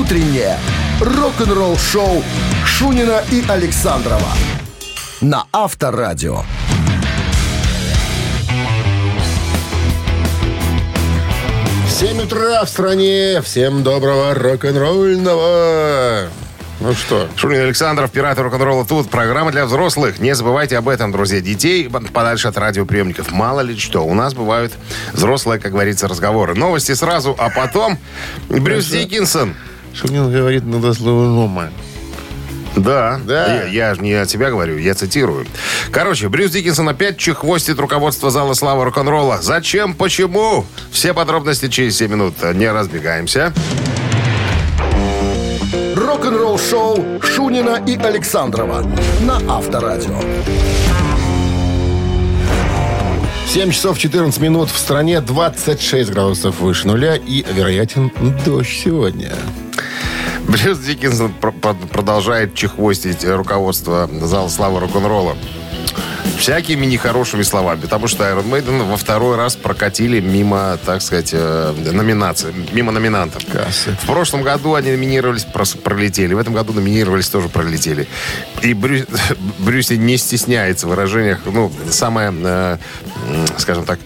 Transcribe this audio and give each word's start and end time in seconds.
утреннее 0.00 0.56
рок-н-ролл-шоу 1.00 2.24
Шунина 2.64 3.22
и 3.30 3.44
Александрова 3.46 4.28
на 5.20 5.44
Авторадио. 5.52 6.42
7 11.86 12.22
утра 12.22 12.64
в 12.64 12.68
стране. 12.70 13.42
Всем 13.42 13.82
доброго 13.82 14.32
рок-н-ролльного. 14.32 16.28
Ну 16.80 16.94
что? 16.94 17.28
Шунин 17.36 17.60
Александров, 17.60 18.10
пираты 18.10 18.42
рок-н-ролла 18.42 18.86
тут. 18.86 19.10
Программа 19.10 19.52
для 19.52 19.66
взрослых. 19.66 20.18
Не 20.18 20.34
забывайте 20.34 20.78
об 20.78 20.88
этом, 20.88 21.12
друзья. 21.12 21.42
Детей 21.42 21.90
подальше 21.90 22.48
от 22.48 22.56
радиоприемников. 22.56 23.30
Мало 23.32 23.60
ли 23.60 23.76
что. 23.76 24.00
У 24.06 24.14
нас 24.14 24.32
бывают 24.32 24.72
взрослые, 25.12 25.60
как 25.60 25.72
говорится, 25.72 26.08
разговоры. 26.08 26.54
Новости 26.54 26.92
сразу, 26.94 27.36
а 27.38 27.50
потом 27.50 27.98
Брюс 28.48 28.86
Диккинсон. 28.86 29.54
Шунин 29.94 30.30
говорит 30.30 30.64
на 30.64 30.80
два 30.80 30.92
слова 30.94 31.24
«нома». 31.26 31.70
Да, 32.76 33.20
Да. 33.24 33.64
Я, 33.64 33.64
я 33.66 33.94
же 33.94 34.00
не 34.00 34.12
о 34.12 34.26
тебя 34.26 34.50
говорю, 34.50 34.78
я 34.78 34.94
цитирую. 34.94 35.46
Короче, 35.90 36.28
Брюс 36.28 36.52
Диккинсон 36.52 36.88
опять 36.88 37.18
чехвостит 37.18 37.78
руководство 37.78 38.30
зала 38.30 38.54
славы 38.54 38.84
рок-н-ролла. 38.84 39.38
Зачем, 39.42 39.94
почему? 39.94 40.64
Все 40.90 41.12
подробности 41.12 41.68
через 41.68 41.96
7 41.96 42.10
минут. 42.10 42.34
Не 42.54 42.70
разбегаемся. 42.70 43.52
Рок-н-ролл-шоу 45.96 47.20
Шунина 47.22 47.82
и 47.86 47.96
Александрова 47.96 48.84
на 49.20 49.36
Авторадио. 49.48 50.20
7 53.46 53.72
часов 53.72 53.98
14 53.98 54.40
минут 54.40 54.70
в 54.70 54.78
стране, 54.78 55.20
26 55.20 56.10
градусов 56.10 56.60
выше 56.60 56.86
нуля 56.86 57.16
и 57.16 57.44
вероятен 57.52 58.12
дождь 58.44 58.70
сегодня. 58.84 59.32
Брюс 60.50 60.78
Диккинсон 60.78 61.32
пр- 61.40 61.52
пр- 61.52 61.76
продолжает 61.92 62.54
чехвостить 62.54 63.24
руководство 63.24 64.10
зала 64.20 64.48
славы 64.48 64.80
рок-н-ролла. 64.80 65.36
Всякими 66.38 66.86
нехорошими 66.86 67.42
словами. 67.42 67.80
Потому 67.80 68.08
что 68.08 68.24
Iron 68.24 68.48
Maiden 68.48 68.88
во 68.88 68.96
второй 68.96 69.36
раз 69.36 69.56
прокатили 69.56 70.20
мимо, 70.20 70.78
так 70.84 71.02
сказать, 71.02 71.30
э, 71.32 71.74
номинации, 71.92 72.54
мимо 72.72 72.92
номинантов. 72.92 73.42
Кассы. 73.52 73.96
В 74.02 74.06
прошлом 74.06 74.42
году 74.42 74.74
они 74.74 74.90
номинировались, 74.90 75.44
пролетели. 75.44 76.34
В 76.34 76.38
этом 76.38 76.54
году 76.54 76.72
номинировались, 76.72 77.28
тоже 77.28 77.48
пролетели. 77.48 78.08
И 78.62 78.72
Брю- 78.72 79.06
Брюси 79.58 79.94
не 79.94 80.16
стесняется 80.16 80.86
в 80.86 80.90
выражениях. 80.90 81.40
Ну, 81.44 81.70
самое, 81.90 82.32
э, 82.42 82.78
скажем 83.58 83.84
так, 83.84 83.98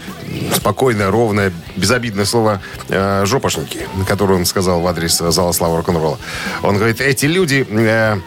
спокойное, 0.56 1.10
ровное, 1.10 1.52
безобидное 1.76 2.24
слово 2.24 2.60
э, 2.88 3.24
«жопошники», 3.26 3.86
которое 4.08 4.34
он 4.34 4.44
сказал 4.44 4.80
в 4.80 4.86
адрес 4.86 5.20
э, 5.20 5.30
зала 5.30 5.52
славы 5.52 5.76
рок-н-ролла. 5.76 6.18
Он 6.62 6.76
говорит, 6.76 7.00
эти 7.00 7.26
люди... 7.26 7.66
э, 7.68 8.18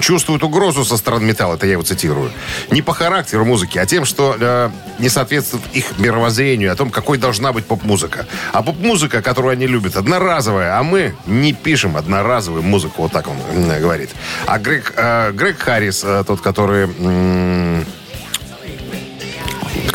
чувствуют 0.00 0.42
угрозу 0.42 0.84
со 0.84 0.96
стороны 0.96 1.26
металла, 1.26 1.54
это 1.54 1.66
я 1.66 1.72
его 1.72 1.82
цитирую. 1.82 2.30
Не 2.70 2.82
по 2.82 2.92
характеру 2.92 3.44
музыки, 3.44 3.78
а 3.78 3.86
тем, 3.86 4.04
что 4.04 4.36
э, 4.38 4.70
не 4.98 5.08
соответствует 5.08 5.64
их 5.72 5.98
мировоззрению, 5.98 6.72
о 6.72 6.76
том, 6.76 6.90
какой 6.90 7.18
должна 7.18 7.52
быть 7.52 7.66
поп-музыка. 7.66 8.26
А 8.52 8.62
поп-музыка, 8.62 9.22
которую 9.22 9.52
они 9.52 9.66
любят, 9.66 9.96
одноразовая, 9.96 10.78
а 10.78 10.82
мы 10.82 11.14
не 11.26 11.52
пишем 11.52 11.96
одноразовую 11.96 12.62
музыку, 12.62 13.02
вот 13.02 13.12
так 13.12 13.28
он 13.28 13.36
м, 13.54 13.80
говорит. 13.80 14.10
А 14.46 14.58
Грег, 14.58 14.92
э, 14.96 15.32
Грег 15.32 15.58
Харрис, 15.58 16.02
э, 16.04 16.24
тот, 16.26 16.40
который... 16.40 16.84
м, 16.84 17.84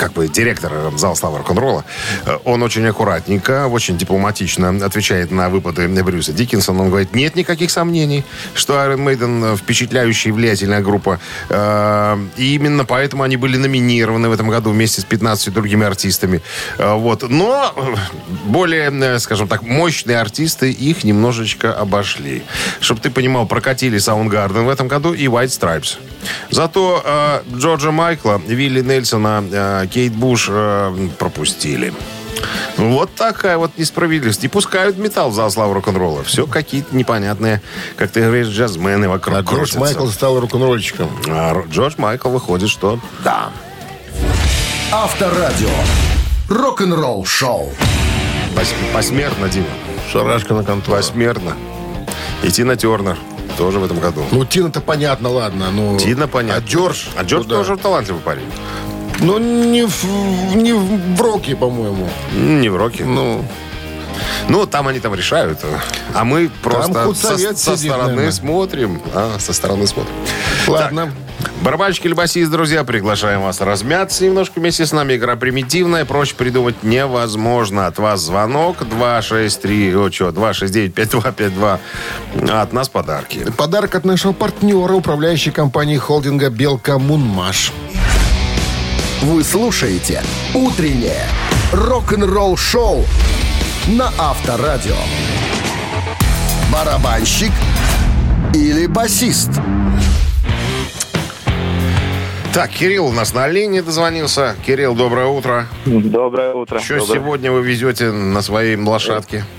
как 0.03 0.11
бы 0.11 0.27
директор 0.27 0.91
зала 0.97 1.15
славы 1.15 1.37
рок-н-ролла, 1.37 1.85
э, 2.25 2.37
он 2.43 2.61
очень 2.61 2.85
аккуратненько, 2.85 3.67
очень 3.67 3.97
дипломатично 3.97 4.85
отвечает 4.85 5.31
на 5.31 5.49
выпады 5.49 5.87
Брюса 6.03 6.33
Диккинсона. 6.33 6.81
Он 6.81 6.89
говорит, 6.89 7.15
нет 7.15 7.37
никаких 7.37 7.71
сомнений, 7.71 8.25
что 8.53 8.73
Iron 8.73 8.97
Maiden 8.97 9.55
впечатляющая 9.55 10.31
и 10.31 10.33
влиятельная 10.33 10.81
группа. 10.81 11.19
Э, 11.49 12.17
И 12.35 12.55
именно 12.55 12.83
поэтому 12.83 13.23
они 13.23 13.37
были 13.37 13.55
номинированы 13.55 14.27
в 14.27 14.33
этом 14.33 14.49
году 14.49 14.71
вместе 14.71 14.99
с 14.99 15.05
15 15.05 15.53
другими 15.53 15.85
артистами. 15.85 16.41
Э, 16.77 16.95
Вот. 16.95 17.29
Но 17.29 17.73
более, 18.45 19.19
скажем 19.19 19.47
так, 19.47 19.61
мощные 19.63 20.19
артисты 20.19 20.69
их 20.69 21.05
немножечко 21.05 21.73
обошли. 21.73 22.43
Чтобы 22.81 22.99
ты 22.99 23.09
понимал, 23.09 23.47
прокатили 23.47 23.97
Soundgarden 23.97 24.65
в 24.65 24.69
этом 24.69 24.89
году 24.89 25.13
и 25.13 25.27
White 25.27 25.47
Stripes. 25.59 25.97
Зато 26.49 27.01
э, 27.05 27.41
Джорджа 27.57 27.91
Майкла, 27.91 28.41
Вилли 28.45 28.81
Нельсона, 28.81 29.43
э, 29.51 29.87
Кейт 29.91 30.13
Буш 30.13 30.47
э, 30.49 31.09
пропустили. 31.19 31.93
Вот 32.77 33.13
такая 33.15 33.57
вот 33.57 33.71
несправедливость. 33.77 34.41
Не 34.41 34.49
пускают 34.49 34.97
металл 34.97 35.29
в 35.29 35.33
зал 35.35 35.49
славы 35.51 35.75
рок-н-ролла. 35.75 36.23
Все 36.23 36.47
какие-то 36.47 36.95
непонятные, 36.95 37.61
как 37.95 38.11
ты 38.11 38.21
говоришь, 38.21 38.47
джазмены 38.47 39.07
вокруг 39.07 39.37
А 39.37 39.41
Джордж. 39.41 39.77
Майкл 39.77 40.07
стал 40.07 40.39
рок-н-ролльщиком. 40.39 41.09
А 41.27 41.63
Джордж 41.69 41.93
Майкл 41.97 42.29
выходит, 42.29 42.69
что 42.69 42.99
да. 43.23 43.49
Авторадио. 44.91 45.69
Рок-н-ролл-шоу. 46.49 47.71
Пос- 48.55 48.93
Посмертно, 48.93 49.49
Дима. 49.49 49.65
Шарашка 50.11 50.53
на 50.53 50.63
контору. 50.63 50.97
Посмертно. 50.97 51.55
И 52.43 52.51
Тина 52.51 52.75
Тернер 52.75 53.17
тоже 53.57 53.79
в 53.79 53.83
этом 53.85 53.99
году. 53.99 54.23
Ну, 54.31 54.45
Тина-то 54.45 54.81
понятно, 54.81 55.29
ладно. 55.29 55.71
Ну, 55.71 55.97
Тина 55.97 56.27
понятно. 56.27 56.63
А 56.65 56.69
Джордж? 56.69 57.05
А 57.17 57.23
Джордж 57.23 57.43
Ну, 57.43 57.49
да. 57.49 57.55
тоже 57.57 57.77
талантливый 57.77 58.21
парень. 58.21 58.45
Ну, 59.19 59.37
не 59.37 59.85
в, 59.87 60.03
не 60.55 60.73
в 60.73 61.21
роке, 61.21 61.55
по-моему. 61.55 62.09
Не 62.33 62.69
в 62.69 62.75
роке. 62.75 63.05
Ну, 63.05 63.45
Ну, 64.49 64.65
там 64.65 64.87
они 64.87 64.99
там 64.99 65.13
решают. 65.15 65.59
А 66.13 66.23
мы 66.25 66.49
просто 66.61 67.13
со, 67.13 67.37
со 67.37 67.77
сидит, 67.77 67.91
стороны 67.91 68.09
наверное. 68.09 68.31
смотрим. 68.31 69.01
А, 69.13 69.37
со 69.39 69.53
стороны 69.53 69.87
смотрим. 69.87 70.13
ладно. 70.67 71.11
Барабанщики 71.63 72.07
или 72.07 72.13
басист, 72.13 72.51
друзья, 72.51 72.83
приглашаем 72.83 73.43
вас 73.43 73.61
размяться 73.61 74.25
немножко 74.25 74.59
вместе 74.59 74.85
с 74.85 74.91
нами. 74.91 75.15
Игра 75.15 75.37
примитивная, 75.37 76.03
проще 76.03 76.35
придумать 76.35 76.83
невозможно. 76.83 77.87
От 77.87 77.99
вас 77.99 78.19
звонок 78.19 78.85
263, 78.85 79.95
о, 79.95 80.11
что, 80.11 80.27
269-5252. 80.29 81.79
А 82.49 82.61
от 82.61 82.73
нас 82.73 82.89
подарки. 82.89 83.45
Подарок 83.55 83.95
от 83.95 84.03
нашего 84.03 84.33
партнера, 84.33 84.91
управляющей 84.93 85.53
компании 85.53 85.95
холдинга 85.95 86.49
«Белка 86.49 86.99
Мунмаш». 86.99 87.71
Вы 89.21 89.41
слушаете 89.45 90.21
«Утреннее 90.53 91.29
рок-н-ролл-шоу» 91.71 93.05
на 93.87 94.11
Авторадио. 94.17 94.97
Барабанщик 96.73 97.51
или 98.53 98.85
басист? 98.85 99.51
Так, 102.53 102.69
Кирилл 102.69 103.07
у 103.07 103.11
нас 103.11 103.33
на 103.33 103.47
линии 103.47 103.79
дозвонился. 103.79 104.55
Кирилл, 104.63 104.93
доброе 104.93 105.25
утро. 105.25 105.65
Доброе 105.87 106.53
утро. 106.53 106.79
Что 106.79 106.99
Доброе. 106.99 107.15
сегодня 107.19 107.51
вы 107.51 107.63
везете 107.63 108.11
на 108.11 108.43
своей 108.43 108.75
лошадке? 108.75 109.43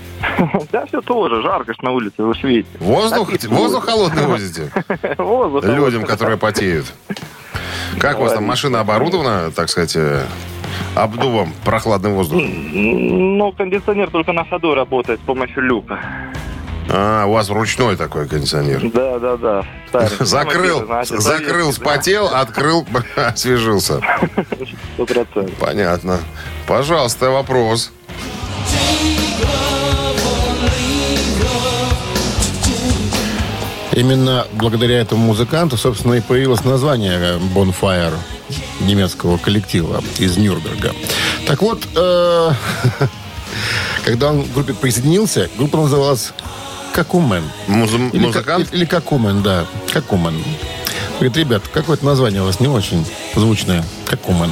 Да, 0.71 0.85
все 0.85 1.01
тоже. 1.01 1.41
Жарко 1.41 1.73
ж 1.73 1.77
на 1.81 1.91
улице, 1.91 2.23
вы 2.23 2.33
ж 2.33 2.43
видите. 2.43 2.69
Воздух, 2.79 3.29
воздух 3.49 3.85
холодный 3.85 4.25
возите? 4.25 4.71
Людям, 5.17 6.03
которые 6.03 6.37
потеют. 6.37 6.85
Как 7.99 8.17
у 8.19 8.23
вас 8.23 8.33
там 8.33 8.45
машина 8.45 8.79
оборудована, 8.79 9.51
так 9.51 9.69
сказать, 9.69 9.95
э, 9.97 10.23
обдувом 10.95 11.53
прохладным 11.65 12.13
воздухом? 12.13 12.47
Ну, 13.37 13.51
кондиционер 13.51 14.09
только 14.09 14.31
на 14.31 14.45
ходу 14.45 14.73
работает 14.73 15.19
с 15.19 15.23
помощью 15.23 15.63
люка. 15.63 15.99
А, 16.89 17.25
у 17.25 17.31
вас 17.31 17.49
ручной 17.49 17.95
такой 17.95 18.27
кондиционер. 18.27 18.81
Да, 18.91 19.19
да, 19.19 19.37
да. 19.37 19.65
Старый. 19.89 20.09
Закрыл, 20.25 20.85
Значит, 20.85 21.21
закрыл, 21.21 21.65
заезд, 21.65 21.77
спотел, 21.79 22.27
открыл, 22.27 22.85
освежился. 23.15 23.99
да. 24.97 25.45
Понятно. 25.59 26.19
Пожалуйста, 26.67 27.31
вопрос. 27.31 27.91
Именно 33.95 34.45
благодаря 34.51 34.99
этому 34.99 35.27
музыканту, 35.27 35.77
собственно, 35.77 36.15
и 36.15 36.21
появилось 36.21 36.65
название 36.65 37.39
Bonfire 37.55 38.13
немецкого 38.81 39.37
коллектива 39.37 40.03
из 40.19 40.35
Нюрнберга. 40.35 40.91
Так 41.47 41.61
вот, 41.61 41.87
э, 41.95 42.51
когда 44.03 44.31
он 44.31 44.43
к 44.43 44.51
группе 44.51 44.73
присоединился, 44.73 45.49
группа 45.57 45.77
называлась 45.77 46.33
Какумен. 46.95 47.43
Музы- 47.67 48.09
Или, 48.13 48.25
музыкант? 48.25 48.65
как- 48.65 48.73
или 48.73 48.85
Какумен, 48.85 49.43
да. 49.43 49.65
Какумен. 49.93 50.41
Говорит, 51.15 51.35
ребят, 51.37 51.63
какое-то 51.73 52.05
название 52.05 52.41
у 52.41 52.45
вас 52.45 52.59
не 52.61 52.67
очень 52.67 53.05
звучное. 53.35 53.83
Какумен. 54.09 54.51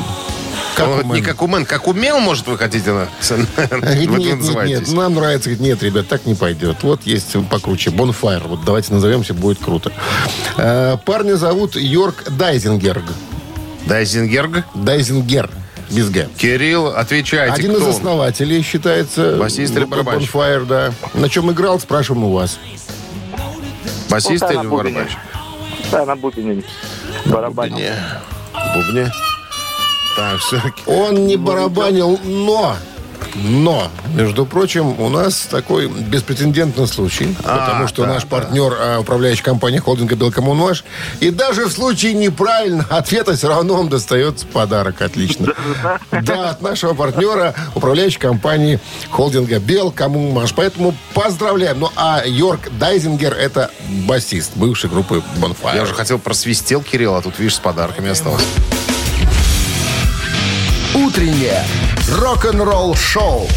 Он 0.80 1.08
Не 1.14 1.22
как 1.22 1.42
умен, 1.44 1.66
как 1.66 1.88
умел, 1.88 2.20
может, 2.20 2.48
вы 2.48 2.58
хотите? 2.58 2.92
на- 2.92 3.08
Вот 3.30 3.84
вы 3.84 3.96
нет, 3.96 4.42
нет, 4.42 4.66
нет, 4.66 4.92
нам 4.92 5.14
нравится. 5.14 5.50
Говорит, 5.52 5.60
нет, 5.68 5.84
ребят, 5.84 6.08
так 6.08 6.26
не 6.26 6.34
пойдет. 6.34 6.78
Вот 6.82 7.04
есть 7.04 7.34
покруче. 7.50 7.92
Bonfire. 7.92 8.48
Вот 8.48 8.66
давайте 8.66 8.92
назовемся, 8.92 9.34
будет 9.36 9.60
круто. 9.60 9.92
Э, 10.58 10.98
Парня 11.06 11.36
зовут 11.36 11.76
Йорк 11.76 12.24
Дайзенгерг. 12.32 13.04
Дайзенгерг? 13.86 14.64
Дайзенгер. 14.74 15.50
Без 15.94 16.10
Г. 16.10 16.28
Кирилл, 16.38 16.88
отвечайте, 16.88 17.54
Один 17.54 17.74
из 17.76 17.84
он? 17.84 17.90
основателей 17.90 18.62
считается... 18.64 19.38
Басист 19.38 19.76
или 19.76 19.86
барабанщик? 19.86 20.34
Bonfire, 20.34 20.66
да. 20.66 20.94
На 21.14 21.30
чем 21.30 21.52
играл, 21.52 21.80
спрашиваем 21.80 22.24
у 22.26 22.34
вас. 22.34 22.58
Басист 24.10 24.42
да, 24.42 24.50
или 24.50 24.58
на 24.58 24.64
бубне. 24.64 24.92
барабанщик? 24.92 25.20
Да, 25.92 26.06
на 26.06 26.16
бубне. 26.16 26.64
Барабанил. 27.26 27.78
Не. 27.78 27.94
Бубне. 28.74 29.12
Так, 30.16 30.40
все. 30.40 30.62
Он 30.88 31.28
не 31.28 31.38
барабанил, 31.38 32.20
но... 32.24 32.76
Но, 33.36 33.90
между 34.14 34.46
прочим, 34.46 35.00
у 35.00 35.10
нас 35.10 35.48
такой 35.50 35.88
беспрецедентный 35.88 36.88
случай, 36.88 37.36
А, 37.44 37.70
потому 37.70 37.88
что 37.88 38.04
да, 38.04 38.14
наш 38.14 38.24
да. 38.24 38.30
партнер, 38.30 38.74
а, 38.80 39.00
управляющая 39.00 39.44
компания 39.44 39.80
холдинга 39.80 40.16
«Белкоммунмаш», 40.16 40.84
и 41.20 41.30
даже 41.30 41.66
в 41.66 41.72
случае 41.72 42.14
неправильного 42.14 42.98
ответа 42.98 43.36
все 43.36 43.48
равно 43.48 43.76
вам 43.76 43.90
достается 43.90 44.46
подарок. 44.46 45.02
Отлично. 45.02 45.54
Да, 46.12 46.50
от 46.52 46.62
нашего 46.62 46.94
партнера, 46.94 47.54
управляющей 47.76 48.20
компании 48.20 48.80
холдинга 49.10 49.60
«Белкоммунмаш». 49.60 50.54
Поэтому 50.54 50.96
поздравляем. 51.14 51.80
Ну, 51.80 51.90
а 51.96 52.24
Йорк 52.26 52.70
Дайзингер– 52.80 53.34
это 53.40 53.72
басист 54.08 54.52
бывшей 54.56 54.90
группы 54.90 55.24
«Бонфайр». 55.38 55.76
Я 55.76 55.84
уже 55.84 55.94
хотел 55.94 56.20
просвистел 56.20 56.82
Кирилл, 56.82 57.16
а 57.16 57.22
тут, 57.22 57.40
видишь, 57.40 57.56
с 57.56 57.60
подарками 57.60 58.10
осталось. 58.10 58.44
Утреннее 60.94 61.64
рок-н-ролл-шоу 62.10 63.48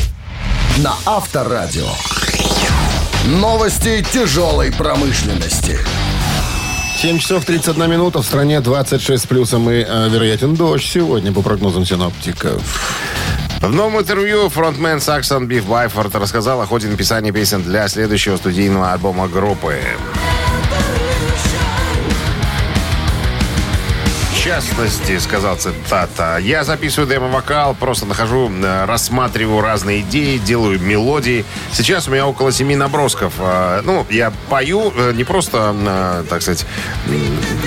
на 0.79 0.95
Авторадио. 1.05 1.89
Новости 3.27 4.05
тяжелой 4.13 4.73
промышленности. 4.73 5.79
7 6.99 7.19
часов 7.19 7.45
31 7.45 7.91
минута. 7.91 8.23
В 8.23 8.25
стране 8.25 8.61
26 8.61 9.25
с 9.25 9.27
плюсом 9.27 9.69
и 9.71 9.85
э, 9.87 10.09
вероятен 10.09 10.55
дождь 10.55 10.87
сегодня, 10.87 11.33
по 11.33 11.43
прогнозам 11.43 11.85
синоптиков. 11.85 12.63
В 13.61 13.73
новом 13.73 13.99
интервью 14.01 14.49
фронтмен 14.49 15.01
Саксон 15.01 15.47
Биф 15.47 15.67
Байфорд 15.67 16.15
рассказал 16.15 16.61
о 16.61 16.67
ходе 16.67 16.89
написания 16.89 17.33
песен 17.33 17.63
для 17.63 17.89
следующего 17.89 18.37
студийного 18.37 18.93
альбома 18.93 19.29
группы. 19.29 19.81
Частности, 24.47 25.19
сказал 25.19 25.57
цитата, 25.57 26.39
«Я 26.39 26.63
записываю 26.63 27.09
демо-вокал, 27.09 27.75
просто 27.75 28.07
нахожу, 28.07 28.49
э, 28.49 28.85
рассматриваю 28.85 29.61
разные 29.61 30.03
идеи, 30.03 30.39
делаю 30.39 30.79
мелодии. 30.79 31.45
Сейчас 31.73 32.07
у 32.07 32.13
меня 32.13 32.29
около 32.29 32.53
семи 32.53 32.77
набросков. 32.77 33.33
Э, 33.41 33.83
Ну, 33.85 34.07
я 34.09 34.33
пою 34.49 34.93
э, 34.97 35.13
не 35.15 35.25
просто, 35.25 36.25
так 36.31 36.43
сказать, 36.43 36.65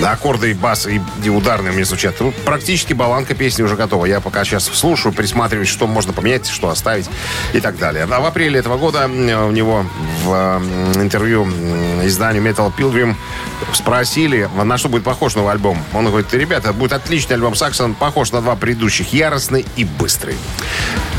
аккорды 0.02 0.54
бас 0.54 0.86
и 0.86 1.02
и 1.22 1.28
ударные 1.28 1.72
мне 1.72 1.84
звучат. 1.84 2.14
Ну, 2.20 2.32
Практически 2.46 2.94
баланка 2.94 3.34
песни 3.34 3.62
уже 3.62 3.76
готова. 3.76 4.06
Я 4.06 4.20
пока 4.20 4.44
сейчас 4.44 4.64
слушаю, 4.64 5.12
присматриваюсь, 5.12 5.68
что 5.68 5.86
можно 5.86 6.14
поменять, 6.14 6.48
что 6.48 6.70
оставить 6.70 7.10
и 7.52 7.60
так 7.60 7.76
далее. 7.76 8.06
А 8.10 8.20
в 8.20 8.24
апреле 8.24 8.58
этого 8.58 8.78
года 8.78 9.06
у 9.06 9.50
него 9.50 9.84
в 10.24 10.62
интервью 10.94 11.46
изданию 12.04 12.42
Metal 12.42 12.72
Pilgrim 12.74 13.16
спросили, 13.76 14.48
на 14.62 14.78
что 14.78 14.88
будет 14.88 15.04
похож 15.04 15.34
новый 15.34 15.52
альбом. 15.52 15.78
Он 15.92 16.06
говорит, 16.06 16.32
ребята, 16.32 16.72
будет 16.72 16.92
отличный 16.92 17.36
альбом 17.36 17.54
Саксон, 17.54 17.94
похож 17.94 18.32
на 18.32 18.40
два 18.40 18.56
предыдущих, 18.56 19.12
яростный 19.12 19.64
и 19.76 19.84
быстрый. 19.84 20.36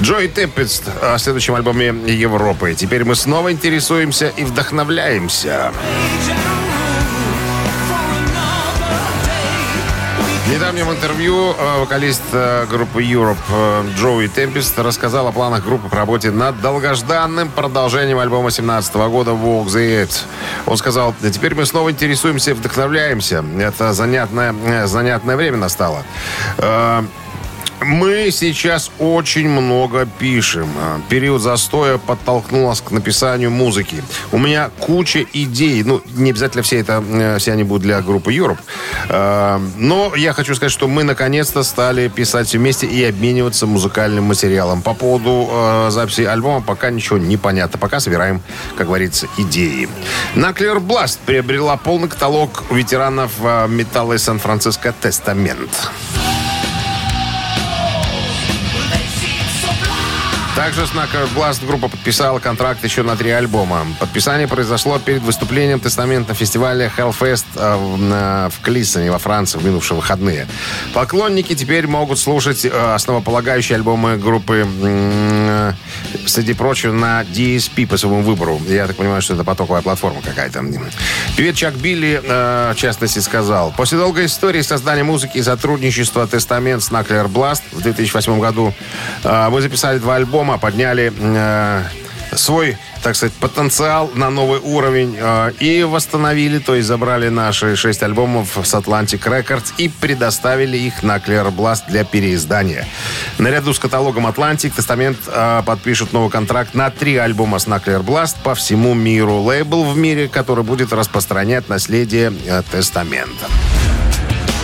Джой 0.01 0.27
Темпест 0.27 0.83
о 1.01 1.17
следующем 1.17 1.55
альбоме 1.55 1.87
Европы. 1.87 2.73
Теперь 2.73 3.03
мы 3.03 3.15
снова 3.15 3.51
интересуемся 3.51 4.27
и 4.29 4.43
вдохновляемся. 4.43 5.71
В 10.51 10.53
недавнем 10.53 10.91
интервью 10.91 11.55
э, 11.57 11.79
вокалист 11.79 12.21
э, 12.33 12.65
группы 12.69 13.01
Europe 13.01 13.37
э, 13.49 13.83
Джоуи 13.95 14.27
Темпест 14.27 14.77
рассказал 14.79 15.25
о 15.27 15.31
планах 15.31 15.63
группы 15.63 15.87
по 15.87 15.95
работе 15.95 16.29
над 16.29 16.59
долгожданным 16.59 17.47
продолжением 17.47 18.19
альбома 18.19 18.49
2017 18.49 18.95
года 18.95 19.31
Walk 19.31 19.67
the 19.67 20.03
Edge. 20.03 20.25
Он 20.65 20.75
сказал, 20.75 21.15
теперь 21.21 21.55
мы 21.55 21.65
снова 21.65 21.89
интересуемся 21.89 22.51
и 22.51 22.53
вдохновляемся. 22.53 23.45
Это 23.59 23.93
занятное, 23.93 24.87
занятное 24.87 25.37
время 25.37 25.55
настало. 25.55 26.03
Мы 27.81 28.29
сейчас 28.31 28.91
очень 28.99 29.49
много 29.49 30.05
пишем. 30.05 30.69
А, 30.77 31.01
Период 31.09 31.41
застоя 31.41 31.97
подтолкнул 31.97 32.67
нас 32.67 32.79
к 32.79 32.91
написанию 32.91 33.49
музыки. 33.49 34.03
У 34.31 34.37
меня 34.37 34.69
куча 34.79 35.25
идей. 35.33 35.83
Ну, 35.83 36.01
не 36.15 36.29
обязательно 36.29 36.61
все 36.61 36.79
это, 36.79 37.03
э, 37.07 37.37
все 37.39 37.53
они 37.53 37.63
будут 37.63 37.81
для 37.83 38.01
группы 38.01 38.33
Europe. 38.33 38.59
Э, 39.09 39.59
Но 39.77 40.13
я 40.15 40.33
хочу 40.33 40.53
сказать, 40.55 40.71
что 40.71 40.87
мы 40.87 41.03
наконец-то 41.03 41.63
стали 41.63 42.07
писать 42.07 42.53
вместе 42.53 42.85
и 42.85 43.03
обмениваться 43.03 43.65
музыкальным 43.65 44.25
материалом. 44.25 44.81
По 44.83 44.93
поводу 44.93 45.49
э, 45.51 45.87
записи 45.89 46.21
альбома 46.21 46.61
пока 46.61 46.91
ничего 46.91 47.17
не 47.17 47.37
понятно. 47.37 47.79
Пока 47.79 47.99
собираем, 47.99 48.41
как 48.77 48.87
говорится, 48.87 49.27
идеи. 49.37 49.89
Nuclear 50.35 50.79
Blast 50.79 51.17
приобрела 51.25 51.77
полный 51.77 52.09
каталог 52.09 52.63
ветеранов 52.69 53.31
э, 53.41 53.67
металла 53.67 54.13
из 54.13 54.23
Сан-Франциско 54.23 54.93
«Тестамент». 55.01 55.89
Также 60.61 60.81
Knuckle 60.81 61.27
Blast 61.35 61.65
группа 61.65 61.87
подписала 61.87 62.37
контракт 62.37 62.83
еще 62.83 63.01
на 63.01 63.15
три 63.15 63.31
альбома. 63.31 63.87
Подписание 63.99 64.47
произошло 64.47 64.99
перед 64.99 65.23
выступлением 65.23 65.79
Тестамент 65.79 66.27
на 66.27 66.35
фестивале 66.35 66.91
Hellfest 66.95 67.45
э, 67.55 68.49
в, 68.51 68.61
Клиссоне 68.61 69.09
во 69.09 69.17
Франции 69.17 69.57
в 69.57 69.65
минувшие 69.65 69.97
выходные. 69.97 70.47
Поклонники 70.93 71.55
теперь 71.55 71.87
могут 71.87 72.19
слушать 72.19 72.63
э, 72.63 72.69
основополагающие 72.69 73.75
альбомы 73.75 74.17
группы, 74.17 74.67
э, 74.83 75.73
среди 76.27 76.53
прочего, 76.53 76.93
на 76.93 77.23
DSP 77.23 77.87
по 77.87 77.97
своему 77.97 78.21
выбору. 78.21 78.61
Я 78.67 78.85
так 78.85 78.97
понимаю, 78.97 79.23
что 79.23 79.33
это 79.33 79.43
потоковая 79.43 79.81
платформа 79.81 80.21
какая-то. 80.21 80.63
Певец 81.35 81.55
Чак 81.55 81.73
Билли, 81.73 82.21
в 82.23 82.75
частности, 82.75 83.17
сказал, 83.17 83.73
после 83.75 83.97
долгой 83.97 84.27
истории 84.27 84.61
создания 84.61 85.03
музыки 85.03 85.39
и 85.39 85.41
сотрудничества 85.41 86.27
Тестамент 86.27 86.83
с 86.83 86.91
Nuclear 86.91 87.27
Blast 87.27 87.63
в 87.71 87.81
2008 87.81 88.39
году 88.39 88.75
мы 89.23 89.61
записали 89.61 89.97
два 89.97 90.17
альбома, 90.17 90.50
подняли 90.57 91.11
э, 91.17 91.83
свой, 92.35 92.77
так 93.03 93.15
сказать, 93.15 93.33
потенциал 93.33 94.11
на 94.15 94.29
новый 94.29 94.59
уровень 94.59 95.17
э, 95.19 95.51
и 95.59 95.83
восстановили, 95.83 96.59
то 96.59 96.75
есть 96.75 96.87
забрали 96.87 97.29
наши 97.29 97.75
шесть 97.75 98.03
альбомов 98.03 98.57
с 98.63 98.73
Atlantic 98.73 99.21
Records 99.23 99.73
и 99.77 99.89
предоставили 99.89 100.77
их 100.77 101.03
на 101.03 101.17
Clear 101.17 101.53
Blast 101.53 101.83
для 101.89 102.03
переиздания. 102.03 102.87
Наряду 103.37 103.73
с 103.73 103.79
каталогом 103.79 104.27
Atlantic 104.27 104.73
Тестамент 104.75 105.17
э, 105.27 105.61
подпишут 105.65 106.13
новый 106.13 106.29
контракт 106.29 106.73
на 106.73 106.89
три 106.89 107.17
альбома 107.17 107.59
с 107.59 107.67
Nuclear 107.67 108.03
Blast 108.03 108.37
по 108.43 108.55
всему 108.55 108.93
миру. 108.93 109.41
Лейбл 109.41 109.83
в 109.83 109.97
мире, 109.97 110.27
который 110.27 110.63
будет 110.63 110.93
распространять 110.93 111.69
наследие 111.69 112.33
э, 112.45 112.61
Тестамента. 112.71 113.47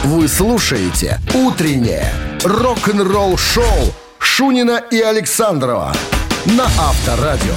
Вы 0.03 0.27
слушаете 0.27 1.19
«Утреннее 1.33 2.13
рок-н-ролл-шоу» 2.43 3.93
Шунина 4.37 4.83
и 4.91 4.99
Александрова 5.01 5.93
на 6.45 6.65
Авторадио. 6.65 7.55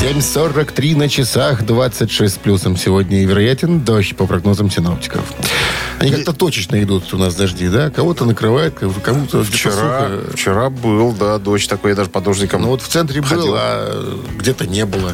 7.43 0.00 0.96
на 0.96 1.08
часах, 1.08 1.64
26 1.66 2.34
с 2.34 2.38
плюсом 2.38 2.76
сегодня 2.76 3.20
и 3.20 3.24
вероятен 3.26 3.80
дождь 3.80 4.16
по 4.16 4.26
прогнозам 4.26 4.70
синоптиков. 4.70 5.22
Они 5.98 6.12
как-то 6.12 6.32
точечно 6.32 6.80
идут 6.82 7.12
у 7.12 7.18
нас 7.18 7.34
дожди, 7.34 7.68
да? 7.68 7.90
Кого-то 7.90 8.24
накрывает, 8.24 8.74
кому- 8.78 8.94
кому-то 9.02 9.42
Вчера, 9.44 10.08
вчера 10.32 10.70
был, 10.70 11.12
да, 11.12 11.38
дождь 11.38 11.68
такой, 11.68 11.90
я 11.90 11.96
даже 11.96 12.08
по 12.10 12.20
дождикам 12.20 12.62
Ну 12.62 12.68
вот 12.68 12.80
в 12.80 12.88
центре 12.88 13.20
был, 13.20 13.28
ходил. 13.28 13.54
а 13.56 14.18
где-то 14.38 14.66
не 14.66 14.86
было. 14.86 15.12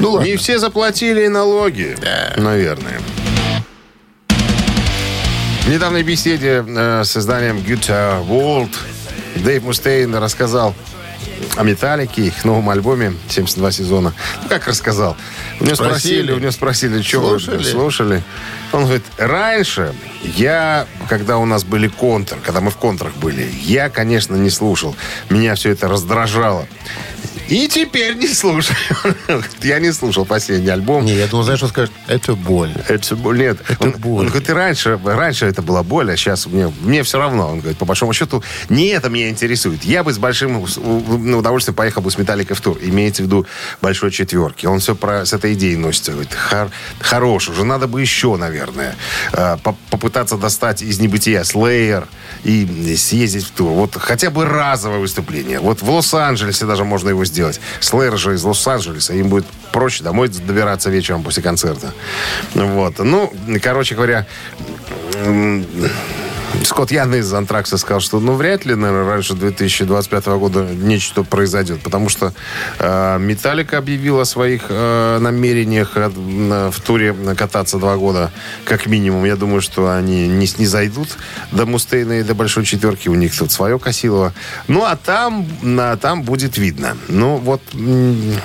Ну 0.00 0.10
ладно. 0.12 0.26
Не 0.26 0.36
все 0.36 0.58
заплатили 0.58 1.26
налоги, 1.28 1.96
наверное. 2.36 3.00
В 4.28 5.68
недавней 5.72 6.02
беседе 6.02 6.64
э, 6.66 7.04
с 7.04 7.16
изданием 7.16 7.58
Guitar 7.58 8.26
World 8.26 8.70
Дэйв 9.42 9.62
Мустейн 9.64 10.14
рассказал 10.16 10.74
о 11.56 11.62
Металлике, 11.64 12.22
их 12.26 12.44
новом 12.44 12.68
альбоме 12.70 13.14
72 13.28 13.72
сезона. 13.72 14.12
Ну, 14.42 14.48
как 14.48 14.66
рассказал? 14.68 15.16
У 15.58 15.64
него 15.64 15.74
спросили, 15.74 16.22
Спросили. 16.22 16.32
у 16.32 16.38
него 16.38 16.50
спросили, 16.50 17.02
что 17.02 17.20
вы 17.20 17.40
Слушали. 17.40 17.62
слушали. 17.62 18.22
Он 18.72 18.84
говорит, 18.84 19.04
раньше 19.16 19.94
я, 20.22 20.86
когда 21.08 21.38
у 21.38 21.44
нас 21.46 21.64
были 21.64 21.88
контр, 21.88 22.36
когда 22.44 22.60
мы 22.60 22.70
в 22.70 22.76
контрах 22.76 23.14
были, 23.16 23.50
я, 23.62 23.88
конечно, 23.88 24.36
не 24.36 24.50
слушал. 24.50 24.94
Меня 25.30 25.54
все 25.54 25.70
это 25.70 25.88
раздражало. 25.88 26.66
И 27.50 27.66
теперь 27.68 28.14
не 28.16 28.28
слушаю. 28.28 28.76
Я 29.62 29.80
не 29.80 29.92
слушал 29.92 30.24
последний 30.24 30.70
альбом. 30.70 31.04
Не, 31.04 31.14
я 31.14 31.26
думал, 31.26 31.42
знаешь, 31.44 31.58
что 31.58 31.68
скажет? 31.68 31.90
Это 32.06 32.34
боль. 32.34 32.72
Это 32.88 33.16
боль. 33.16 33.38
Нет, 33.38 33.58
Это 33.68 33.82
он, 33.84 33.90
боль. 33.92 34.20
он 34.24 34.28
говорит, 34.28 34.48
и 34.48 34.52
раньше, 34.52 34.98
раньше 35.04 35.46
это 35.46 35.60
была 35.60 35.82
боль, 35.82 36.10
а 36.12 36.16
сейчас 36.16 36.46
мне, 36.46 36.72
мне 36.82 37.02
все 37.02 37.18
равно. 37.18 37.48
Он 37.50 37.58
говорит, 37.58 37.76
по 37.76 37.84
большому 37.84 38.12
счету, 38.12 38.42
не 38.68 38.86
это 38.88 39.08
меня 39.08 39.28
интересует. 39.28 39.82
Я 39.84 40.04
бы 40.04 40.12
с 40.12 40.18
большим 40.18 40.64
ну, 40.76 41.38
удовольствием 41.38 41.74
поехал 41.74 42.02
бы 42.02 42.10
с 42.12 42.18
Металликой 42.18 42.54
в 42.54 42.60
тур. 42.60 42.78
Имеется 42.80 43.22
в 43.22 43.26
виду 43.26 43.46
большой 43.82 44.12
четверки. 44.12 44.66
Он 44.66 44.78
все 44.78 44.94
про, 44.94 45.26
с 45.26 45.32
этой 45.32 45.54
идеей 45.54 45.76
носится. 45.76 46.12
Говорит, 46.12 46.32
«Хор- 46.34 46.70
хорош, 47.00 47.48
уже 47.48 47.64
надо 47.64 47.88
бы 47.88 48.00
еще, 48.00 48.36
наверное, 48.36 48.94
э, 49.32 49.56
по- 49.62 49.76
попытаться 49.90 50.36
достать 50.36 50.82
из 50.82 51.00
небытия 51.00 51.42
Slayer 51.42 52.06
и 52.44 52.94
съездить 52.96 53.44
в 53.46 53.50
тур. 53.50 53.70
Вот 53.72 53.96
хотя 53.96 54.30
бы 54.30 54.44
разовое 54.44 55.00
выступление. 55.00 55.58
Вот 55.58 55.82
в 55.82 55.90
Лос-Анджелесе 55.90 56.64
даже 56.64 56.84
можно 56.84 57.08
его 57.08 57.24
сделать. 57.24 57.39
Делать. 57.40 57.60
Слэйр 57.80 58.16
же 58.18 58.34
из 58.34 58.42
Лос-Анджелеса, 58.44 59.14
им 59.14 59.28
будет 59.28 59.46
проще 59.72 60.04
домой 60.04 60.28
добираться 60.28 60.90
вечером 60.90 61.22
после 61.22 61.42
концерта. 61.42 61.92
Вот. 62.54 62.98
Ну, 62.98 63.32
короче 63.62 63.94
говоря, 63.94 64.26
Скотт 66.64 66.90
Ян 66.92 67.14
из 67.14 67.32
Антракса 67.32 67.78
сказал, 67.78 68.00
что 68.00 68.20
ну 68.20 68.34
вряд 68.34 68.64
ли, 68.64 68.74
наверное, 68.74 69.06
раньше 69.06 69.34
2025 69.34 70.26
года 70.26 70.66
нечто 70.72 71.22
произойдет, 71.22 71.82
потому 71.82 72.08
что 72.08 72.32
э, 72.78 73.18
Металлика 73.18 73.78
объявила 73.78 74.22
о 74.22 74.24
своих 74.24 74.66
э, 74.68 75.18
намерениях 75.20 75.92
э, 75.96 76.08
в 76.70 76.80
туре 76.80 77.14
кататься 77.36 77.78
два 77.78 77.96
года, 77.96 78.30
как 78.64 78.86
минимум. 78.86 79.24
Я 79.24 79.36
думаю, 79.36 79.60
что 79.60 79.90
они 79.90 80.28
не, 80.28 80.48
не 80.58 80.66
зайдут 80.66 81.08
до 81.50 81.66
Мустейна 81.66 82.20
и 82.20 82.22
до 82.22 82.34
Большой 82.34 82.64
Четверки, 82.64 83.08
у 83.08 83.14
них 83.14 83.36
тут 83.36 83.52
свое 83.52 83.78
Косилово. 83.78 84.32
Ну, 84.68 84.84
а 84.84 84.96
там, 84.96 85.46
а 85.64 85.96
там 85.96 86.22
будет 86.22 86.58
видно. 86.58 86.96
Ну, 87.08 87.36
вот... 87.36 87.62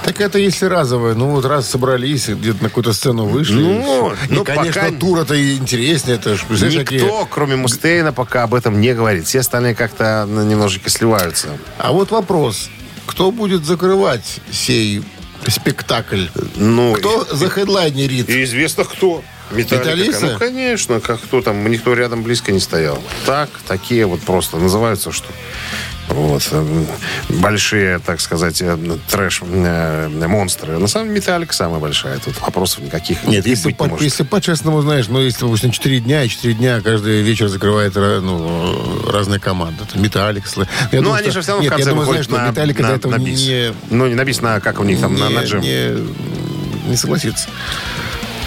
Так 0.03 0.21
это 0.21 0.39
если 0.39 0.65
разовое. 0.65 1.15
Ну, 1.15 1.31
вот 1.31 1.45
раз 1.45 1.69
собрались, 1.69 2.27
где-то 2.27 2.63
на 2.63 2.69
какую-то 2.69 2.93
сцену 2.93 3.25
вышли. 3.25 3.55
Ну, 3.59 4.11
и, 4.11 4.33
ну, 4.33 4.43
конечно, 4.43 4.81
пока... 4.81 4.97
тур-то 4.97 5.55
интереснее. 5.55 6.17
Это 6.17 6.35
ж, 6.35 6.43
Никто, 6.49 6.79
какие... 6.79 7.27
кроме 7.29 7.55
Мустейна, 7.55 8.04
Мустейна 8.05 8.13
пока 8.13 8.43
об 8.43 8.53
этом 8.53 8.79
не 8.79 8.93
говорит. 8.93 9.25
Все 9.25 9.39
остальные 9.39 9.75
как-то 9.75 10.25
ну, 10.27 10.43
немножечко 10.43 10.89
сливаются. 10.89 11.47
А 11.77 11.91
вот 11.91 12.11
вопрос. 12.11 12.69
Кто 13.07 13.31
будет 13.31 13.65
закрывать 13.65 14.39
сей 14.51 15.03
спектакль? 15.47 16.27
Ну, 16.55 16.93
кто 16.93 17.25
за 17.31 17.49
хедлайнерит? 17.49 18.29
И 18.29 18.43
известно 18.43 18.83
кто. 18.83 19.23
Металлиста? 19.51 20.25
Ну, 20.25 20.39
конечно, 20.39 20.99
как 20.99 21.21
кто 21.21 21.41
там, 21.41 21.69
никто 21.69 21.93
рядом 21.93 22.23
близко 22.23 22.51
не 22.51 22.59
стоял. 22.59 22.99
Так, 23.25 23.49
такие 23.67 24.05
вот 24.05 24.21
просто 24.21 24.57
называются, 24.57 25.11
что 25.11 25.27
вот. 26.09 26.47
Э, 26.51 26.85
большие, 27.29 27.99
так 27.99 28.21
сказать, 28.21 28.61
э, 28.61 28.77
трэш-монстры. 29.09 30.73
Э, 30.73 30.77
На 30.77 30.87
самом 30.87 31.07
деле 31.07 31.19
Металлик 31.19 31.53
самая 31.53 31.79
большая. 31.79 32.19
Тут 32.19 32.39
вопросов 32.41 32.83
никаких 32.83 33.23
Нет, 33.25 33.45
если, 33.45 33.71
по, 33.73 33.85
не 33.85 33.97
если 34.03 34.23
по-честному, 34.23 34.81
знаешь, 34.81 35.07
ну, 35.07 35.19
если, 35.21 35.41
допустим, 35.41 35.71
4 35.71 35.99
дня, 36.01 36.23
и 36.23 36.29
4 36.29 36.53
дня 36.53 36.81
каждый 36.81 37.21
вечер 37.21 37.47
закрывает 37.47 37.95
ну, 37.95 39.09
разные 39.09 39.39
команды. 39.39 39.83
Металлик, 39.95 40.47
Слэ... 40.47 40.67
Ну, 40.91 41.01
думаю, 41.01 41.19
они 41.19 41.29
что, 41.29 41.33
же 41.33 41.41
все 41.41 41.51
равно 41.51 41.63
нет, 41.63 41.73
в 41.73 41.75
конце 41.75 41.89
я 41.89 41.93
думаю, 41.93 42.09
знаешь, 42.09 42.27
на, 42.27 42.37
что 42.37 42.49
Металлика 42.49 42.81
на, 42.81 42.87
для 42.87 42.95
этого 42.97 43.11
на 43.11 43.17
бис. 43.17 43.39
не... 43.39 43.73
Ну, 43.89 44.07
не 44.07 44.15
написано, 44.15 44.61
как 44.61 44.79
у 44.79 44.83
них 44.83 44.99
там 44.99 45.15
не, 45.15 45.21
на, 45.21 45.29
на 45.29 45.43
джем. 45.43 45.61
Не, 45.61 46.89
не 46.89 46.95
согласится. 46.95 47.49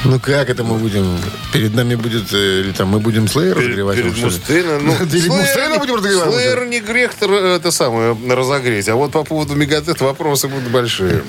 Ну 0.04 0.20
как 0.20 0.48
это 0.48 0.62
мы 0.62 0.78
будем? 0.78 1.18
Перед 1.52 1.74
нами 1.74 1.96
будет, 1.96 2.32
э, 2.32 2.60
или 2.60 2.72
там 2.72 2.88
мы 2.88 3.00
будем 3.00 3.26
Слеер 3.26 3.56
разогревать? 3.56 3.96
Перед 3.96 4.16
Мустейна, 4.18 4.78
ну, 4.78 4.94
Перед 5.12 5.28
Мустейна 5.28 5.78
будем 5.78 5.96
разогревать? 5.96 6.34
Слеер 6.34 6.66
не 6.66 6.80
грех 6.80 7.12
это 7.20 7.70
самое 7.70 8.16
разогреть. 8.30 8.88
А 8.88 8.94
вот 8.94 9.10
по 9.10 9.24
поводу 9.24 9.54
Мегатет 9.54 10.00
вопросы 10.00 10.48
будут 10.48 10.70
большие. 10.70 11.22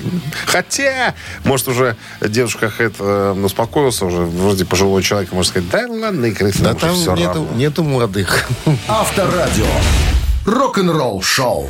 Хотя, 0.46 1.14
может, 1.44 1.68
уже 1.68 1.96
дедушка 2.20 2.70
Хэт 2.70 2.94
э, 3.00 3.34
успокоился 3.42 4.06
уже, 4.06 4.18
вроде 4.18 4.64
пожилой 4.64 5.02
человек, 5.02 5.32
может 5.32 5.50
сказать, 5.50 5.68
да 5.70 5.86
ладно, 5.88 6.26
и 6.26 6.32
крысы 6.32 6.62
Да 6.62 6.74
там 6.74 6.94
нету, 7.16 7.48
нету 7.56 7.82
молодых. 7.82 8.46
Авторадио. 8.88 9.66
Рок-н-ролл 10.46 11.22
шоу. 11.22 11.68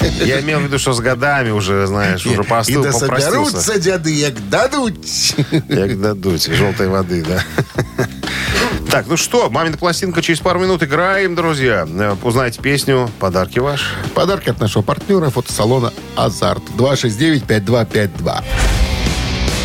Я 0.00 0.40
имел 0.40 0.60
в 0.60 0.64
виду, 0.64 0.78
что 0.78 0.92
с 0.92 1.00
годами 1.00 1.50
уже, 1.50 1.86
знаешь, 1.86 2.24
уже 2.26 2.42
постыл, 2.44 2.82
И 2.82 2.84
да 2.84 2.92
соберутся 2.92 3.78
дяды, 3.78 4.12
як 4.14 4.48
дадут. 4.48 4.94
Як 5.68 6.00
дадут. 6.00 6.42
Желтой 6.42 6.88
воды, 6.88 7.24
да. 7.24 7.42
Так, 8.90 9.06
ну 9.08 9.16
что, 9.16 9.50
мамина 9.50 9.76
пластинка 9.76 10.22
через 10.22 10.40
пару 10.40 10.60
минут 10.60 10.82
играем, 10.82 11.34
друзья. 11.34 11.86
Узнайте 12.22 12.62
песню, 12.62 13.10
подарки 13.18 13.58
ваши. 13.58 13.84
Подарки 14.14 14.48
от 14.48 14.60
нашего 14.60 14.82
партнера 14.82 15.28
фотосалона 15.28 15.92
«Азарт». 16.14 16.62
269-5252. 16.78 18.42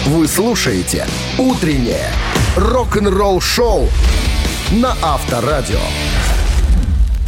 Вы 0.07 0.27
слушаете 0.27 1.05
«Утреннее 1.37 2.09
рок-н-ролл-шоу» 2.57 3.89
на 4.71 4.95
Авторадио. 5.01 5.79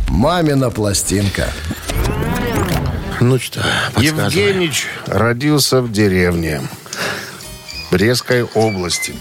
«Мамина 0.09 0.71
пластинка». 0.71 1.47
Ну 3.19 3.39
что, 3.39 3.63
Евгеньевич 3.97 4.87
родился 5.07 5.81
в 5.81 5.91
деревне 5.91 6.61
Брестской 7.91 8.43
области. 8.43 9.15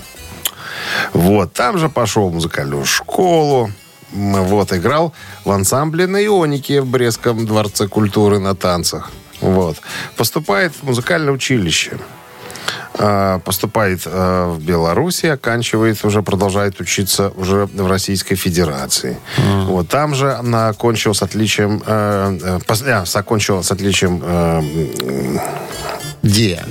Вот, 1.12 1.52
там 1.52 1.78
же 1.78 1.88
пошел 1.88 2.28
в 2.28 2.34
музыкальную 2.34 2.84
школу. 2.84 3.70
Вот, 4.12 4.72
играл 4.72 5.14
в 5.44 5.50
ансамбле 5.50 6.06
на 6.06 6.24
Ионике 6.24 6.82
в 6.82 6.86
Брестском 6.86 7.46
дворце 7.46 7.88
культуры 7.88 8.38
на 8.38 8.54
танцах. 8.54 9.10
Вот. 9.40 9.78
Поступает 10.16 10.72
в 10.74 10.82
музыкальное 10.84 11.32
училище. 11.32 11.98
А, 12.98 13.38
поступает 13.38 14.02
а, 14.06 14.52
в 14.52 14.60
Беларуси, 14.62 15.26
оканчивает, 15.26 16.04
уже 16.04 16.22
продолжает 16.22 16.80
учиться 16.80 17.32
уже 17.36 17.66
в 17.66 17.86
Российской 17.88 18.34
Федерации. 18.34 19.18
Mm. 19.38 19.64
Вот 19.66 19.88
там 19.88 20.14
же 20.14 20.32
она 20.32 20.68
окончила 20.68 21.14
с 21.14 21.22
отличием, 21.22 21.82
э, 21.86 22.58
э, 22.68 23.04
закончила 23.06 23.62
с 23.62 23.72
отличием 23.72 24.20
э, 24.22 25.38
где? 26.22 26.64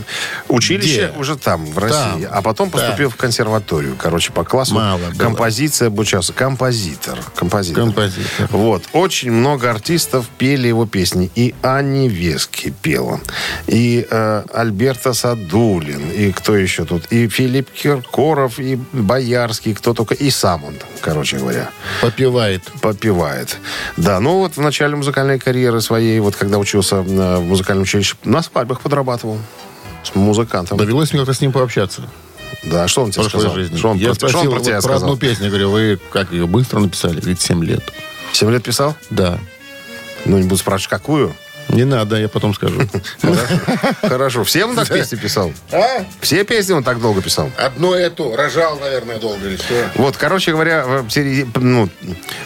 Училище 0.48 1.10
Где? 1.10 1.20
уже 1.20 1.36
там, 1.36 1.66
в 1.66 1.78
России. 1.78 2.24
Там. 2.24 2.32
А 2.32 2.42
потом 2.42 2.70
поступил 2.70 3.10
да. 3.10 3.16
в 3.16 3.18
консерваторию. 3.18 3.96
Короче, 3.98 4.32
по 4.32 4.46
классу 4.46 4.76
Мало 4.76 5.02
композиция 5.18 5.88
обучался. 5.88 6.32
Композитор. 6.32 7.20
Композитор. 7.36 7.84
Композитор. 7.84 8.48
Вот. 8.52 8.84
Очень 8.94 9.32
много 9.32 9.70
артистов 9.70 10.28
пели 10.38 10.70
его 10.70 10.86
песни. 10.86 11.30
И 11.36 11.54
Ани 11.62 12.08
Вески 12.08 12.74
пела. 12.82 13.20
И 13.68 14.08
э, 14.10 14.44
Альберта 14.54 15.14
Садулин. 15.14 16.12
И 16.12 16.32
кто 16.32 16.56
еще 16.56 16.86
тут? 16.86 17.08
И 17.12 17.28
Филипп 17.28 17.72
Киркоров, 17.72 18.58
и 18.58 18.80
Боярский. 18.94 19.74
Кто 19.74 19.94
только. 19.94 20.16
И 20.16 20.30
сам 20.30 20.64
он, 20.64 20.76
короче 21.02 21.38
говоря. 21.38 21.70
Попивает. 22.02 22.64
Попивает. 22.82 23.58
Да. 23.98 24.22
Ну 24.22 24.38
вот 24.38 24.56
в 24.56 24.62
начале 24.62 24.96
музыкальной 24.96 25.40
карьеры 25.40 25.82
своей, 25.82 26.22
вот 26.22 26.38
когда 26.38 26.58
учился 26.58 26.98
э, 26.98 27.38
в 27.38 27.44
музыкальном 27.44 27.84
училище, 27.84 28.16
на 28.24 28.42
свадьбах 28.42 28.80
подрабатывал 28.80 29.41
с 30.04 30.16
музыкантом. 30.16 30.78
Довелось 30.78 31.12
мне 31.12 31.20
как-то 31.22 31.34
с 31.34 31.42
ним 31.42 31.52
пообщаться. 31.52 32.04
Да, 32.64 32.88
что 32.88 33.04
он 33.04 33.12
тебе 33.12 33.24
сказал? 33.24 33.54
Жизни. 33.54 33.78
Что 33.78 33.90
он, 33.90 33.98
Я 33.98 34.10
про, 34.10 34.16
спросил 34.16 34.40
что 34.40 34.50
он 34.50 34.56
про, 34.58 34.64
тебя 34.64 34.74
про 34.76 34.82
сказал? 34.82 35.04
одну 35.04 35.18
песню. 35.18 35.48
Говорю, 35.50 35.72
вы 35.72 36.00
как 36.12 36.32
ее 36.32 36.46
быстро 36.48 36.80
написали? 36.80 37.20
Говорит, 37.20 37.42
7 37.42 37.64
лет. 37.64 37.84
7 38.34 38.52
лет 38.52 38.64
писал? 38.64 38.96
Да. 39.10 39.40
Ну, 40.26 40.38
не 40.38 40.44
буду 40.44 40.58
спрашивать, 40.58 40.90
какую? 40.90 41.36
Не 41.74 41.86
надо, 41.86 42.18
я 42.18 42.28
потом 42.28 42.54
скажу. 42.54 42.82
Хорошо. 44.02 44.44
Все 44.44 44.66
он 44.66 44.76
так 44.76 44.90
песни 44.90 45.16
писал? 45.16 45.54
А? 45.72 46.06
Все 46.20 46.44
песни 46.44 46.74
он 46.74 46.84
так 46.84 47.00
долго 47.00 47.22
писал? 47.22 47.50
Одно 47.58 47.96
эту. 47.96 48.36
Рожал, 48.36 48.78
наверное, 48.80 49.20
долго 49.20 49.48
или 49.48 49.58
что? 49.58 49.74
Вот, 49.96 50.18
короче 50.18 50.52
говоря, 50.52 50.86
ну, 51.56 51.90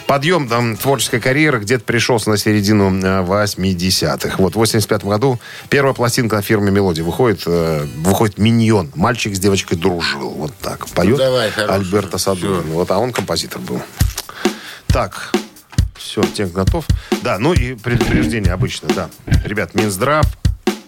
подъем 0.06 0.48
там, 0.48 0.76
творческой 0.76 1.20
карьеры 1.20 1.58
где-то 1.58 1.84
пришелся 1.84 2.30
на 2.30 2.36
середину 2.36 2.90
э, 3.00 3.22
80-х. 3.24 4.36
Вот 4.38 4.52
в 4.52 4.56
85 4.56 5.04
году 5.04 5.40
первая 5.68 5.94
пластинка 5.94 6.36
на 6.36 6.42
фирме 6.42 6.70
«Мелодия» 6.70 7.04
выходит, 7.04 7.42
э, 7.46 7.86
выходит 7.96 8.38
«Миньон». 8.38 8.90
Мальчик 8.94 9.34
с 9.34 9.38
девочкой 9.38 9.78
дружил. 9.78 10.30
Вот 10.30 10.52
так. 10.60 10.86
Поет 10.88 11.18
Ну, 11.18 12.18
Садулин. 12.18 12.62
Всё. 12.62 12.72
Вот, 12.72 12.90
а 12.90 12.98
он 12.98 13.12
композитор 13.12 13.60
был. 13.60 13.82
Так, 14.88 15.32
все, 16.06 16.22
текст 16.22 16.54
готов. 16.54 16.86
Да, 17.22 17.38
ну 17.38 17.52
и 17.52 17.74
предупреждение 17.74 18.52
обычно, 18.52 18.88
да. 18.88 19.10
Ребят, 19.44 19.74
Минздрав 19.74 20.26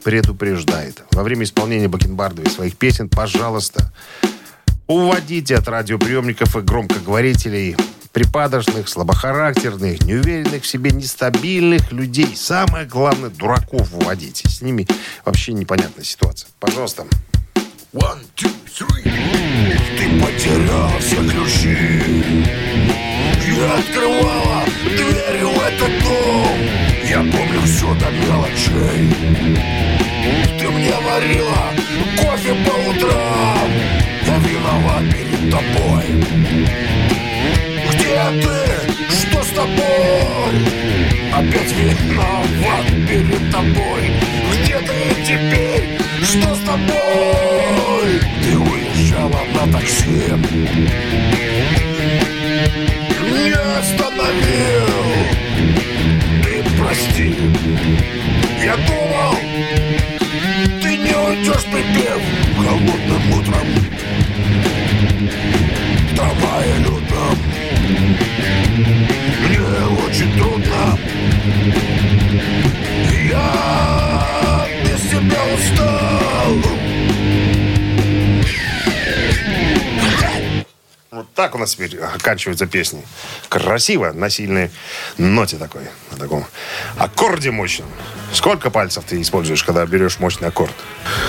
предупреждает. 0.02 1.02
Во 1.12 1.22
время 1.22 1.44
исполнения 1.44 1.88
Бакенбардовой 1.88 2.50
своих 2.50 2.76
песен, 2.76 3.08
пожалуйста, 3.08 3.92
уводите 4.86 5.56
от 5.56 5.68
радиоприемников 5.68 6.56
и 6.56 6.60
громкоговорителей 6.60 7.76
припадочных, 8.12 8.88
слабохарактерных, 8.88 10.02
неуверенных 10.02 10.62
в 10.62 10.66
себе, 10.66 10.90
нестабильных 10.90 11.92
людей. 11.92 12.34
Самое 12.36 12.86
главное, 12.86 13.30
дураков 13.30 13.92
уводите. 13.92 14.48
С 14.48 14.62
ними 14.62 14.86
вообще 15.24 15.52
непонятная 15.52 16.04
ситуация. 16.04 16.48
Пожалуйста. 16.58 17.04
One, 17.92 18.18
two, 18.36 18.50
three. 18.66 19.02
Ты 19.96 20.20
потерял 20.20 20.90
ключи 21.30 21.76
Я 23.56 23.74
открывала 23.78 24.47
двери 24.84 25.42
в 25.42 25.60
этот 25.60 25.92
дом 26.02 26.58
Я 27.04 27.18
помню 27.18 27.60
все 27.64 27.86
до 27.94 28.10
мелочей 28.10 29.10
Ты 30.58 30.68
мне 30.68 30.94
варила 31.04 31.72
кофе 32.16 32.54
по 32.64 32.90
утрам 32.90 33.70
Я 34.26 34.36
виноват 34.38 35.04
перед 35.12 35.50
тобой 35.50 36.04
Где 37.92 38.18
ты? 38.42 38.56
Что 39.14 39.42
с 39.42 39.48
тобой? 39.48 40.54
Опять 41.34 41.72
виноват 41.72 42.86
перед 43.08 43.50
тобой 43.50 44.02
Где 44.62 44.78
ты 44.78 44.98
теперь? 45.24 45.98
Что 46.22 46.54
с 46.54 46.60
тобой? 46.60 48.20
Ты 48.42 48.56
уезжала 48.56 49.40
на 49.54 49.72
такси 49.72 50.08
не 53.30 53.52
остановил. 53.78 54.88
Ты 56.42 56.64
прости, 56.78 57.34
я 58.64 58.76
думал, 58.76 59.34
ты 60.82 60.96
не 60.96 61.14
уйдешь 61.14 61.64
припев 61.64 62.22
Холодным 62.56 63.32
утром. 63.32 63.68
В 66.10 66.16
трамвае 66.16 66.74
Мне 69.46 69.60
очень 70.06 70.32
трудно. 70.36 70.98
Так 81.38 81.54
у 81.54 81.58
нас 81.58 81.76
теперь 81.76 81.96
оканчиваются 82.00 82.66
песни. 82.66 83.00
Красиво, 83.48 84.10
на 84.12 84.28
сильной 84.28 84.72
ноте 85.18 85.56
такой, 85.56 85.82
на 86.10 86.18
таком 86.18 86.44
аккорде 86.96 87.52
мощном. 87.52 87.86
Сколько 88.32 88.70
пальцев 88.70 89.04
ты 89.04 89.22
используешь, 89.22 89.62
когда 89.62 89.86
берешь 89.86 90.18
мощный 90.18 90.48
аккорд? 90.48 90.72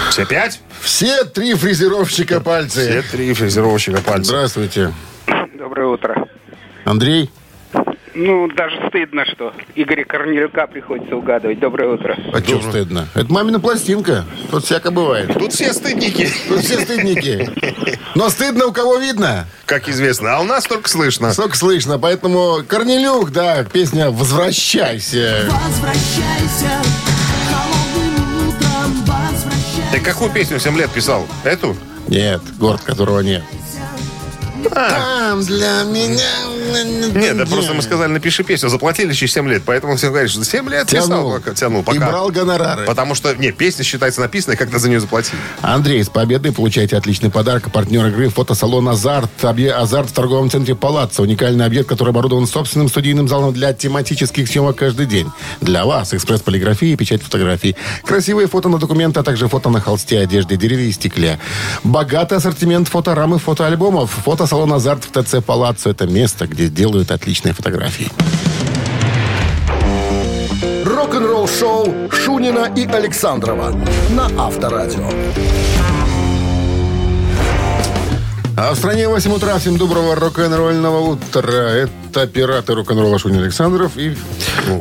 Все 0.09 0.25
пять? 0.25 0.61
Все 0.81 1.25
три 1.25 1.53
фрезеровщика 1.53 2.37
Все 2.37 2.43
пальцы. 2.43 3.03
три 3.11 3.31
фрезеровщика 3.35 4.01
пальцев. 4.01 4.25
Здравствуйте. 4.25 4.91
Доброе 5.53 5.85
утро. 5.89 6.27
Андрей? 6.85 7.29
Ну, 8.15 8.47
даже 8.47 8.75
стыдно, 8.89 9.25
что 9.25 9.53
Игоря 9.75 10.03
Корнелюка 10.03 10.67
приходится 10.67 11.15
угадывать. 11.15 11.59
Доброе 11.59 11.93
утро. 11.93 12.17
А 12.33 12.39
что 12.39 12.61
стыдно? 12.61 13.07
Это 13.13 13.31
мамина 13.31 13.59
пластинка. 13.59 14.25
Тут 14.49 14.65
всяко 14.65 14.89
бывает. 14.91 15.31
Тут 15.33 15.53
все 15.53 15.71
стыдники, 15.73 16.27
Тут 16.47 16.59
все 16.61 16.79
стыдники. 16.79 17.49
Но 18.15 18.29
стыдно 18.29 18.65
у 18.65 18.71
кого 18.71 18.97
видно. 18.97 19.45
как 19.65 19.87
известно. 19.89 20.35
А 20.37 20.39
у 20.39 20.43
нас 20.43 20.65
только 20.65 20.89
слышно. 20.89 21.31
Сколько 21.33 21.55
слышно. 21.55 21.99
Поэтому 21.99 22.59
Корнелюк, 22.67 23.31
да, 23.31 23.63
песня 23.63 24.09
«Возвращайся». 24.09 25.47
Возвращайся. 25.49 26.81
Ты 29.91 29.99
какую 29.99 30.31
песню 30.31 30.59
в 30.59 30.61
7 30.61 30.77
лет 30.77 30.89
писал? 30.91 31.27
Эту? 31.43 31.75
Нет, 32.07 32.41
город 32.59 32.81
которого 32.81 33.19
нет. 33.21 33.43
Там 34.63 35.41
для 35.43 35.83
меня... 35.83 36.19
Нет, 37.13 37.37
да 37.37 37.45
просто 37.45 37.73
мы 37.73 37.81
сказали, 37.81 38.11
напиши 38.11 38.43
песню. 38.43 38.69
Заплатили 38.69 39.13
через 39.13 39.33
7 39.33 39.47
лет. 39.49 39.63
Поэтому 39.65 39.95
все 39.95 40.09
говорят, 40.09 40.29
что 40.29 40.43
7 40.43 40.69
лет 40.69 40.87
писал. 40.89 41.07
Тянул. 41.07 41.31
пока- 41.33 41.53
Тянул. 41.53 41.81
И 41.81 41.85
Пока. 41.85 42.07
брал 42.09 42.29
гонорары. 42.29 42.85
Потому 42.85 43.15
что, 43.15 43.33
не, 43.35 43.51
песня 43.51 43.83
считается 43.83 44.21
написанной, 44.21 44.57
когда 44.57 44.77
за 44.79 44.89
нее 44.89 44.99
заплатили. 44.99 45.37
Андрей, 45.61 46.03
с 46.03 46.09
победой 46.09 46.51
получайте 46.51 46.95
отличный 46.97 47.29
подарок. 47.31 47.71
Партнер 47.71 48.05
игры 48.07 48.29
фотосалон 48.29 48.87
«Азарт». 48.89 49.29
Объе- 49.43 49.71
«Азарт» 49.73 50.09
в 50.09 50.13
торговом 50.13 50.49
центре 50.49 50.75
«Палаццо». 50.75 51.21
Уникальный 51.23 51.65
объект, 51.65 51.89
который 51.89 52.09
оборудован 52.09 52.45
собственным 52.47 52.87
студийным 52.89 53.27
залом 53.27 53.53
для 53.53 53.73
тематических 53.73 54.47
съемок 54.47 54.75
каждый 54.77 55.05
день. 55.05 55.29
Для 55.61 55.85
вас 55.85 56.13
экспресс-полиграфия 56.13 56.93
и 56.93 56.95
печать 56.95 57.23
фотографий. 57.23 57.75
Красивые 58.05 58.47
фото 58.47 58.69
на 58.69 58.77
документы, 58.77 59.19
а 59.19 59.23
также 59.23 59.47
фото 59.47 59.69
на 59.69 59.79
холсте, 59.81 60.19
одежде, 60.19 60.55
дереве 60.57 60.89
и 60.89 60.91
стекле. 60.91 61.39
Богатый 61.83 62.37
ассортимент 62.37 62.87
фоторам 62.87 63.35
и 63.35 63.39
фотоальбомов. 63.39 64.11
Фотосалон 64.49 64.73
«Азарт» 64.73 65.03
в 65.03 65.11
ТЦ 65.11 65.45
«Палаццо»– 65.45 65.89
это 65.91 66.07
место, 66.07 66.47
где 66.47 66.69
делают 66.69 67.11
отличные 67.11 67.53
фотографии. 67.53 68.07
Рок-н-ролл-шоу 70.83 72.09
Шунина 72.11 72.73
и 72.75 72.87
Александрова 72.87 73.71
на 74.09 74.25
Авторадио. 74.43 75.07
А 78.61 78.73
в 78.73 78.77
стране 78.77 79.07
8 79.07 79.31
утра. 79.31 79.57
Всем 79.57 79.77
доброго 79.77 80.15
рок-н-ролльного 80.15 80.99
утра. 81.11 81.69
Это 81.69 82.27
пираты 82.27 82.75
рок-н-ролла 82.75 83.17
Шунин 83.17 83.43
Александров 83.43 83.93
и 83.95 84.17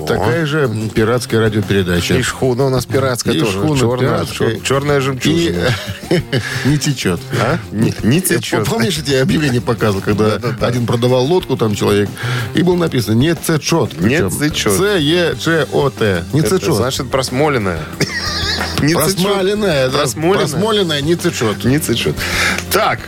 такая 0.08 0.46
же 0.46 0.68
пиратская 0.92 1.38
радиопередача. 1.40 2.14
И 2.14 2.22
шхуна 2.22 2.64
у 2.66 2.70
нас 2.70 2.86
пиратская 2.86 3.34
И 3.34 3.38
тоже. 3.38 3.52
шхуна 3.52 3.78
черная, 3.78 3.98
пиратская. 3.98 4.48
чер- 4.50 4.62
черная 4.64 4.98
И 4.98 5.00
жемчужина. 5.00 5.68
не 6.64 6.76
течет. 6.78 7.20
А? 7.40 7.58
Не, 7.70 7.94
не 8.02 8.20
течет. 8.20 8.64
Помнишь, 8.66 8.96
я 8.96 9.04
тебе 9.04 9.22
объявление 9.22 9.60
показывал, 9.60 10.02
когда 10.02 10.40
один 10.60 10.84
продавал 10.84 11.24
лодку, 11.24 11.56
там 11.56 11.76
человек, 11.76 12.08
и 12.54 12.62
было 12.62 12.74
написано 12.74 13.14
«не 13.14 13.32
цечет». 13.36 14.00
Не 14.00 14.28
цечет. 14.28 14.76
Ц-Е-Ч-О-Т. 14.76 16.24
Не 16.32 16.40
Это 16.40 16.58
цечет. 16.58 16.74
значит 16.74 17.10
просмоленная. 17.12 17.78
Не. 18.82 18.94
Просмоленная. 18.94 19.88
Просмоленная. 19.90 20.38
Просмоленная, 20.38 21.00
не 21.00 21.14
цечет. 21.16 21.64
Не 21.64 21.78
цечет. 21.78 22.16
Так, 22.70 23.00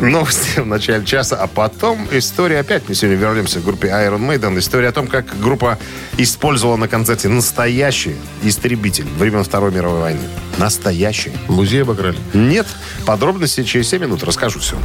новости 0.00 0.60
в 0.60 0.66
начале 0.66 1.04
часа, 1.04 1.36
а 1.36 1.46
потом 1.46 2.06
история, 2.10 2.60
опять 2.60 2.88
мы 2.88 2.94
сегодня 2.94 3.16
вернемся 3.16 3.60
к 3.60 3.64
группе 3.64 3.88
Iron 3.88 4.20
Maiden, 4.20 4.58
история 4.58 4.88
о 4.88 4.92
том, 4.92 5.06
как 5.06 5.38
группа 5.40 5.78
использовала 6.16 6.76
на 6.76 6.88
концерте 6.88 7.28
настоящий 7.28 8.16
истребитель 8.42 9.06
времен 9.18 9.44
Второй 9.44 9.72
мировой 9.72 10.00
войны. 10.00 10.20
Настоящий. 10.56 11.32
Музей 11.48 11.82
обокрали. 11.82 12.16
Нет, 12.34 12.66
подробности 13.06 13.62
через 13.62 13.88
7 13.88 14.02
минут 14.02 14.22
расскажу 14.24 14.60
все. 14.60 14.76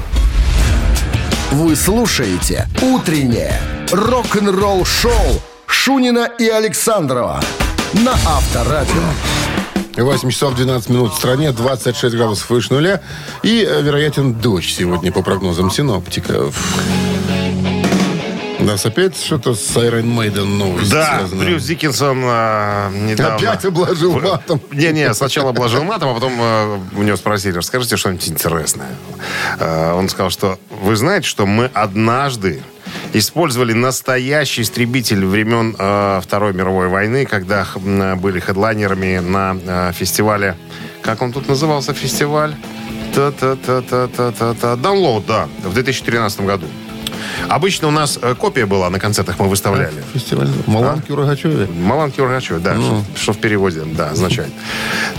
Вы 1.52 1.76
слушаете 1.76 2.68
«Утреннее 2.82 3.60
рок-н-ролл-шоу» 3.92 5.42
Шунина 5.68 6.30
и 6.40 6.48
Александрова 6.48 7.42
на 7.94 8.14
Авторадио. 8.26 9.04
8 9.96 10.30
часов 10.30 10.56
12 10.56 10.90
минут 10.90 11.14
в 11.14 11.18
стране, 11.18 11.52
26 11.52 12.16
градусов 12.16 12.50
выше 12.50 12.74
нуля. 12.74 13.02
И 13.44 13.66
э, 13.68 13.82
вероятен 13.82 14.34
дождь 14.34 14.74
сегодня 14.74 15.12
по 15.12 15.22
прогнозам 15.22 15.70
синоптиков. 15.70 16.56
У 18.60 18.66
нас 18.66 18.86
опять 18.86 19.22
что-то 19.22 19.56
с 19.56 19.76
Iron 19.76 20.06
Maiden 20.06 20.46
новость 20.46 20.90
Да, 20.90 21.18
связано. 21.18 21.44
Брюс 21.44 21.64
Диккенсон 21.64 22.22
а, 22.24 22.92
недавно... 22.92 23.36
Опять 23.36 23.66
обложил 23.66 24.18
матом. 24.20 24.62
Не-не, 24.72 25.14
сначала 25.14 25.50
обложил 25.50 25.84
матом, 25.84 26.10
а 26.10 26.14
потом 26.14 26.34
э, 26.40 26.80
у 26.96 27.04
него 27.04 27.18
спросили, 27.18 27.58
расскажите 27.58 27.98
что-нибудь 27.98 28.30
интересное. 28.30 28.96
Э, 29.60 29.94
он 29.94 30.08
сказал, 30.08 30.30
что 30.30 30.58
вы 30.70 30.96
знаете, 30.96 31.28
что 31.28 31.46
мы 31.46 31.70
однажды 31.74 32.64
использовали 33.14 33.74
настоящий 33.74 34.62
истребитель 34.64 35.26
времен 35.26 35.76
э, 35.78 36.22
Второй 36.24 36.54
мировой 36.54 36.88
войны, 36.88 37.26
когда 37.26 37.66
м, 37.76 38.20
были 38.20 38.40
хедлайнерами 38.40 39.20
на 39.20 39.56
э, 39.66 39.92
фестивале... 39.94 40.56
Как 41.02 41.22
он 41.22 41.32
тут 41.32 41.48
назывался, 41.48 41.94
фестиваль? 41.94 42.56
Та-та-та-та-та-та. 43.14 44.74
Download, 44.76 45.24
да, 45.28 45.48
в 45.64 45.74
2013 45.74 46.42
году. 46.42 46.66
Обычно 47.50 47.88
у 47.88 47.92
нас 47.92 48.20
э, 48.22 48.36
копия 48.36 48.66
была 48.66 48.90
на 48.90 49.00
концертах, 49.00 49.40
мы 49.40 49.48
выставляли. 49.48 50.04
Фестиваль 50.14 50.50
Маланки 50.68 51.12
в 51.12 51.16
Рогачеве. 51.16 51.68
Маланки 51.68 52.22
Ургачев, 52.22 52.62
да, 52.62 52.76
что, 52.76 53.04
что 53.16 53.34
в 53.34 53.38
переводе, 53.38 53.84
да, 53.86 54.10
означает. 54.10 54.52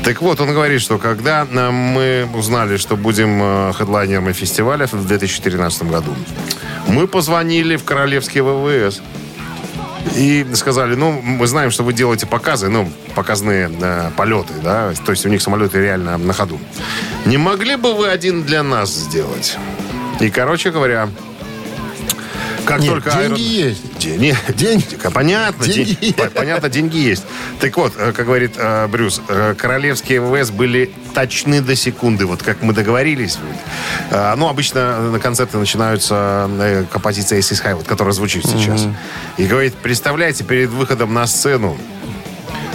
Так 0.02 0.22
вот, 0.22 0.40
он 0.40 0.52
говорит, 0.52 0.80
что 0.80 0.98
когда 0.98 1.44
мы 1.44 2.28
узнали, 2.34 2.76
что 2.76 2.96
будем 2.96 3.40
э, 3.42 3.72
хедлайнерами 3.74 4.32
фестиваля 4.32 4.86
в 4.86 5.06
2013 5.06 5.84
году, 5.84 6.14
мы 6.88 7.06
позвонили 7.06 7.76
в 7.76 7.84
Королевский 7.84 8.40
ВВС. 8.40 9.00
И 10.16 10.46
сказали, 10.52 10.94
ну, 10.94 11.12
мы 11.22 11.46
знаем, 11.46 11.70
что 11.70 11.82
вы 11.82 11.94
делаете 11.94 12.26
показы, 12.26 12.68
ну, 12.68 12.90
показные 13.14 13.70
э, 13.80 14.10
полеты, 14.16 14.52
да, 14.62 14.92
то 15.04 15.12
есть 15.12 15.24
у 15.24 15.30
них 15.30 15.40
самолеты 15.40 15.80
реально 15.80 16.18
на 16.18 16.34
ходу. 16.34 16.60
Не 17.24 17.38
могли 17.38 17.76
бы 17.76 17.94
вы 17.94 18.08
один 18.08 18.42
для 18.42 18.62
нас 18.62 18.90
сделать? 18.90 19.56
И, 20.20 20.30
короче 20.30 20.70
говоря, 20.70 21.08
как 22.64 22.80
Нет, 22.80 22.90
только 22.90 23.10
деньги 23.10 23.40
Iron- 23.40 23.68
есть. 23.68 23.98
Деньги. 23.98 24.36
Деньги. 24.54 24.84
Понятно. 25.12 25.64
Деньги 25.66 25.94
ден- 26.00 26.12
по- 26.14 26.30
Понятно, 26.30 26.68
деньги 26.68 26.96
есть. 26.96 27.24
Так 27.60 27.76
вот, 27.76 27.92
э, 27.96 28.12
как 28.12 28.26
говорит 28.26 28.52
э, 28.56 28.86
Брюс, 28.88 29.20
э, 29.28 29.54
королевские 29.56 30.20
ВВС 30.20 30.50
были 30.50 30.90
точны 31.14 31.60
до 31.60 31.76
секунды. 31.76 32.26
Вот 32.26 32.42
как 32.42 32.62
мы 32.62 32.72
договорились. 32.72 33.38
Э, 34.10 34.34
Ну, 34.36 34.48
обычно 34.48 35.10
на 35.10 35.18
концерты 35.18 35.58
начинаются 35.58 36.48
э, 36.50 36.84
композиция 36.90 37.38
Aces 37.38 37.62
High, 37.64 37.74
вот, 37.76 37.86
которая 37.86 38.12
звучит 38.14 38.44
сейчас. 38.46 38.86
И 39.36 39.46
говорит, 39.46 39.74
представляете, 39.74 40.44
перед 40.44 40.70
выходом 40.70 41.14
на 41.14 41.26
сцену 41.26 41.76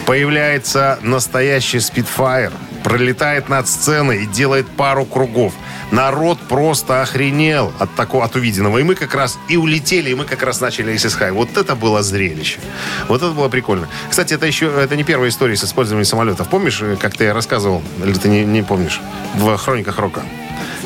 появляется 0.06 0.98
настоящий 1.02 1.80
спидфайр, 1.80 2.52
пролетает 2.84 3.50
над 3.50 3.68
сценой 3.68 4.24
и 4.24 4.26
делает 4.26 4.68
пару 4.68 5.06
кругов. 5.06 5.54
Народ 5.92 6.40
просто 6.40 7.02
охренел 7.02 7.74
от 7.80 7.96
такого, 7.96 8.24
от 8.24 8.36
увиденного. 8.36 8.78
И 8.78 8.84
мы 8.84 8.96
как 8.96 9.16
раз 9.16 9.40
и 9.48 9.58
улетели, 9.58 10.12
и 10.12 10.16
мы 10.16 10.26
как 10.26 10.44
раз 10.44 10.62
начали 10.62 10.94
Aces 10.94 11.20
High. 11.20 11.32
Вот 11.32 11.58
это 11.58 11.76
было 11.76 12.04
зрелище. 12.04 12.60
Вот 13.08 13.22
это 13.24 13.32
было 13.32 13.50
прикольно. 13.50 13.88
Кстати, 14.10 14.34
это 14.34 14.46
еще 14.46 14.68
это 14.68 14.96
не 14.96 15.04
первая 15.04 15.30
история 15.30 15.56
с 15.56 15.64
использованием 15.64 16.06
самолетов. 16.06 16.48
Помнишь, 16.50 16.80
э, 16.82 16.96
как 17.00 17.18
ты 17.18 17.34
рассказывал, 17.34 17.82
или 18.04 18.14
ты 18.14 18.30
не, 18.30 18.46
не 18.46 18.62
помнишь, 18.62 19.02
в 19.36 19.58
«Хрониках 19.58 19.98
рока»? 19.98 20.22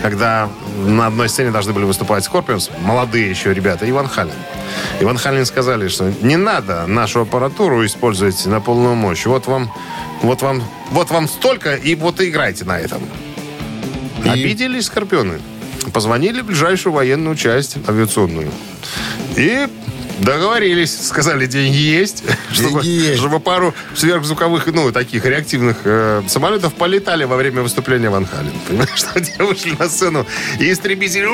Когда 0.01 0.49
на 0.85 1.07
одной 1.07 1.29
сцене 1.29 1.51
должны 1.51 1.73
были 1.73 1.85
выступать 1.85 2.23
Скорпионс, 2.23 2.69
молодые 2.81 3.29
еще 3.29 3.53
ребята, 3.53 3.89
и 3.89 3.94
Van 3.94 4.07
Halen. 4.07 4.33
И 4.99 5.04
Van 5.04 5.17
Halen 5.17 5.45
сказали, 5.45 5.87
что 5.87 6.11
не 6.21 6.37
надо 6.37 6.85
нашу 6.87 7.21
аппаратуру 7.21 7.85
использовать 7.85 8.45
на 8.45 8.59
полную 8.59 8.95
мощь. 8.95 9.25
Вот 9.25 9.47
вам, 9.47 9.71
вот 10.21 10.41
вам, 10.41 10.63
вот 10.91 11.09
вам 11.11 11.27
столько, 11.27 11.75
и 11.75 11.95
вот 11.95 12.21
и 12.21 12.29
играйте 12.29 12.65
на 12.65 12.79
этом. 12.79 13.01
И- 14.25 14.29
Обиделись 14.29 14.85
Скорпионы. 14.85 15.39
Позвонили 15.93 16.41
в 16.41 16.45
ближайшую 16.45 16.93
военную 16.93 17.35
часть 17.35 17.75
авиационную. 17.87 18.49
И 19.35 19.67
Договорились, 20.19 21.07
сказали, 21.07 21.45
деньги 21.45 21.75
есть, 21.77 22.23
чтобы, 22.51 22.83
есть. 22.83 23.17
чтобы 23.19 23.39
пару 23.39 23.73
сверхзвуковых, 23.95 24.67
ну, 24.67 24.91
таких 24.91 25.25
реактивных 25.25 25.77
э, 25.85 26.21
самолетов 26.27 26.73
полетали 26.73 27.23
во 27.23 27.35
время 27.35 27.61
выступления 27.61 28.09
Ван 28.09 28.25
Хален. 28.25 28.53
Понимаешь, 28.67 28.89
что 28.95 29.19
те 29.19 29.43
вышли 29.43 29.75
на 29.77 29.89
сцену, 29.89 30.25
и 30.59 30.71
истребители, 30.71 31.27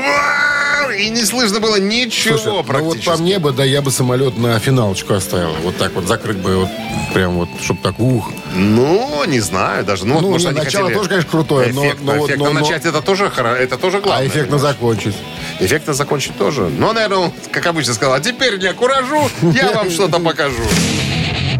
и 0.97 1.09
не 1.09 1.23
слышно 1.23 1.59
было 1.59 1.75
ничего 1.79 2.37
Слушай, 2.37 2.47
ну 2.47 2.57
вот 2.57 2.65
практически. 2.65 3.05
по 3.05 3.17
мне 3.17 3.39
бы, 3.39 3.51
да, 3.51 3.63
я 3.63 3.81
бы 3.81 3.91
самолет 3.91 4.37
на 4.37 4.57
финалочку 4.59 5.13
оставил. 5.13 5.53
Вот 5.61 5.77
так 5.77 5.93
вот 5.93 6.05
закрыть 6.07 6.37
бы, 6.37 6.57
вот, 6.57 6.69
прям 7.13 7.35
вот, 7.35 7.49
чтобы 7.61 7.79
так, 7.81 7.99
ух. 7.99 8.31
Ну, 8.55 9.23
не 9.27 9.39
знаю 9.39 9.83
даже. 9.85 10.05
Ну, 10.05 10.15
вот, 10.15 10.21
Ну, 10.21 10.29
может, 10.31 10.47
не, 10.47 10.51
они 10.55 10.65
начало 10.65 10.85
хотели 10.85 10.97
тоже, 10.97 11.09
конечно, 11.09 11.29
крутое, 11.31 11.73
но- 11.73 11.85
эффектно, 11.85 12.13
но 12.13 12.19
вот- 12.19 12.29
эффектно 12.29 12.45
но- 12.45 12.53
но- 12.53 12.59
начать 12.61 12.85
это 12.85 13.01
тоже, 13.01 13.31
это 13.35 13.77
тоже 13.77 13.99
главное. 13.99 14.25
А 14.25 14.27
эффектно 14.27 14.57
понимаешь? 14.57 14.75
закончить. 14.75 15.15
Эффектно 15.59 15.93
закончить 15.93 16.37
тоже. 16.37 16.63
Но, 16.69 16.93
наверное, 16.93 17.17
он, 17.17 17.33
как 17.51 17.65
обычно 17.65 17.93
сказал, 17.93 18.13
а 18.15 18.19
теперь 18.19 18.57
для 18.57 18.73
куражу 18.73 19.29
я 19.41 19.71
вам 19.73 19.89
что-то 19.91 20.19
покажу. 20.19 20.63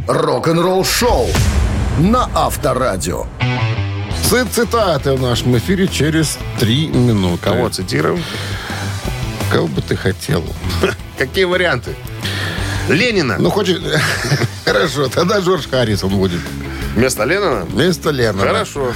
Рок-н-ролл 0.08 0.86
шоу 0.86 1.28
на 2.00 2.30
Авторадио. 2.34 3.26
Ци- 4.30 4.46
Цитаты 4.46 5.14
в 5.14 5.22
нашем 5.22 5.58
эфире 5.58 5.88
через 5.88 6.38
три 6.60 6.88
минуты. 6.88 7.44
Кого 7.44 7.70
цитируем? 7.70 8.24
Кого 9.52 9.68
бы 9.68 9.82
ты 9.82 9.96
хотел? 9.96 10.44
Какие 11.18 11.44
варианты? 11.46 11.96
Ленина. 12.94 13.38
Ну, 13.40 13.50
хочешь... 13.50 13.78
Хорошо, 14.66 15.08
тогда 15.08 15.40
Джордж 15.40 15.68
Харрисон 15.70 16.10
будет. 16.10 16.42
Вместо 16.96 17.24
Ленина? 17.24 17.66
Вместо 17.70 18.10
Леннона. 18.10 18.48
Хорошо. 18.48 18.94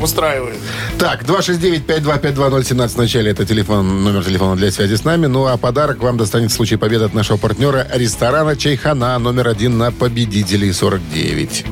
Устраивает. 0.00 0.56
Так, 0.98 1.22
269-5252017 1.22 2.88
в 2.88 2.96
начале. 2.96 3.30
Это 3.30 3.44
телефон, 3.44 4.02
номер 4.02 4.24
телефона 4.24 4.56
для 4.56 4.70
связи 4.70 4.96
с 4.96 5.04
нами. 5.04 5.26
Ну, 5.26 5.46
а 5.46 5.56
подарок 5.56 5.98
вам 6.02 6.16
достанет 6.16 6.50
в 6.50 6.54
случае 6.54 6.78
победы 6.78 7.04
от 7.04 7.14
нашего 7.14 7.36
партнера 7.36 7.86
ресторана 7.92 8.56
«Чайхана» 8.56 9.18
номер 9.18 9.48
один 9.48 9.78
на 9.78 9.92
победителей 9.92 10.72
49. 10.72 11.64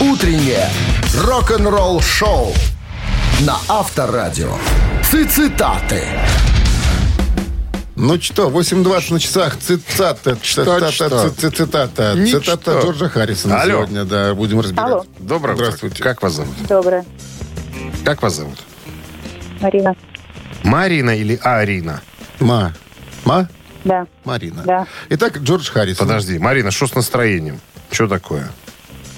Утреннее 0.00 0.68
рок-н-ролл 1.14 2.00
шоу 2.00 2.52
на 3.40 3.56
Авторадио. 3.68 4.52
Цитаты. 5.02 6.02
Ну 8.00 8.20
что, 8.20 8.48
8.20 8.48 9.12
на 9.12 9.18
часах. 9.20 9.56
Цитата. 9.58 10.36
Цитата. 10.36 11.30
Цитата. 11.50 12.14
Ничто. 12.14 12.40
Цитата 12.40 12.80
Джорджа 12.80 13.08
Харрисона 13.08 13.60
Алло. 13.60 13.70
сегодня. 13.72 14.04
Да, 14.04 14.34
будем 14.34 14.60
разбирать. 14.60 14.90
Алло. 14.92 15.04
Доброе. 15.18 15.56
Здравствуйте. 15.56 16.02
Как 16.02 16.22
вас 16.22 16.34
зовут? 16.34 16.54
Доброе. 16.68 17.04
Как 18.04 18.22
вас 18.22 18.34
зовут? 18.36 18.58
Марина. 19.60 19.96
Марина 20.62 21.10
или 21.10 21.40
Арина? 21.42 22.00
Ма. 22.38 22.72
Ма? 23.24 23.48
Да. 23.84 24.06
Марина. 24.24 24.62
Да. 24.64 24.86
Итак, 25.08 25.38
Джордж 25.38 25.68
Харрисон. 25.68 26.06
Подожди, 26.06 26.38
Марина, 26.38 26.70
что 26.70 26.86
с 26.86 26.94
настроением? 26.94 27.60
Что 27.90 28.06
такое? 28.06 28.48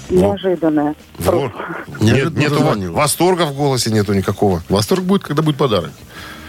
Неожиданное. 0.09 0.95
Во- 1.19 1.53
Неожиданно 1.99 2.39
Нет, 2.39 2.51
нету 2.51 2.91
восторга 2.93 3.43
в 3.45 3.53
голосе 3.53 3.91
нету 3.91 4.13
никакого. 4.13 4.63
Восторг 4.69 5.03
будет, 5.03 5.21
когда 5.23 5.43
будет 5.43 5.57
подарок. 5.57 5.91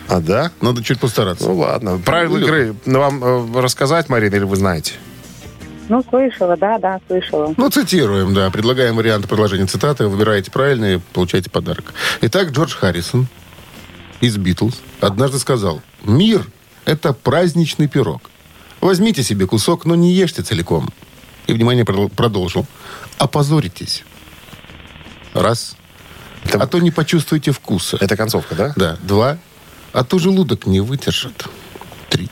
А, 0.09 0.21
да? 0.21 0.51
Надо 0.61 0.83
чуть 0.83 1.01
постараться. 1.01 1.47
Ну 1.49 1.57
ладно. 1.59 1.99
Правила 1.99 2.39
Ну, 2.39 2.45
игры 2.45 2.75
вам 2.87 3.23
э, 3.57 3.61
рассказать, 3.61 4.09
Марина, 4.09 4.35
или 4.37 4.45
вы 4.45 4.57
знаете? 4.57 4.95
Ну, 5.89 6.03
слышала, 6.09 6.57
да, 6.57 6.79
да, 6.79 7.01
слышала. 7.07 7.53
Ну, 7.57 7.69
цитируем, 7.71 8.35
да. 8.35 8.51
Предлагаем 8.51 8.97
варианты 8.97 9.29
предложения 9.29 9.67
цитаты. 9.67 10.07
Выбираете 10.07 10.51
правильные, 10.51 11.01
получаете 11.13 11.51
подарок. 11.51 11.93
Итак, 12.23 12.51
Джордж 12.51 12.75
Харрисон 12.77 13.27
из 14.21 14.37
«Битлз» 14.37 14.81
однажды 15.01 15.39
сказал, 15.39 15.83
«Мир— 16.05 16.47
это 16.85 17.13
праздничный 17.13 17.89
пирог. 17.89 18.23
Возьмите 18.81 19.23
себе 19.23 19.47
кусок, 19.47 19.85
но 19.85 19.95
не 19.95 20.13
ешьте 20.13 20.43
целиком». 20.43 20.89
И, 21.47 21.53
внимание, 21.53 21.85
продол- 21.85 22.09
продолжил. 22.15 22.67
«Опозоритесь». 23.19 24.05
Раз. 25.35 25.77
Это- 26.45 26.59
А 26.63 26.67
то 26.67 26.79
не 26.79 26.91
почувствуете 26.91 27.51
вкуса. 27.53 27.97
Это 28.01 28.17
концовка, 28.17 28.55
да? 28.55 28.73
Да. 28.77 28.97
Два. 29.03 29.39
А 29.93 30.05
то 30.05 30.19
желудок 30.19 30.67
не 30.67 30.81
выдержит. 30.81 31.47
Три. 32.09 32.29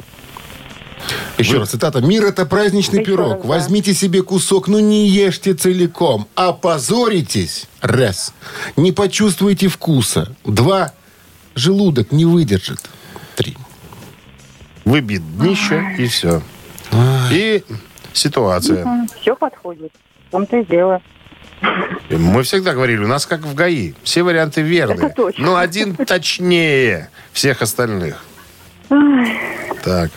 Еще 1.39 1.59
раз 1.59 1.71
цитата. 1.71 2.01
«Мир— 2.01 2.25
это 2.27 2.45
праздничный 2.47 3.01
Еще 3.01 3.11
пирог. 3.13 3.33
раз, 3.33 3.43
да. 3.43 3.49
Возьмите 3.49 3.95
себе 3.95 4.23
кусок, 4.23 4.69
но 4.69 4.81
не 4.81 5.09
ешьте 5.09 5.55
целиком. 5.55 6.29
Опозоритесь. 6.35 7.67
Раз. 7.81 8.35
Не 8.77 8.93
почувствуете 8.93 9.69
вкуса. 9.69 10.35
Два. 10.45 10.93
Желудок 11.55 12.13
не 12.13 12.25
выдержит. 12.25 12.81
Три. 13.37 13.57
Выбит 14.85 15.23
днище, 15.39 15.85
и 15.99 16.07
все. 16.07 16.43
И 17.31 17.63
ситуация. 18.13 19.07
Все 19.21 19.35
подходит. 19.37 19.93
В 20.29 20.31
том-то 20.33 20.59
и 20.59 20.65
дело. 20.65 21.01
Мы 22.11 22.43
всегда 22.43 22.73
говорили, 22.73 23.05
у 23.05 23.09
нас 23.09 23.27
как 23.27 23.41
в 23.41 23.55
ГАИ. 23.55 23.95
Все 24.03 24.23
варианты 24.23 24.63
верные. 24.63 25.07
Это 25.07 25.11
точно. 25.15 25.45
Но 25.45 25.57
один 25.57 25.95
точнее 25.95 27.09
всех 27.33 27.63
остальных. 27.63 28.25
Так. 29.85 30.11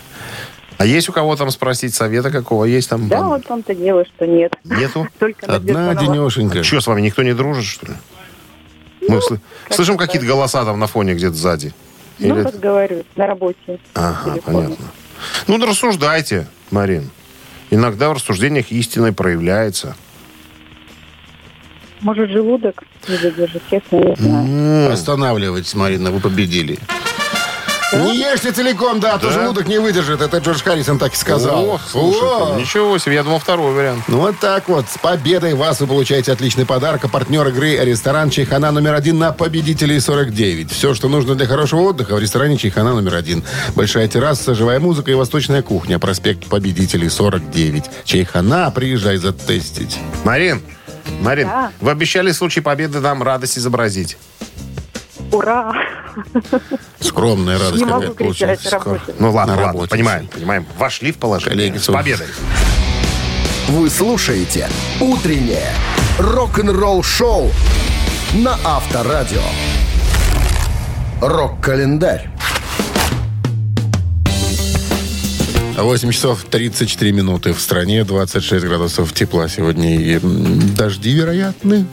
А 0.77 0.85
есть 0.85 1.07
у 1.07 1.13
кого 1.13 1.35
там 1.35 1.51
спросить 1.51 1.93
совета 1.93 2.31
какого? 2.31 2.65
Есть 2.65 2.89
там? 2.89 3.07
Да, 3.07 3.21
вот 3.23 3.43
в 3.45 3.47
том-то 3.47 3.75
дело, 3.75 4.03
что 4.05 4.25
нет. 4.25 4.55
Нету? 4.63 5.07
Только 5.19 5.45
Одна 5.45 5.93
денешенька. 5.95 6.63
Что, 6.63 6.81
с 6.81 6.87
вами 6.87 7.01
никто 7.01 7.21
не 7.23 7.33
дружит, 7.33 7.65
что 7.65 7.85
ли? 7.87 7.93
Мы 9.07 9.17
сл- 9.17 9.39
слышим 9.69 9.97
какие-то 9.97 10.25
голоса 10.25 10.65
там 10.65 10.79
на 10.79 10.87
фоне 10.87 11.13
где-то 11.13 11.35
сзади. 11.35 11.73
Ну, 12.19 12.35
Или- 12.35 12.43
разговариваю 12.43 13.05
на 13.15 13.27
работе. 13.27 13.79
Ага, 13.93 14.37
понятно. 14.43 14.85
Ну, 15.47 15.57
да 15.57 15.67
рассуждайте, 15.67 16.47
Марин. 16.71 17.09
Иногда 17.69 18.09
в 18.09 18.13
рассуждениях 18.13 18.71
истина 18.71 19.13
проявляется. 19.13 19.95
Может, 22.03 22.29
желудок 22.31 22.83
не 23.07 23.15
выдержит, 23.17 23.61
честно, 23.69 23.95
не 23.97 24.15
знаю. 24.15 24.91
Останавливайтесь, 24.93 25.73
Марина, 25.73 26.11
вы 26.11 26.19
победили. 26.19 26.77
Не 27.93 28.17
ешьте 28.17 28.51
целиком, 28.51 28.99
да, 28.99 29.13
а 29.13 29.19
то 29.19 29.27
Да? 29.27 29.33
желудок 29.33 29.67
не 29.67 29.77
выдержит. 29.77 30.19
Это 30.19 30.39
Джордж 30.39 30.63
Харрисон 30.63 30.97
так 30.97 31.13
и 31.13 31.15
сказал. 31.15 31.63
О, 31.75 31.79
слушай, 31.87 32.23
О! 32.23 32.59
ничего 32.59 32.97
себе, 32.97 33.15
я 33.15 33.23
думал 33.23 33.37
второй 33.37 33.71
вариант. 33.71 34.05
Ну 34.07 34.17
вот 34.17 34.39
так 34.39 34.67
вот. 34.67 34.89
С 34.89 34.97
победой 34.97 35.53
вас 35.53 35.79
вы 35.79 35.85
получаете 35.85 36.31
отличный 36.31 36.65
подарок. 36.65 37.05
А 37.05 37.07
партнер 37.07 37.47
игры 37.49 37.77
ресторан 37.85 38.31
Чайхана 38.31 38.71
номер 38.71 38.95
один 38.95 39.19
на 39.19 39.31
победителей 39.31 39.99
49. 39.99 40.71
Все, 40.71 40.95
что 40.95 41.07
нужно 41.07 41.35
для 41.35 41.45
хорошего 41.45 41.81
отдыха 41.81 42.15
в 42.15 42.19
ресторане 42.19 42.57
Чайхана 42.57 42.93
номер 42.93 43.13
один. 43.13 43.43
Большая 43.75 44.07
терраса, 44.07 44.55
живая 44.55 44.79
музыка 44.79 45.11
и 45.11 45.13
восточная 45.13 45.61
кухня. 45.61 45.99
Проспект 45.99 46.47
победителей 46.47 47.09
49. 47.09 47.83
Чайхана, 48.05 48.71
приезжай 48.71 49.17
затестить. 49.17 49.99
Марин, 50.23 50.63
Марин, 51.21 51.47
Да. 51.47 51.71
вы 51.79 51.91
обещали 51.91 52.31
в 52.31 52.35
случае 52.35 52.63
победы 52.63 52.99
нам 52.99 53.23
радость 53.23 53.57
изобразить. 53.57 54.17
Ура! 55.31 55.73
Скромная 56.99 57.57
радость 57.57 57.83
Не 57.83 57.85
могу 57.85 58.13
кричать 58.13 58.65
работе. 58.71 59.01
Ну 59.17 59.31
ладно, 59.31 59.53
ладно, 59.55 59.67
работе. 59.67 59.89
понимаем, 59.89 60.27
понимаем. 60.27 60.65
Вошли 60.77 61.11
в 61.11 61.17
положение. 61.17 61.55
Коллеги, 61.57 61.77
С 61.77 61.91
победой. 61.91 62.27
Вы 63.69 63.89
слушаете 63.89 64.67
«Утреннее 64.99 65.71
рок-н-ролл-шоу» 66.19 67.49
на 68.33 68.57
Авторадио. 68.63 69.41
Рок-календарь. 71.21 72.29
8 75.77 76.11
часов 76.11 76.43
34 76.49 77.11
минуты 77.11 77.53
в 77.53 77.59
стране, 77.59 78.03
26 78.03 78.65
градусов 78.65 79.11
тепла 79.13 79.47
сегодня 79.49 79.95
и 79.95 80.19
дожди 80.77 81.13
вероятны. 81.13 81.85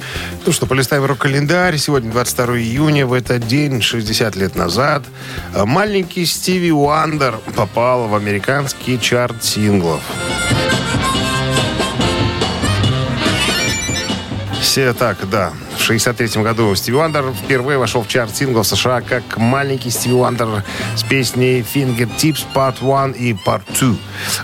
Ну 0.44 0.52
что, 0.52 0.66
полистаем 0.66 1.04
рок-календарь. 1.04 1.78
Сегодня 1.78 2.10
22 2.12 2.58
июня. 2.58 3.06
В 3.06 3.14
этот 3.14 3.46
день, 3.46 3.80
60 3.80 4.36
лет 4.36 4.54
назад, 4.54 5.04
э, 5.54 5.64
маленький 5.64 6.26
Стиви 6.26 6.72
Уандер 6.72 7.38
попал 7.56 8.08
в 8.08 8.14
американский 8.14 9.00
чарт 9.00 9.42
синглов. 9.42 10.02
Все 14.60 14.92
так, 14.92 15.28
да. 15.28 15.52
В 15.76 15.82
63 15.82 16.42
году 16.42 16.74
Стиви 16.74 16.96
Уандер 16.96 17.32
впервые 17.32 17.78
вошел 17.78 18.02
в 18.02 18.08
чарт 18.08 18.36
синглов 18.36 18.66
США 18.66 19.00
как 19.00 19.38
маленький 19.38 19.90
Стиви 19.90 20.14
Уандер 20.14 20.62
с 20.94 21.02
песней 21.02 21.62
Fingertips 21.62 22.44
Part 22.54 22.76
1 22.80 23.12
и 23.12 23.32
Part 23.32 23.62
2. 23.78 23.96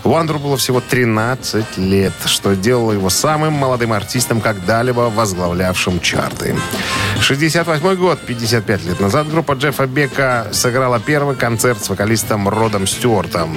Уандеру 0.03 0.39
было 0.39 0.57
всего 0.57 0.81
13 0.81 1.77
лет, 1.77 2.13
что 2.25 2.55
делало 2.55 2.93
его 2.93 3.09
самым 3.09 3.53
молодым 3.53 3.93
артистом, 3.93 4.41
когда-либо 4.41 5.11
возглавлявшим 5.11 5.99
чарты. 5.99 6.55
68 7.21 7.95
год, 7.95 8.19
55 8.19 8.85
лет 8.85 8.99
назад, 8.99 9.29
группа 9.29 9.53
Джеффа 9.53 9.85
Бека 9.85 10.47
сыграла 10.51 10.99
первый 10.99 11.35
концерт 11.35 11.83
с 11.83 11.89
вокалистом 11.89 12.49
Родом 12.49 12.87
Стюартом. 12.87 13.55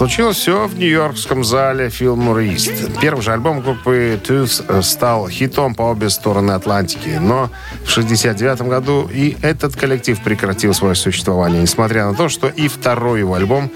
Случилось 0.00 0.38
все 0.38 0.66
в 0.66 0.78
нью-йоркском 0.78 1.44
зале 1.44 1.88
Fillmore 1.88 2.54
East. 2.54 2.98
Первый 3.02 3.20
же 3.20 3.34
альбом 3.34 3.60
группы 3.60 4.18
Tooth 4.26 4.80
стал 4.80 5.28
хитом 5.28 5.74
по 5.74 5.82
обе 5.82 6.08
стороны 6.08 6.52
Атлантики. 6.52 7.18
Но 7.20 7.50
в 7.84 7.90
69 7.90 8.62
году 8.62 9.10
и 9.12 9.36
этот 9.42 9.76
коллектив 9.76 10.18
прекратил 10.22 10.72
свое 10.72 10.94
существование, 10.94 11.60
несмотря 11.60 12.06
на 12.06 12.14
то, 12.14 12.30
что 12.30 12.48
и 12.48 12.68
второй 12.68 13.18
его 13.18 13.34
альбом 13.34 13.70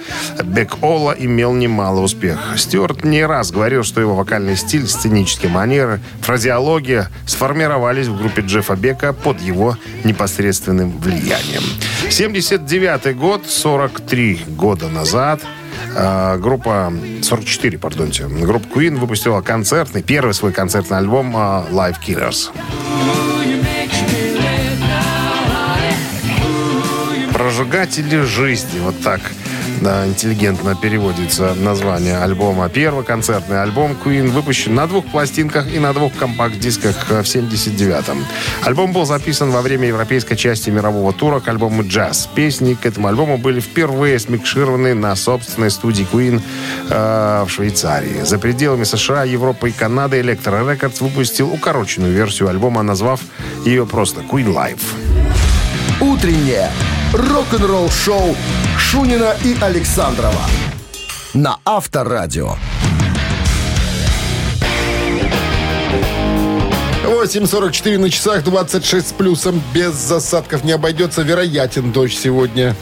«Бек 0.45 0.79
Ола» 0.81 1.13
имел 1.13 1.53
немало 1.53 2.01
успеха. 2.01 2.57
Стюарт 2.57 3.05
не 3.05 3.27
раз 3.27 3.51
говорил, 3.51 3.85
что 3.85 4.01
его 4.01 4.15
вокальный 4.15 4.57
стиль, 4.57 4.89
сценические 4.89 5.51
манеры, 5.51 6.01
фразеология 6.23 7.11
сформировались 7.27 8.07
в 8.07 8.17
группе 8.17 8.41
Джеффа 8.41 8.77
Бека 8.77 9.13
под 9.13 9.43
его 9.43 9.77
непосредственным 10.05 10.91
влиянием. 11.01 11.65
79 12.09 13.15
год, 13.15 13.43
43 13.47 14.47
года 14.57 14.89
назад, 14.89 15.43
э, 15.95 16.39
группа 16.39 16.93
44, 17.23 17.79
пардонте, 17.79 18.27
группа 18.27 18.67
Queen 18.67 18.97
выпустила 18.97 19.41
концертный, 19.41 20.03
первый 20.03 20.35
свой 20.35 20.53
концертный 20.53 20.99
альбом 20.99 21.37
э, 21.37 21.41
Live 21.71 21.97
Killers. 22.05 22.51
Прожигатели 27.33 28.21
жизни, 28.23 28.79
вот 28.81 29.01
так 29.03 29.21
да, 29.81 30.07
интеллигентно 30.07 30.75
переводится 30.75 31.55
название 31.55 32.19
альбома. 32.19 32.69
Первый 32.69 33.05
концертный 33.05 33.63
альбом 33.63 33.97
Queen 34.05 34.29
выпущен 34.29 34.75
на 34.75 34.87
двух 34.87 35.05
пластинках 35.07 35.73
и 35.73 35.79
на 35.79 35.93
двух 35.93 36.13
компакт-дисках 36.15 37.09
в 37.09 37.23
79-м. 37.23 38.25
Альбом 38.65 38.93
был 38.93 39.05
записан 39.05 39.51
во 39.51 39.63
время 39.63 39.89
европейской 39.89 40.37
части 40.37 40.71
мирового 40.71 41.13
тура 41.13 41.41
к 41.41 41.49
альбому 41.49 41.87
«Джаз». 41.87 42.29
Песни 42.35 42.75
к 42.75 42.87
этому 42.87 43.09
альбому 43.09 43.39
были 43.39 43.61
впервые 43.61 44.19
смикшированы 44.19 44.95
на 44.95 45.15
собственной 45.17 45.71
студии 45.71 46.07
Queen 46.11 46.41
э, 46.91 47.45
в 47.47 47.51
Швейцарии. 47.51 48.23
За 48.23 48.39
пределами 48.39 48.85
США, 48.85 49.25
Европы 49.25 49.71
и 49.71 49.73
Канады 49.73 50.21
Electro 50.21 50.65
Records 50.65 51.03
выпустил 51.03 51.53
укороченную 51.53 52.13
версию 52.13 52.49
альбома, 52.49 52.83
назвав 52.83 53.21
ее 53.65 53.87
просто 53.87 54.21
«Queen 54.21 54.47
Live». 54.47 54.83
Утреннее 56.01 56.71
рок-н-ролл-шоу 57.13 58.35
Шунина 58.79 59.35
и 59.45 59.57
Александрова 59.61 60.41
на 61.33 61.59
Авторадио. 61.65 62.57
8.44 67.05 67.99
на 67.99 68.11
часах, 68.11 68.45
26 68.45 69.09
с 69.09 69.13
плюсом. 69.13 69.63
Без 69.73 69.93
засадков 69.95 70.65
не 70.65 70.73
обойдется. 70.73 71.23
Вероятен 71.23 71.91
дождь 71.93 72.19
сегодня. 72.19 72.77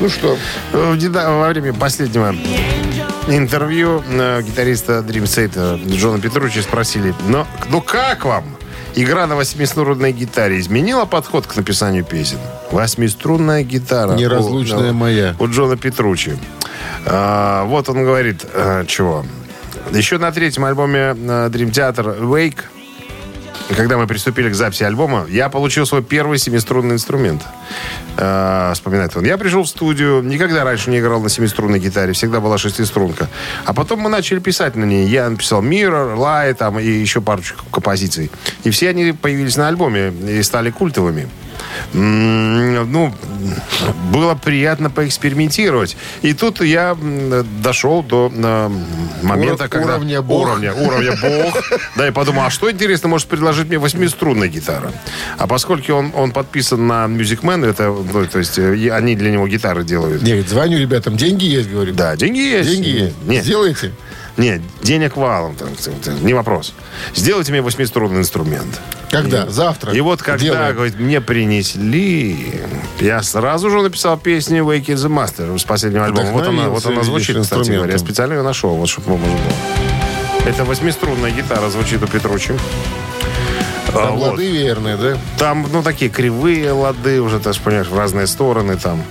Ну 0.00 0.08
что, 0.08 0.36
Э, 0.72 0.94
Во 0.96 1.48
время 1.48 1.72
последнего 1.72 2.34
интервью 3.28 4.02
э, 4.08 4.42
гитариста 4.42 4.98
Dream 5.00 5.24
Theater 5.24 5.96
Джона 5.96 6.20
Петручи 6.20 6.60
спросили, 6.60 7.14
но 7.28 7.46
ну 7.68 7.80
как 7.80 8.24
вам? 8.24 8.55
Игра 8.98 9.26
на 9.26 9.36
восьмиструнной 9.36 10.12
гитаре 10.12 10.58
изменила 10.58 11.04
подход 11.04 11.46
к 11.46 11.54
написанию 11.54 12.02
песен? 12.02 12.38
Восьмиструнная 12.70 13.62
гитара. 13.62 14.14
Неразлучная 14.14 14.92
у, 14.92 14.94
моя. 14.94 15.36
У 15.38 15.46
Джона 15.48 15.76
Петручи. 15.76 16.38
А, 17.04 17.64
вот 17.66 17.90
он 17.90 18.02
говорит, 18.02 18.46
э, 18.54 18.84
чего. 18.88 19.22
Еще 19.92 20.16
на 20.16 20.32
третьем 20.32 20.64
альбоме 20.64 20.98
э, 20.98 21.14
Dream 21.14 21.70
Theater 21.70 22.20
Wake 22.22 22.60
когда 23.74 23.96
мы 23.96 24.06
приступили 24.06 24.48
к 24.50 24.54
записи 24.54 24.84
альбома, 24.84 25.26
я 25.28 25.48
получил 25.48 25.86
свой 25.86 26.02
первый 26.02 26.38
семиструнный 26.38 26.94
инструмент. 26.94 27.42
Э, 28.16 28.70
вспоминает 28.74 29.16
он. 29.16 29.24
Я 29.24 29.38
пришел 29.38 29.64
в 29.64 29.68
студию, 29.68 30.22
никогда 30.22 30.64
раньше 30.64 30.90
не 30.90 31.00
играл 31.00 31.20
на 31.20 31.28
семиструнной 31.28 31.80
гитаре, 31.80 32.12
всегда 32.12 32.40
была 32.40 32.58
шестиструнка. 32.58 33.28
А 33.64 33.74
потом 33.74 34.00
мы 34.00 34.08
начали 34.08 34.38
писать 34.38 34.76
на 34.76 34.84
ней. 34.84 35.06
Я 35.08 35.28
написал 35.28 35.62
Mirror, 35.62 36.16
Light 36.16 36.54
там, 36.54 36.78
и 36.78 36.86
еще 36.86 37.20
парочку 37.20 37.64
композиций. 37.70 38.30
И 38.64 38.70
все 38.70 38.90
они 38.90 39.12
появились 39.12 39.56
на 39.56 39.68
альбоме 39.68 40.12
и 40.28 40.42
стали 40.42 40.70
культовыми. 40.70 41.28
Ну, 41.92 43.12
было 44.12 44.34
приятно 44.34 44.90
поэкспериментировать. 44.90 45.96
И 46.22 46.32
тут 46.32 46.60
я 46.60 46.96
дошел 47.62 48.02
до 48.02 48.30
э, 48.34 48.70
момента, 49.22 49.64
Уро- 49.64 49.68
когда... 49.68 49.94
уровня 49.94 50.22
бог. 50.22 50.42
Уровня, 50.46 50.74
уровня 50.74 51.16
бог. 51.20 51.62
Да, 51.96 52.08
и 52.08 52.10
подумал, 52.10 52.44
а 52.44 52.50
что 52.50 52.70
интересно 52.70 53.08
может 53.08 53.28
предложить 53.28 53.68
мне 53.68 53.78
восьмиструнная 53.78 54.48
гитара? 54.48 54.92
А 55.38 55.46
поскольку 55.46 55.92
он, 55.92 56.12
он 56.14 56.32
подписан 56.32 56.86
на 56.86 57.06
Music 57.06 57.40
Man, 57.42 57.66
это, 57.66 57.84
ну, 58.12 58.26
то 58.26 58.38
есть 58.38 58.58
э, 58.58 58.90
они 58.90 59.16
для 59.16 59.30
него 59.30 59.46
гитары 59.48 59.84
делают. 59.84 60.22
говорит, 60.22 60.48
звоню 60.48 60.78
ребятам, 60.78 61.16
деньги 61.16 61.44
есть, 61.44 61.70
говорю. 61.70 61.94
Да, 61.94 62.16
деньги 62.16 62.38
есть. 62.38 62.70
Деньги 62.70 62.88
есть. 62.88 63.16
Нет, 63.26 63.44
Сделайте. 63.44 63.92
нет, 64.36 64.60
денег 64.82 65.16
валом, 65.16 65.56
не 66.22 66.34
вопрос. 66.34 66.74
Сделайте 67.14 67.52
мне 67.52 67.62
восьмиструнный 67.62 68.20
инструмент. 68.20 68.80
Когда? 69.22 69.46
Завтра. 69.48 69.92
И 69.92 70.00
вот 70.00 70.22
когда, 70.22 70.44
Делаем. 70.44 70.74
говорит, 70.74 70.98
мне 70.98 71.20
принесли, 71.20 72.60
я 73.00 73.22
сразу 73.22 73.70
же 73.70 73.82
написал 73.82 74.16
песню 74.18 74.64
Wake 74.64 74.86
the 74.86 75.08
Master 75.08 75.58
с 75.58 75.64
последнего 75.64 76.04
альбома. 76.06 76.30
Вот 76.32 76.46
она, 76.46 76.68
вот 76.68 76.86
она 76.86 77.02
звучит, 77.02 77.38
кстати 77.40 77.70
говоря. 77.70 77.92
Я 77.92 77.98
специально 77.98 78.34
ее 78.34 78.42
нашел, 78.42 78.74
вот 78.76 78.88
чтобы 78.88 79.16
можно 79.16 79.26
было. 79.26 80.48
Это 80.48 80.64
восьмиструнная 80.64 81.30
гитара 81.30 81.68
звучит 81.70 82.02
у 82.02 82.06
Петручи. 82.06 82.54
А, 83.88 83.92
Там 83.92 84.16
вот. 84.16 84.30
лады 84.32 84.50
верные, 84.50 84.96
да? 84.96 85.16
Там, 85.38 85.66
ну, 85.72 85.82
такие 85.82 86.10
кривые 86.10 86.72
лады 86.72 87.20
уже, 87.20 87.38
ты 87.40 87.52
ж 87.52 87.58
понимаешь, 87.58 87.88
в 87.88 87.96
разные 87.96 88.26
стороны 88.26 88.76
там. 88.76 89.02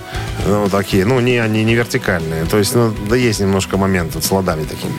Ну, 0.46 0.68
такие, 0.68 1.04
ну, 1.04 1.18
не, 1.20 1.38
они 1.38 1.64
не 1.64 1.74
вертикальные. 1.74 2.44
То 2.44 2.58
есть, 2.58 2.74
ну, 2.74 2.94
да 3.08 3.16
есть 3.16 3.40
немножко 3.40 3.76
момент 3.78 4.14
вот 4.14 4.24
с 4.24 4.30
ладами 4.30 4.64
такими. 4.64 4.94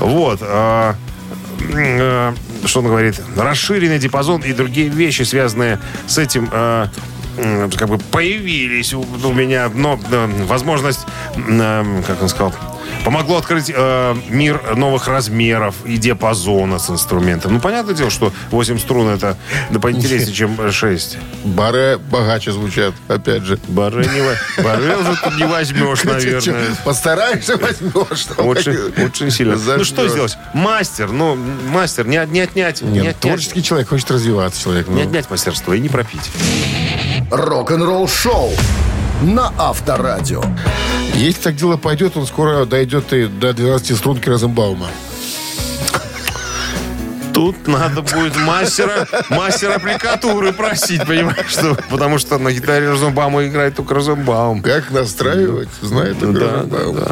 Вот. 0.00 0.40
а, 0.42 0.94
м, 1.60 1.74
а, 2.00 2.34
что 2.68 2.80
он 2.80 2.86
говорит? 2.86 3.20
Расширенный 3.36 3.98
диапазон 3.98 4.42
и 4.42 4.52
другие 4.52 4.88
вещи, 4.88 5.22
связанные 5.22 5.78
с 6.06 6.18
этим... 6.18 6.48
м, 6.52 6.88
как 7.76 7.88
бы 7.88 7.98
появились 7.98 8.92
у, 8.94 9.00
у 9.00 9.32
меня, 9.32 9.70
но 9.72 9.98
э, 10.10 10.44
возможность, 10.46 11.06
э, 11.36 12.02
как 12.06 12.22
он 12.22 12.28
сказал, 12.28 12.54
помогло 13.04 13.38
открыть 13.38 13.70
э, 13.74 14.16
мир 14.28 14.76
новых 14.76 15.08
размеров 15.08 15.74
и 15.84 15.96
диапазона 15.96 16.78
с 16.78 16.90
инструментом. 16.90 17.54
Ну, 17.54 17.60
понятное 17.60 17.94
дело, 17.94 18.10
что 18.10 18.32
8 18.50 18.78
струн 18.78 19.08
это 19.08 19.36
да, 19.70 19.80
поинтереснее, 19.80 20.34
чем 20.34 20.72
6. 20.72 21.18
Бары 21.44 21.98
богаче 21.98 22.52
звучат, 22.52 22.94
опять 23.08 23.42
же. 23.42 23.58
Бары, 23.68 24.04
не, 24.04 24.62
бары 24.62 24.96
уже 24.96 25.16
тут 25.22 25.36
не 25.36 25.46
возьмешь, 25.46 26.04
наверное. 26.04 26.66
Постараешься, 26.84 27.56
возьмешь. 27.56 28.26
Лучше, 28.36 28.92
лучше 28.98 29.30
сильно. 29.30 29.56
Ну, 29.56 29.84
что 29.84 29.96
Зажмешь. 29.96 30.10
сделать? 30.10 30.38
Мастер, 30.54 31.10
ну, 31.10 31.36
мастер, 31.70 32.06
не, 32.06 32.24
не 32.26 32.40
отнять. 32.40 32.82
Нет, 32.82 32.92
не 32.92 32.98
отнять, 33.00 33.20
творческий 33.20 33.62
человек 33.62 33.88
хочет 33.88 34.10
развиваться, 34.10 34.62
человек. 34.62 34.88
не 34.88 35.02
ну. 35.02 35.08
отнять 35.08 35.30
мастерство 35.30 35.74
и 35.74 35.80
не 35.80 35.88
пропить. 35.88 36.30
Рок-н-ролл-шоу 37.30 38.50
на 39.22 39.52
Авторадио. 39.58 40.42
Если 41.14 41.42
так 41.42 41.56
дело 41.56 41.76
пойдет, 41.76 42.16
он 42.16 42.26
скоро 42.26 42.64
дойдет 42.64 43.12
и 43.12 43.26
до 43.26 43.52
12 43.52 43.96
струнки 43.96 44.28
Розенбаума. 44.28 44.86
Тут 47.34 47.68
надо 47.68 48.02
будет 48.02 48.34
мастера, 48.36 49.06
мастера 49.30 49.74
аппликатуры 49.76 50.52
просить, 50.52 51.06
понимаешь, 51.06 51.50
что, 51.50 51.78
потому 51.88 52.18
что 52.18 52.36
на 52.38 52.50
гитаре 52.50 52.90
Розенбаума 52.90 53.46
играет 53.46 53.76
только 53.76 53.94
Розенбаум. 53.94 54.60
Как 54.60 54.90
настраивать, 54.90 55.68
знает 55.80 56.18
только 56.18 56.40
Да, 56.40 56.52
Розенбаум. 56.62 56.96
да, 56.96 57.06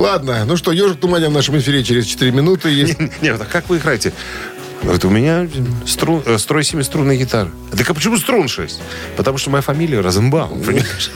Ладно, 0.00 0.44
ну 0.46 0.56
что, 0.56 0.70
«Ежик 0.70 0.98
в 0.98 1.00
тумане» 1.00 1.28
в 1.28 1.32
нашем 1.32 1.58
эфире 1.58 1.82
через 1.82 2.06
4 2.06 2.30
минуты. 2.30 2.68
Есть 2.70 2.98
Нет, 3.20 3.40
а 3.40 3.44
как 3.46 3.68
вы 3.68 3.78
играете? 3.78 4.12
Говорит, 4.84 5.04
у 5.06 5.10
меня 5.10 5.48
струн, 5.86 6.22
э, 6.26 6.36
строй 6.36 6.62
семиструнная 6.62 7.16
гитара. 7.16 7.48
Так 7.76 7.88
а 7.88 7.94
почему 7.94 8.18
струн 8.18 8.48
6? 8.48 8.80
Потому 9.16 9.38
что 9.38 9.48
моя 9.48 9.62
фамилия 9.62 10.00
Розенбаум, 10.00 10.60
понимаешь? 10.66 11.10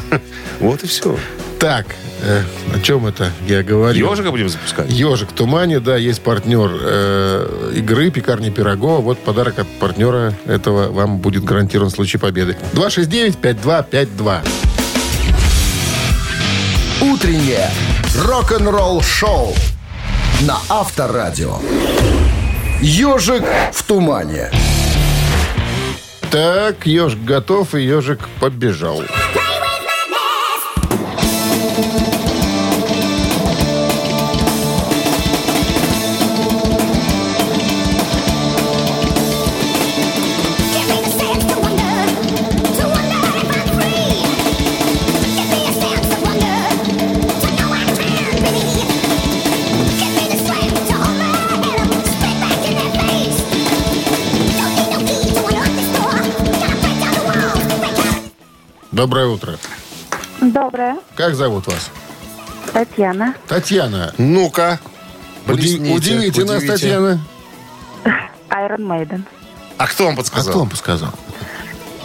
Вот 0.58 0.82
и 0.84 0.86
все. 0.86 1.18
Так, 1.58 1.86
э, 2.22 2.42
о 2.74 2.80
чем 2.80 3.06
это 3.06 3.30
я 3.46 3.62
говорил? 3.62 4.10
Ежика 4.10 4.30
будем 4.30 4.48
запускать? 4.48 4.90
Ежик 4.90 5.30
в 5.30 5.34
тумане, 5.34 5.80
да, 5.80 5.98
есть 5.98 6.22
партнер 6.22 6.70
э, 6.80 7.72
игры 7.76 8.10
«Пекарни 8.10 8.48
Пирогова». 8.48 9.02
Вот 9.02 9.18
подарок 9.18 9.58
от 9.58 9.68
партнера 9.78 10.32
этого 10.46 10.90
вам 10.90 11.18
будет 11.18 11.44
гарантирован 11.44 11.90
в 11.90 11.94
случае 11.94 12.20
победы. 12.20 12.56
269-5252. 12.72 14.48
Утреннее 17.02 17.70
рок-н-ролл-шоу 18.24 19.54
на 20.40 20.56
Авторадио. 20.70 21.58
Ежик 22.80 23.42
в 23.72 23.82
тумане. 23.82 24.50
Так, 26.30 26.86
ежик 26.86 27.24
готов, 27.24 27.74
и 27.74 27.82
ежик 27.82 28.20
побежал. 28.38 29.02
Доброе 58.98 59.28
утро. 59.28 59.56
Доброе. 60.40 60.96
Как 61.14 61.36
зовут 61.36 61.68
вас? 61.68 61.88
Татьяна. 62.72 63.32
Татьяна. 63.46 64.12
Ну-ка. 64.18 64.80
Уди- 65.46 65.78
блесните, 65.78 65.94
удивите 65.94 66.44
нас, 66.44 66.56
удивите. 66.56 66.72
Татьяна. 66.72 67.20
Iron 68.50 68.78
Maiden. 68.80 69.22
А 69.76 69.86
кто 69.86 70.06
вам 70.06 70.14
А 70.14 70.16
подсказал? 70.16 70.50
кто 70.50 70.58
вам 70.58 70.68
подсказал? 70.70 71.10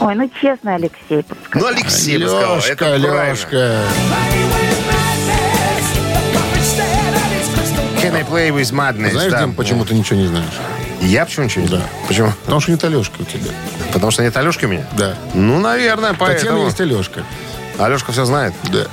Ой, 0.01 0.13
ну 0.13 0.29
честно, 0.39 0.75
Алексей 0.75 1.23
подсказал. 1.23 1.67
Ну, 1.67 1.75
Алексей 1.75 2.19
подсказал. 2.19 2.55
Лешка, 2.57 2.71
Это 2.73 2.85
правильно. 2.85 3.29
Лешка. 3.31 3.81
Can 8.03 8.13
I 8.15 8.21
play 8.21 8.51
with 8.51 8.71
madness? 8.71 9.13
Знаешь, 9.13 9.31
Да. 9.31 9.39
Дим, 9.39 9.55
почему 9.55 9.83
ты 9.83 9.95
ничего 9.95 10.19
не 10.19 10.27
знаешь? 10.27 10.53
Я 11.03 11.25
почему 11.25 11.45
ничего 11.45 11.61
не 11.63 11.67
знаю? 11.67 11.83
Да. 11.83 12.07
Почему? 12.07 12.31
Потому 12.43 12.59
что 12.61 12.71
нет 12.71 12.83
Алешки 12.83 13.21
у 13.21 13.25
тебя. 13.25 13.51
Потому 13.91 14.11
что 14.11 14.23
нет 14.23 14.35
Алешки 14.37 14.65
у 14.65 14.67
меня? 14.67 14.87
Да. 14.93 15.15
Ну, 15.33 15.59
наверное, 15.59 16.13
Татьяна 16.13 16.33
поэтому. 16.33 16.65
есть 16.65 16.81
Алешка. 16.81 17.23
Алешка 17.77 18.11
все 18.11 18.25
знает. 18.25 18.53
Да. 18.71 18.85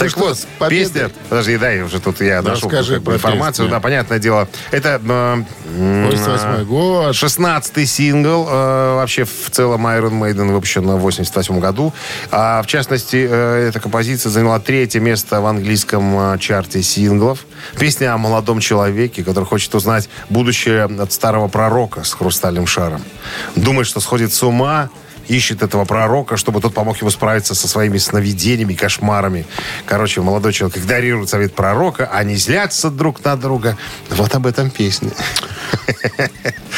Так 0.00 0.10
что, 0.10 0.20
вот, 0.20 0.70
песня... 0.70 1.10
Подожди, 1.28 1.58
дай 1.58 1.82
уже 1.82 2.00
тут 2.00 2.22
я 2.22 2.40
нашел 2.40 2.70
Расскажи 2.70 3.00
про 3.02 3.14
информацию. 3.14 3.66
песню. 3.66 3.76
Да, 3.76 3.80
понятное 3.80 4.18
дело. 4.18 4.48
Это... 4.70 4.98
э, 5.04 5.44
88 5.76 6.64
год. 6.64 7.14
16-й 7.14 7.86
сингл 7.86 8.48
э, 8.48 8.94
вообще 8.94 9.24
в 9.24 9.50
целом 9.50 9.86
Iron 9.86 10.18
Maiden 10.18 10.52
выпущен 10.52 10.86
в 10.86 10.98
88 11.00 11.60
году. 11.60 11.92
А 12.30 12.62
в 12.62 12.66
частности, 12.66 13.28
э, 13.30 13.68
эта 13.68 13.78
композиция 13.78 14.30
заняла 14.30 14.58
третье 14.58 15.00
место 15.00 15.42
в 15.42 15.46
английском 15.46 16.34
э, 16.34 16.38
чарте 16.38 16.82
синглов. 16.82 17.44
Песня 17.78 18.14
о 18.14 18.16
молодом 18.16 18.60
человеке, 18.60 19.22
который 19.22 19.44
хочет 19.44 19.74
узнать 19.74 20.08
будущее 20.30 20.84
от 20.84 21.12
старого 21.12 21.48
пророка 21.48 22.04
с 22.04 22.14
хрустальным 22.14 22.66
шаром. 22.66 23.02
Думает, 23.54 23.86
что 23.86 24.00
сходит 24.00 24.32
с 24.32 24.42
ума, 24.42 24.88
ищет 25.30 25.62
этого 25.62 25.84
пророка, 25.84 26.36
чтобы 26.36 26.60
тот 26.60 26.74
помог 26.74 27.00
ему 27.00 27.10
справиться 27.10 27.54
со 27.54 27.68
своими 27.68 27.98
сновидениями, 27.98 28.74
кошмарами. 28.74 29.46
Короче, 29.86 30.20
молодой 30.20 30.52
человек 30.52 30.78
игнорирует 30.78 31.28
совет 31.28 31.54
пророка, 31.54 32.10
они 32.12 32.34
злятся 32.36 32.90
друг 32.90 33.24
на 33.24 33.36
друга. 33.36 33.76
Вот 34.10 34.34
об 34.34 34.46
этом 34.46 34.70
песня. 34.70 35.10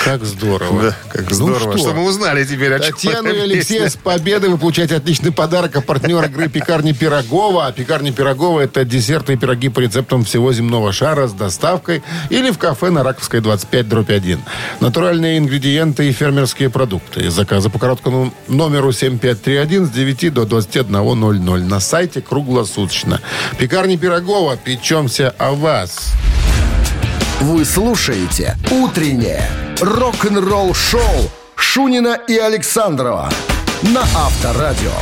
Как 0.05 0.25
здорово. 0.25 0.83
Да, 0.83 0.97
как 1.13 1.31
Ну 1.31 1.35
здорово, 1.35 1.77
что? 1.77 1.79
что 1.79 1.95
мы 1.95 2.05
узнали 2.05 2.45
теперь, 2.45 2.77
Татьяна 2.79 3.29
и 3.29 3.39
Алексея 3.39 3.89
с 3.89 3.97
победой 3.97 4.51
вы 4.51 4.59
получаете 4.59 4.97
отличный 4.97 5.31
подарок. 5.31 5.77
А 5.77 5.81
партнер 5.81 6.25
игры 6.25 6.49
«Пекарни 6.49 6.93
Пирогова». 6.93 7.67
А 7.67 7.73
«Пекарни 7.73 8.11
Пирогова»— 8.11 8.61
это 8.63 8.85
десерты 8.85 9.35
и 9.35 9.37
пироги 9.37 9.69
по 9.69 9.79
рецептам 9.79 10.25
всего 10.25 10.53
земного 10.53 10.93
шара 10.93 11.29
с 11.29 11.33
доставкой 11.33 12.03
или 12.31 12.51
в 12.51 12.59
кафе 12.59 12.91
на 12.91 13.05
Раковской 13.05 13.41
25, 13.41 13.89
дробь 13.89 14.11
1. 14.11 14.41
Натуральные 14.81 15.39
ингредиенты 15.39 16.09
и 16.09 16.13
фермерские 16.13 16.69
продукты. 16.69 17.31
Заказы 17.31 17.71
по 17.71 17.79
короткому 17.79 18.35
номеру 18.49 18.93
7531 18.93 19.87
с 19.87 19.91
9 19.91 20.35
до 20.35 20.43
21.00 20.43 21.65
на 21.65 21.81
сайте 21.81 22.21
круглосуточно. 22.21 23.21
«Пекарни 23.59 23.97
Пирогова». 23.97 24.57
Печемся 24.57 25.35
о 25.39 25.53
вас. 25.53 26.13
Вы 27.41 27.65
слушаете 27.65 28.57
«Утреннее 28.71 29.49
рок-н-ролл-шоу» 29.81 31.31
Шунина 31.57 32.19
и 32.29 32.37
Александрова 32.37 33.31
на 33.83 34.03
Авторадио. 34.03 34.93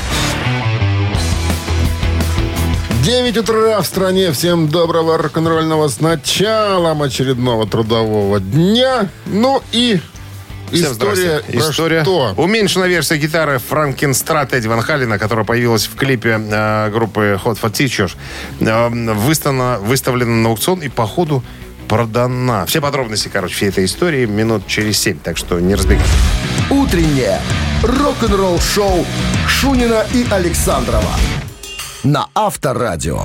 9 3.02 3.38
утра 3.38 3.80
в 3.80 3.86
стране. 3.86 4.30
Всем 4.32 4.68
доброго 4.68 5.16
рок-н-ролльного 5.16 5.88
с 5.88 6.00
началом 6.00 7.02
очередного 7.02 7.66
трудового 7.66 8.40
дня. 8.40 9.08
Ну 9.26 9.62
и 9.72 10.00
Всем 10.72 10.92
история 10.92 11.40
про 11.40 11.58
История. 11.58 12.02
что? 12.02 12.34
Уменьшенная 12.36 12.88
версия 12.88 13.16
гитары 13.16 13.58
Франкенстрат 13.58 14.52
Эдди 14.52 14.68
Ван 14.68 14.82
Халлена, 14.82 15.18
которая 15.18 15.44
появилась 15.44 15.86
в 15.86 15.96
клипе 15.96 16.40
э, 16.40 16.90
группы 16.90 17.40
Hot 17.44 17.58
for 17.60 17.70
Teachers, 17.72 18.12
э, 18.60 19.14
выставлена, 19.14 19.78
выставлена 19.78 20.36
на 20.36 20.48
аукцион 20.50 20.80
и 20.80 20.88
по 20.88 21.06
ходу 21.06 21.42
продана. 21.88 22.66
Все 22.66 22.80
подробности, 22.80 23.28
короче, 23.32 23.54
всей 23.54 23.68
этой 23.70 23.84
истории 23.84 24.24
минут 24.26 24.66
через 24.66 24.98
семь, 24.98 25.18
так 25.18 25.36
что 25.36 25.58
не 25.58 25.74
разбегайтесь. 25.74 26.10
«Утреннее 26.70 27.40
рок-н-ролл-шоу» 27.82 29.04
Шунина 29.48 30.06
и 30.14 30.24
Александрова 30.30 31.16
на 32.04 32.28
Авторадио. 32.34 33.24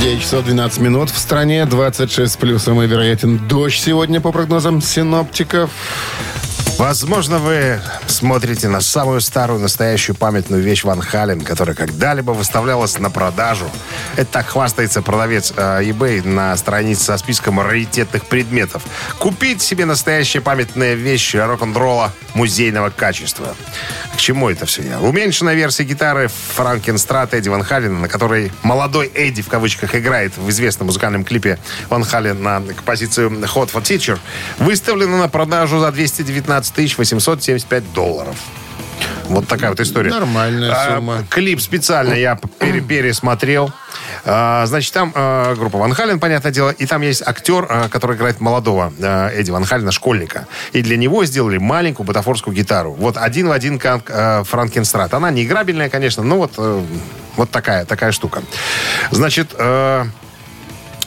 9 0.00 0.20
часов 0.22 0.44
12 0.44 0.78
минут 0.80 1.10
в 1.10 1.18
стране, 1.18 1.66
26 1.66 2.32
с 2.32 2.36
плюсом 2.36 2.80
и 2.82 2.86
вероятен 2.86 3.38
дождь 3.48 3.80
сегодня 3.80 4.20
по 4.20 4.30
прогнозам 4.30 4.80
синоптиков. 4.80 5.70
Возможно, 6.78 7.38
вы 7.38 7.80
смотрите 8.06 8.68
на 8.68 8.80
самую 8.80 9.20
старую 9.20 9.58
настоящую 9.58 10.14
памятную 10.14 10.62
вещь 10.62 10.84
Ван 10.84 11.00
Хален, 11.00 11.40
которая 11.40 11.74
когда-либо 11.74 12.30
выставлялась 12.30 13.00
на 13.00 13.10
продажу. 13.10 13.68
Это 14.14 14.30
так 14.30 14.46
хвастается 14.46 15.02
продавец 15.02 15.52
э, 15.56 15.82
eBay 15.82 16.24
на 16.24 16.56
странице 16.56 17.02
со 17.02 17.18
списком 17.18 17.58
раритетных 17.58 18.26
предметов. 18.26 18.84
Купить 19.18 19.60
себе 19.60 19.86
настоящие 19.86 20.40
памятные 20.40 20.94
вещи 20.94 21.36
рок-н-ролла 21.36 22.12
музейного 22.34 22.90
качества. 22.90 23.56
К 24.14 24.16
чему 24.16 24.48
это 24.48 24.64
все? 24.64 24.98
Уменьшенная 24.98 25.54
версия 25.54 25.82
гитары 25.82 26.30
Франкенстрат 26.54 27.34
Эдди 27.34 27.48
Ван 27.48 27.64
Халена, 27.64 27.98
на 27.98 28.08
которой 28.08 28.52
молодой 28.62 29.10
Эдди 29.14 29.42
в 29.42 29.48
кавычках 29.48 29.96
играет 29.96 30.36
в 30.36 30.48
известном 30.50 30.86
музыкальном 30.86 31.24
клипе 31.24 31.58
Ван 31.90 32.04
Хален 32.04 32.40
на 32.40 32.60
композицию 32.60 33.30
Hot 33.30 33.72
for 33.72 33.82
Teacher, 33.82 34.18
выставлена 34.58 35.18
на 35.18 35.28
продажу 35.28 35.80
за 35.80 35.90
219 35.90 36.67
875 36.98 37.92
долларов. 37.92 38.36
Вот 39.28 39.46
такая 39.46 39.70
вот 39.70 39.78
история. 39.80 40.10
Нормальная 40.10 40.72
А, 40.72 40.96
сумма. 40.96 41.24
клип 41.28 41.60
специально 41.60 42.14
я 42.14 42.38
пере- 42.58 42.80
пересмотрел. 42.80 43.70
А, 44.24 44.64
значит, 44.66 44.92
там 44.92 45.12
а, 45.14 45.54
группа 45.54 45.78
Ван 45.78 45.92
Хален, 45.92 46.18
понятное 46.18 46.50
дело, 46.50 46.70
и 46.70 46.86
там 46.86 47.02
есть 47.02 47.22
актер, 47.24 47.66
а, 47.68 47.88
который 47.88 48.16
играет 48.16 48.40
молодого 48.40 48.92
а, 49.00 49.28
Эдди 49.30 49.50
Ван 49.50 49.64
Халена, 49.64 49.92
школьника. 49.92 50.46
И 50.72 50.82
для 50.82 50.96
него 50.96 51.24
сделали 51.26 51.58
маленькую 51.58 52.06
бутафорскую 52.06 52.56
гитару. 52.56 52.92
Вот 52.94 53.16
один 53.18 53.48
в 53.48 53.52
один 53.52 53.78
как 53.78 54.10
а, 54.10 54.42
Франкенстрат. 54.44 55.12
Она 55.14 55.30
не 55.30 55.44
играбельная, 55.44 55.90
конечно, 55.90 56.22
но 56.22 56.38
вот, 56.38 56.54
э, 56.56 56.82
вот 57.36 57.50
такая, 57.50 57.84
такая 57.84 58.12
штука. 58.12 58.42
Значит, 59.10 59.50
э, 59.58 60.04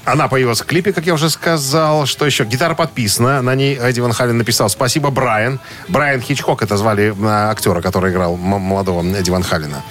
она 0.05 0.27
появилась 0.27 0.61
в 0.61 0.65
клипе, 0.65 0.93
как 0.93 1.05
я 1.05 1.13
уже 1.13 1.29
сказал. 1.29 2.05
Что 2.05 2.25
еще? 2.25 2.43
Гитара 2.43 2.73
подписана. 2.73 3.41
На 3.41 3.53
ней 3.55 3.77
Эдди 3.77 3.99
Ван 3.99 4.13
Хален 4.13 4.37
написал 4.37 4.69
«Спасибо, 4.69 5.11
Брайан». 5.11 5.59
Брайан 5.87 6.21
Хичкок, 6.21 6.63
это 6.63 6.75
звали 6.77 7.13
э, 7.17 7.49
актера, 7.51 7.81
который 7.81 8.11
играл 8.11 8.35
молодого 8.35 9.03
Эдди 9.15 9.29
Ван 9.29 9.43
Халена. 9.43 9.83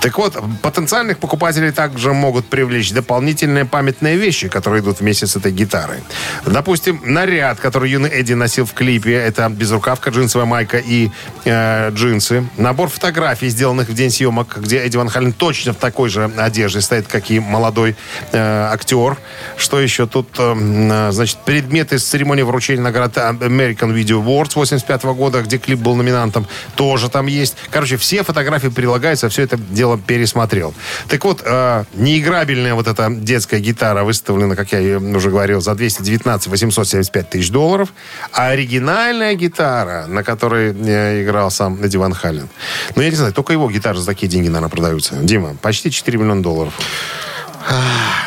Так 0.00 0.18
вот, 0.18 0.36
потенциальных 0.62 1.18
покупателей 1.18 1.72
также 1.72 2.12
могут 2.12 2.46
привлечь 2.46 2.92
дополнительные 2.92 3.64
памятные 3.64 4.16
вещи, 4.16 4.48
которые 4.48 4.82
идут 4.82 5.00
вместе 5.00 5.26
с 5.26 5.36
этой 5.36 5.50
гитарой. 5.50 5.98
Допустим, 6.44 7.00
наряд, 7.02 7.58
который 7.58 7.90
юный 7.90 8.10
Эдди 8.10 8.34
носил 8.34 8.66
в 8.66 8.74
клипе. 8.74 9.14
Это 9.14 9.48
безрукавка, 9.48 10.10
джинсовая 10.10 10.46
майка 10.46 10.78
и 10.78 11.10
э, 11.44 11.90
джинсы. 11.90 12.46
Набор 12.58 12.90
фотографий, 12.90 13.48
сделанных 13.48 13.88
в 13.88 13.94
день 13.94 14.10
съемок, 14.10 14.58
где 14.58 14.84
Эдди 14.84 14.98
Ван 14.98 15.08
Хален 15.08 15.32
точно 15.32 15.72
в 15.72 15.76
такой 15.76 16.10
же 16.10 16.30
одежде 16.36 16.82
стоит, 16.82 17.06
как 17.06 17.30
и 17.30 17.40
молодой 17.40 17.96
э, 18.32 18.68
актер. 18.70 19.16
Что 19.56 19.80
еще 19.80 20.06
тут? 20.06 20.28
э, 20.38 20.54
э, 20.54 21.12
значит, 21.12 21.38
предметы 21.44 21.98
с 21.98 22.04
церемонии 22.04 22.42
вручения 22.42 22.82
награды 22.82 23.20
American 23.20 23.94
Video 23.94 24.22
Awards 24.24 24.52
85 24.54 25.04
года, 25.04 25.42
где 25.42 25.58
клип 25.58 25.78
был 25.78 25.94
номинантом, 25.94 26.46
тоже 26.74 27.08
там 27.08 27.26
есть. 27.26 27.56
Короче, 27.70 27.96
все 27.96 28.22
фотографии 28.22 28.68
прилагаются, 28.68 29.28
все 29.28 29.42
это 29.42 29.56
дело 29.56 29.98
пересмотрел. 29.98 30.74
Так 31.08 31.24
вот, 31.24 31.42
э, 31.44 31.84
неиграбельная 31.94 32.74
вот 32.74 32.88
эта 32.88 33.08
детская 33.10 33.60
гитара 33.60 34.04
выставлена, 34.04 34.56
как 34.56 34.72
я 34.72 34.98
уже 34.98 35.30
говорил, 35.30 35.60
за 35.60 35.74
219 35.74 36.48
875 36.48 37.30
тысяч 37.30 37.50
долларов. 37.50 37.92
А 38.32 38.48
оригинальная 38.48 39.34
гитара, 39.34 40.06
на 40.06 40.22
которой 40.24 40.74
э, 40.74 41.22
играл 41.22 41.50
сам 41.50 41.82
Эдди 41.82 41.96
Ван 41.96 42.12
Хален, 42.12 42.48
ну, 42.96 43.02
я 43.02 43.10
не 43.10 43.16
знаю, 43.16 43.32
только 43.32 43.52
его 43.52 43.70
гитары 43.70 43.98
за 43.98 44.06
такие 44.06 44.28
деньги, 44.28 44.48
наверное, 44.48 44.70
продаются. 44.70 45.14
Дима, 45.16 45.56
почти 45.60 45.90
4 45.90 46.18
миллиона 46.18 46.42
долларов. 46.42 46.74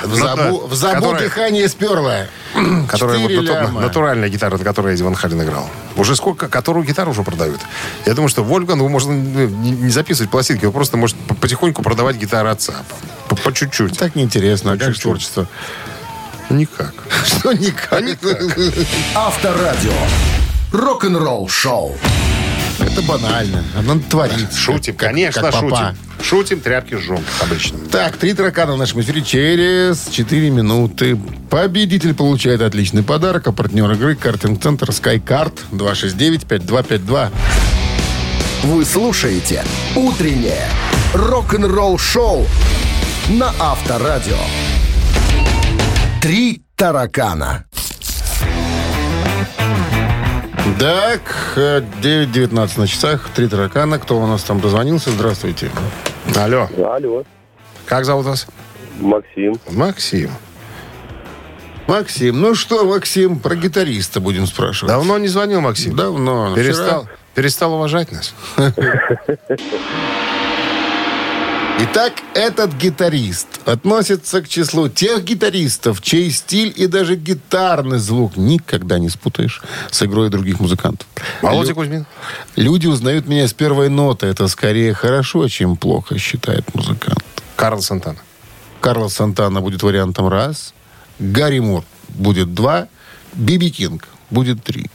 В 0.03 0.07
Ну 0.09 0.15
забу, 0.15 0.61
да, 0.61 0.67
в 0.67 0.73
забу 0.75 0.95
которая- 0.95 1.21
дыхание 1.23 1.69
сперло. 1.69 2.27
Которая 2.89 3.19
вот 3.19 3.29
Четыре 3.29 3.41
нату- 3.53 3.65
ляма. 3.67 3.81
натуральная 3.81 4.29
гитара, 4.29 4.57
на 4.57 4.63
которой 4.63 4.93
Эдди 4.95 5.03
Ван 5.03 5.15
Хален 5.15 5.41
играл. 5.43 5.69
Уже 5.95 6.15
сколько, 6.15 6.47
которую 6.47 6.85
гитару 6.85 7.11
уже 7.11 7.23
продают. 7.23 7.59
Я 8.05 8.13
думаю, 8.13 8.29
что 8.29 8.43
Вольфгангу 8.43 8.87
можно 8.89 9.13
ну, 9.13 9.47
не 9.47 9.71
не 9.71 9.89
записывать 9.89 10.31
пластинки, 10.31 10.65
он 10.65 10.71
просто 10.71 10.97
может 10.97 11.15
по- 11.17 11.35
потихоньку 11.35 11.83
продавать 11.83 12.15
гитары 12.15 12.49
отца. 12.49 12.73
По, 13.29 13.35
по 13.35 13.53
чуть-чуть. 13.53 13.97
Так 13.97 14.15
неинтересно. 14.15 14.71
А 14.71 14.77
как 14.77 14.87
же 14.87 14.93
Чуть-чуть. 14.93 15.03
творчество? 15.03 15.47
Никак. 16.49 16.93
Что 17.25 17.53
никак? 17.53 18.03
Авторадио. 19.15 19.93
Рок-н-ролл 20.71 21.47
шоу. 21.49 21.95
Это 22.79 23.01
банально. 23.01 23.63
Она 23.77 23.99
творит. 24.09 24.53
Шутим, 24.53 24.95
Как- 24.95 25.09
конечно, 25.09 25.41
как 25.41 25.53
шутим. 25.55 25.97
Шутим, 26.21 26.59
тряпки 26.59 26.95
жжем, 26.95 27.23
обычно. 27.41 27.79
Так, 27.91 28.17
три 28.17 28.33
таракана 28.33 28.73
в 28.73 28.77
нашем 28.77 29.01
эфире 29.01 29.21
через 29.21 30.07
4 30.09 30.49
минуты. 30.49 31.17
Победитель 31.49 32.13
получает 32.13 32.61
отличный 32.61 33.03
подарок, 33.03 33.47
а 33.47 33.51
партнер 33.51 33.89
игры 33.91 34.15
«Картинг-центр 34.15 34.89
SkyCard» 34.89 35.53
269-5252. 35.71 37.31
Вы 38.63 38.85
слушаете 38.85 39.63
Утреннее 39.95 40.67
рок-н-ролл-шоу 41.13 42.45
на 43.29 43.53
Авторадио. 43.59 44.37
Три 46.21 46.61
таракана. 46.75 47.65
Так, 50.79 51.21
э, 51.55 51.81
9.19 52.01 52.77
на 52.77 52.87
часах, 52.87 53.29
три 53.33 53.47
таракана. 53.47 53.97
Кто 53.99 54.19
у 54.19 54.27
нас 54.27 54.43
там 54.43 54.59
дозвонился? 54.59 55.11
Здравствуйте. 55.11 55.71
Алло, 56.35 56.67
Алло, 56.77 57.23
как 57.85 58.05
зовут 58.05 58.25
вас? 58.25 58.47
Максим. 58.99 59.55
Максим. 59.69 60.31
Максим, 61.87 62.41
ну 62.41 62.53
что, 62.53 62.85
Максим, 62.85 63.39
про 63.39 63.55
гитариста 63.55 64.19
будем 64.19 64.45
спрашивать. 64.45 64.93
Давно 64.93 65.17
не 65.17 65.27
звонил 65.27 65.61
Максим? 65.61 65.95
Давно. 65.95 66.53
Перестал, 66.53 67.03
Вчера. 67.03 67.15
перестал 67.33 67.73
уважать 67.73 68.11
нас? 68.11 68.33
Итак, 71.79 72.13
этот 72.33 72.73
гитарист 72.73 73.47
относится 73.67 74.41
к 74.41 74.47
числу 74.47 74.89
тех 74.89 75.23
гитаристов, 75.23 76.01
чей 76.01 76.31
стиль 76.31 76.73
и 76.75 76.87
даже 76.87 77.15
гитарный 77.15 77.99
звук 77.99 78.35
никогда 78.35 78.97
не 78.97 79.09
спутаешь 79.09 79.61
с 79.91 80.01
игрой 80.01 80.29
других 80.29 80.59
музыкантов. 80.59 81.07
Володя 81.43 81.69
Лю- 81.69 81.75
Кузьмин? 81.75 82.05
Люди 82.55 82.87
узнают 82.87 83.27
меня 83.27 83.47
с 83.47 83.53
первой 83.53 83.89
ноты. 83.89 84.25
Это 84.25 84.47
скорее 84.47 84.93
хорошо, 84.95 85.47
чем 85.49 85.77
плохо, 85.77 86.17
считает 86.17 86.73
музыкант. 86.73 87.23
Карл 87.55 87.81
Сантана. 87.81 88.17
Карлос 88.81 89.13
Сантана 89.13 89.61
будет 89.61 89.83
вариантом 89.83 90.27
раз. 90.29 90.73
Гарри 91.19 91.59
Мур 91.59 91.83
будет 92.09 92.53
два. 92.55 92.87
Биби 93.33 93.69
Кинг 93.69 94.07
будет 94.31 94.63
три. 94.63 94.87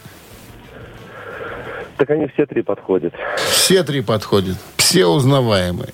Так 1.97 2.11
они 2.11 2.27
все 2.29 2.47
три 2.47 2.63
подходят. 2.63 3.13
Все 3.51 3.85
три 3.85 4.01
подходят. 4.01 4.57
Все 4.77 5.07
узнаваемые. 5.07 5.93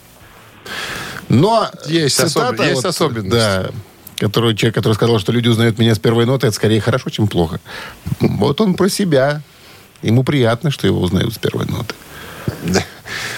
Но 1.28 1.68
Есть 1.86 2.16
цитата 2.16 2.62
особ- 2.62 2.68
есть 2.70 2.84
особенность. 2.84 3.30
Да, 3.30 3.70
которую 4.16 4.54
человек, 4.54 4.74
который 4.74 4.94
сказал, 4.94 5.18
что 5.18 5.32
люди 5.32 5.48
узнают 5.48 5.78
меня 5.78 5.94
с 5.94 5.98
первой 5.98 6.26
ноты, 6.26 6.46
это 6.48 6.56
скорее 6.56 6.80
хорошо, 6.80 7.10
чем 7.10 7.28
плохо. 7.28 7.60
Вот 8.20 8.60
он 8.60 8.74
про 8.74 8.88
себя. 8.88 9.42
Ему 10.02 10.22
приятно, 10.24 10.70
что 10.70 10.86
его 10.86 11.00
узнают 11.00 11.34
с 11.34 11.38
первой 11.38 11.66
ноты. 11.66 11.94
Да. 12.64 12.82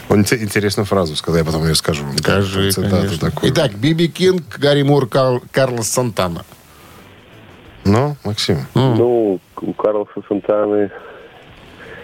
Он 0.09 0.23
инте- 0.23 0.41
интересную 0.43 0.87
фразу 0.87 1.17
сказал, 1.17 1.39
я 1.39 1.45
потом 1.45 1.65
ее 1.67 1.75
скажу. 1.75 2.05
Скажи, 2.19 2.71
такую. 3.19 3.53
Итак, 3.53 3.75
Би 3.75 3.92
Би 3.92 4.09
Кинг, 4.09 4.59
Гэри 4.59 4.83
Мур, 4.83 5.09
Кар- 5.09 5.41
Карлос 5.53 5.89
Сантана. 5.89 6.45
Ну, 7.85 8.17
Максим, 8.25 8.67
Ну, 8.75 9.41
у 9.61 9.73
Карлоса 9.73 10.13
Сантаны 10.29 10.91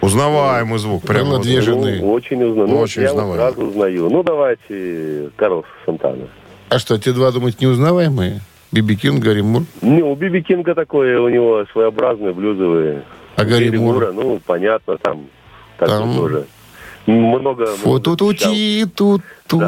узнаваемый 0.01 0.79
звук. 0.79 1.03
Прямо 1.03 1.31
вот. 1.31 1.41
две 1.41 1.61
жены. 1.61 1.99
ну, 2.01 2.11
очень 2.11 2.43
узнаю. 2.43 2.67
Ну, 2.67 2.79
Очень 2.79 3.01
я 3.03 3.13
вот 3.13 3.15
узнаваемо. 3.23 3.35
сразу 3.51 3.67
узнаю. 3.69 4.09
Ну, 4.09 4.23
давайте 4.23 5.29
Карлоса 5.35 5.67
Сантана. 5.85 6.27
А 6.69 6.79
что, 6.79 6.97
те 6.97 7.11
два, 7.13 7.31
думаете, 7.31 7.57
неузнаваемые? 7.61 8.41
Би 8.71 8.83
Би 8.83 8.95
Кинг, 8.97 9.23
Гэри 9.23 9.41
Мур? 9.41 9.63
Не, 9.81 10.03
у 10.03 10.13
Би 10.15 10.28
Би 10.28 10.41
Кинга 10.41 10.75
такое, 10.75 11.19
у 11.21 11.29
него 11.29 11.65
своеобразные 11.71 12.33
блюзовые. 12.33 13.03
А 13.37 13.45
Гарри 13.45 13.65
Гарри 13.69 13.77
Мур? 13.77 13.93
Мура, 13.95 14.11
ну, 14.11 14.41
понятно, 14.45 14.97
там, 14.97 15.27
так 15.77 15.87
Там- 15.89 16.15
тоже. 16.15 16.45
Много, 17.05 17.65
фу 17.67 17.99
ту 18.01 18.17
ту 18.17 18.33
ти 18.33 18.85
ту 18.93 19.21
ту 19.47 19.61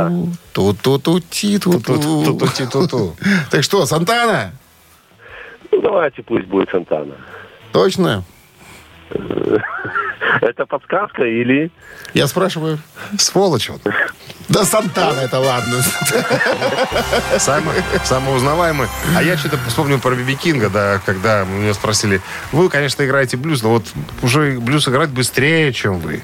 ту 0.52 0.74
ту 0.74 1.00
ту 1.00 1.20
ти 1.22 1.58
ту 1.58 1.72
ту 1.80 1.80
Ту-ту-ту-ту-ту. 1.80 3.16
Так 3.50 3.64
что, 3.64 3.86
Сантана? 3.86 4.52
Ну, 5.72 5.82
давайте 5.82 6.22
пусть 6.22 6.48
будет 6.48 6.70
Сантана. 6.70 7.14
Точно? 7.72 8.24
Это 10.42 10.66
подсказка 10.66 11.24
или... 11.24 11.72
Я 12.14 12.28
спрашиваю. 12.28 12.80
Сволочь 13.18 13.70
он. 13.70 13.80
Да 14.48 14.64
Сантана 14.66 15.20
это 15.20 15.40
ладно. 15.40 15.82
Самый, 17.38 17.76
самый 18.04 18.36
узнаваемый. 18.36 18.88
А 19.16 19.22
я 19.22 19.38
что-то 19.38 19.58
вспомнил 19.68 20.00
про 20.00 20.16
Биби 20.16 20.36
Кинга, 20.36 20.70
да, 20.70 21.00
когда 21.06 21.46
меня 21.46 21.74
спросили, 21.74 22.22
вы, 22.52 22.70
конечно, 22.70 23.04
играете 23.04 23.38
блюз, 23.38 23.62
но 23.62 23.70
вот 23.70 23.86
уже 24.22 24.60
блюз 24.60 24.88
играть 24.88 25.10
быстрее, 25.10 25.72
чем 25.72 26.00
вы. 26.00 26.24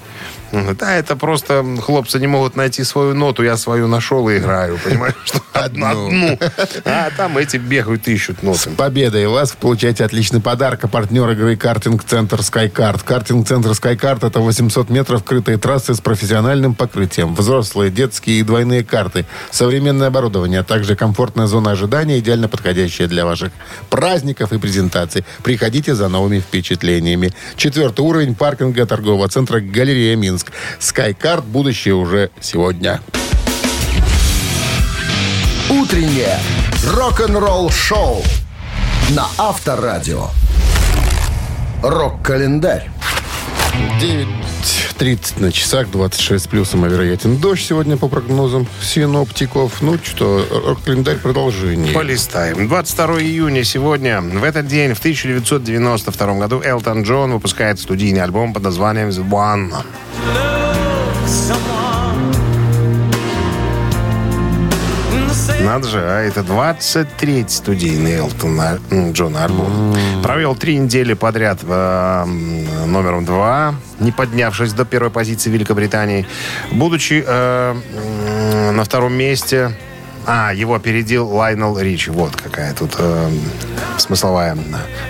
Да, 0.52 0.96
это 0.96 1.16
просто 1.16 1.64
хлопцы 1.82 2.20
не 2.20 2.28
могут 2.28 2.56
найти 2.56 2.84
свою 2.84 3.14
ноту, 3.14 3.44
я 3.44 3.58
свою 3.58 3.88
нашел 3.88 4.28
и 4.30 4.38
играю, 4.38 4.80
понимаешь? 4.84 5.16
Что 5.26 5.42
Одну. 5.54 5.86
одну. 5.86 6.40
А 6.86 7.10
там 7.16 7.38
эти 7.38 7.58
бегают, 7.58 8.08
ищут 8.08 8.44
ноты. 8.44 8.70
Победой 8.72 9.28
вас 9.28 9.52
получаете 9.52 10.04
отличный 10.06 10.42
подарок. 10.42 10.84
А 10.84 10.88
партнер 10.88 11.30
игры 11.32 11.56
«Картинг-центр 11.56 12.42
Скайкарт». 12.42 13.04
«Картинг-центр 13.04 13.74
Скайкарт»— 13.74 14.24
это 14.26 14.40
800 14.40 14.90
метров 14.90 15.24
крытой 15.24 15.58
трассы 15.58 15.94
с 15.94 16.02
профессиональным 16.02 16.76
покрытием. 16.76 17.34
Взрослые, 17.36 17.90
детские 17.90 18.40
и 18.40 18.44
двойные 18.44 18.84
карты. 18.84 19.26
Современное 19.52 20.08
оборудование, 20.08 20.60
а 20.60 20.64
также 20.64 20.96
комфортная 20.96 21.48
зона 21.48 21.72
ожидания, 21.72 22.20
идеально 22.20 22.48
подходящая 22.48 23.08
для 23.08 23.26
ваших 23.26 23.52
праздников 23.90 24.52
и 24.52 24.58
презентаций. 24.58 25.24
Приходите 25.44 25.96
за 25.96 26.10
новыми 26.10 26.40
впечатлениями. 26.40 27.34
Четвертый 27.56 28.02
уровень 28.02 28.36
паркинга 28.36 28.86
торгового 28.86 29.28
центра 29.30 29.60
«Галерея 29.60 30.16
Минск». 30.36 30.52
«Скайкарт»— 30.80 31.44
будущее 31.46 31.94
уже 31.94 32.30
сегодня. 32.42 33.00
Утреннее 35.70 36.40
рок-н-ролл-шоу 36.94 38.22
на 39.12 39.28
Авторадио. 39.38 40.28
Рок-календарь. 41.82 42.90
9.30 44.98 45.42
на 45.42 45.52
часах, 45.52 45.90
26 45.92 46.50
плюсом, 46.50 46.84
а 46.84 46.88
вероятен 46.88 47.38
дождь 47.38 47.66
сегодня 47.66 47.98
по 47.98 48.08
прогнозам 48.08 48.68
синоптиков. 48.82 49.82
Ну 49.82 49.98
что, 50.04 50.46
рок-календарь 50.50 51.18
продолжение. 51.18 51.94
Полистаем. 51.94 52.68
22 52.68 53.22
июня 53.22 53.64
сегодня. 53.64 54.22
В 54.22 54.44
этот 54.44 54.68
день, 54.68 54.94
в 54.94 55.00
1992 55.00 56.34
году, 56.36 56.62
Элтон 56.64 57.04
Джон 57.04 57.34
выпускает 57.34 57.80
студийный 57.80 58.22
альбом 58.22 58.54
под 58.54 58.64
названием 58.64 59.10
«The 59.10 59.30
One». 59.30 59.74
Надо 65.66 65.88
же, 65.88 66.00
а 66.00 66.22
это 66.22 66.42
23-й 66.42 67.50
студийный 67.50 68.18
Элтона 68.18 68.80
м, 68.92 69.14
Джона 69.14 69.46
альбом. 69.46 69.96
Провел 70.22 70.56
три 70.56 70.78
недели 70.78 71.14
подряд 71.14 71.60
э, 71.64 72.26
номером 72.86 73.26
два, 73.26 73.74
не 74.00 74.12
поднявшись 74.12 74.74
до 74.74 74.86
первой 74.86 75.10
позиции 75.10 75.50
Великобритании. 75.50 76.28
Будучи 76.72 77.24
э, 77.26 78.72
на 78.72 78.84
втором 78.84 79.14
месте... 79.14 79.76
А, 80.28 80.54
его 80.54 80.74
опередил 80.76 81.28
Лайнел 81.30 81.78
Ричи. 81.78 82.10
Вот 82.10 82.36
какая 82.36 82.74
тут 82.74 82.96
э, 82.98 83.30
смысловая 83.98 84.58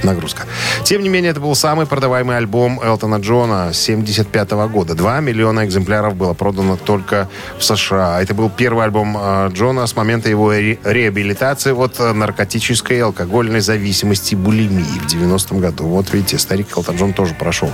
нагрузка. 0.03 0.43
Тем 0.83 1.03
не 1.03 1.09
менее, 1.09 1.31
это 1.31 1.39
был 1.39 1.55
самый 1.55 1.85
продаваемый 1.85 2.37
альбом 2.37 2.81
Элтона 2.81 3.15
Джона 3.15 3.71
75 3.73 4.51
года. 4.69 4.93
Два 4.93 5.19
миллиона 5.21 5.65
экземпляров 5.65 6.15
было 6.15 6.33
продано 6.33 6.75
только 6.77 7.29
в 7.57 7.63
США. 7.63 8.21
Это 8.21 8.33
был 8.33 8.49
первый 8.49 8.83
альбом 8.83 9.17
э, 9.19 9.49
Джона 9.53 9.87
с 9.87 9.95
момента 9.95 10.29
его 10.29 10.51
ре- 10.51 10.79
реабилитации 10.83 11.71
от 11.71 11.99
э, 11.99 12.11
наркотической 12.11 12.97
и 12.97 13.01
алкогольной 13.01 13.61
зависимости 13.61 14.35
булимии 14.35 14.83
в 14.83 15.05
90-м 15.05 15.59
году. 15.59 15.85
Вот 15.85 16.13
видите, 16.13 16.37
старик 16.39 16.75
Элтон 16.75 16.97
Джон 16.97 17.13
тоже 17.13 17.33
прошел 17.35 17.71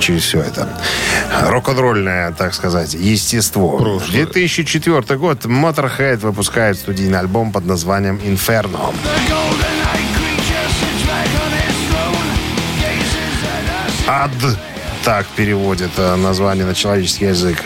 через 0.00 0.22
все 0.22 0.40
это. 0.40 0.68
Рок-н-ролльное, 1.42 2.32
так 2.32 2.54
сказать, 2.54 2.94
естество. 2.94 3.76
Прошлое. 3.78 4.10
2004 4.26 5.18
год 5.18 5.44
Motorhead 5.44 6.18
выпускает 6.18 6.63
студийный 6.72 7.18
альбом 7.18 7.52
под 7.52 7.66
названием 7.66 8.16
«Inferno». 8.16 8.94
Ад. 14.06 14.30
Так 15.04 15.26
переводит 15.36 15.90
э, 15.98 16.16
название 16.16 16.64
на 16.64 16.74
человеческий 16.74 17.26
язык 17.26 17.58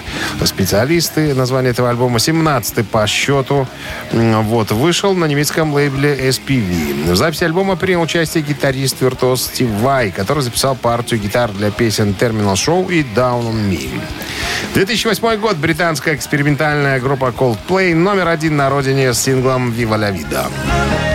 специалисты. 0.45 1.35
Название 1.35 1.71
этого 1.71 1.89
альбома 1.89 2.19
17 2.19 2.87
по 2.89 3.07
счету. 3.07 3.67
Вот, 4.13 4.73
вышел 4.73 5.15
на 5.15 5.27
немецком 5.27 5.73
лейбле 5.73 6.17
SPV. 6.31 7.13
В 7.13 7.17
записи 7.17 7.45
альбома 7.45 7.77
принял 7.77 8.03
участие 8.03 8.43
гитарист-виртуоз 8.43 9.43
Стив 9.43 9.69
Вай, 9.69 10.11
который 10.11 10.43
записал 10.43 10.75
партию 10.75 11.21
гитар 11.21 11.53
для 11.53 11.71
песен 11.71 12.15
Terminal 12.19 12.55
Show 12.55 12.93
и 12.93 13.03
Down 13.03 13.45
on 13.45 13.71
Me. 13.71 13.89
2008 14.75 15.41
год. 15.41 15.57
Британская 15.59 16.17
экспериментальная 16.17 16.99
группа 16.99 17.27
Coldplay 17.27 17.95
номер 17.95 18.29
один 18.29 18.57
на 18.57 18.69
родине 18.69 19.15
с 19.15 19.21
синглом 19.21 19.71
«Viva 19.71 19.97
la 19.97 20.13
Vida». 20.13 21.08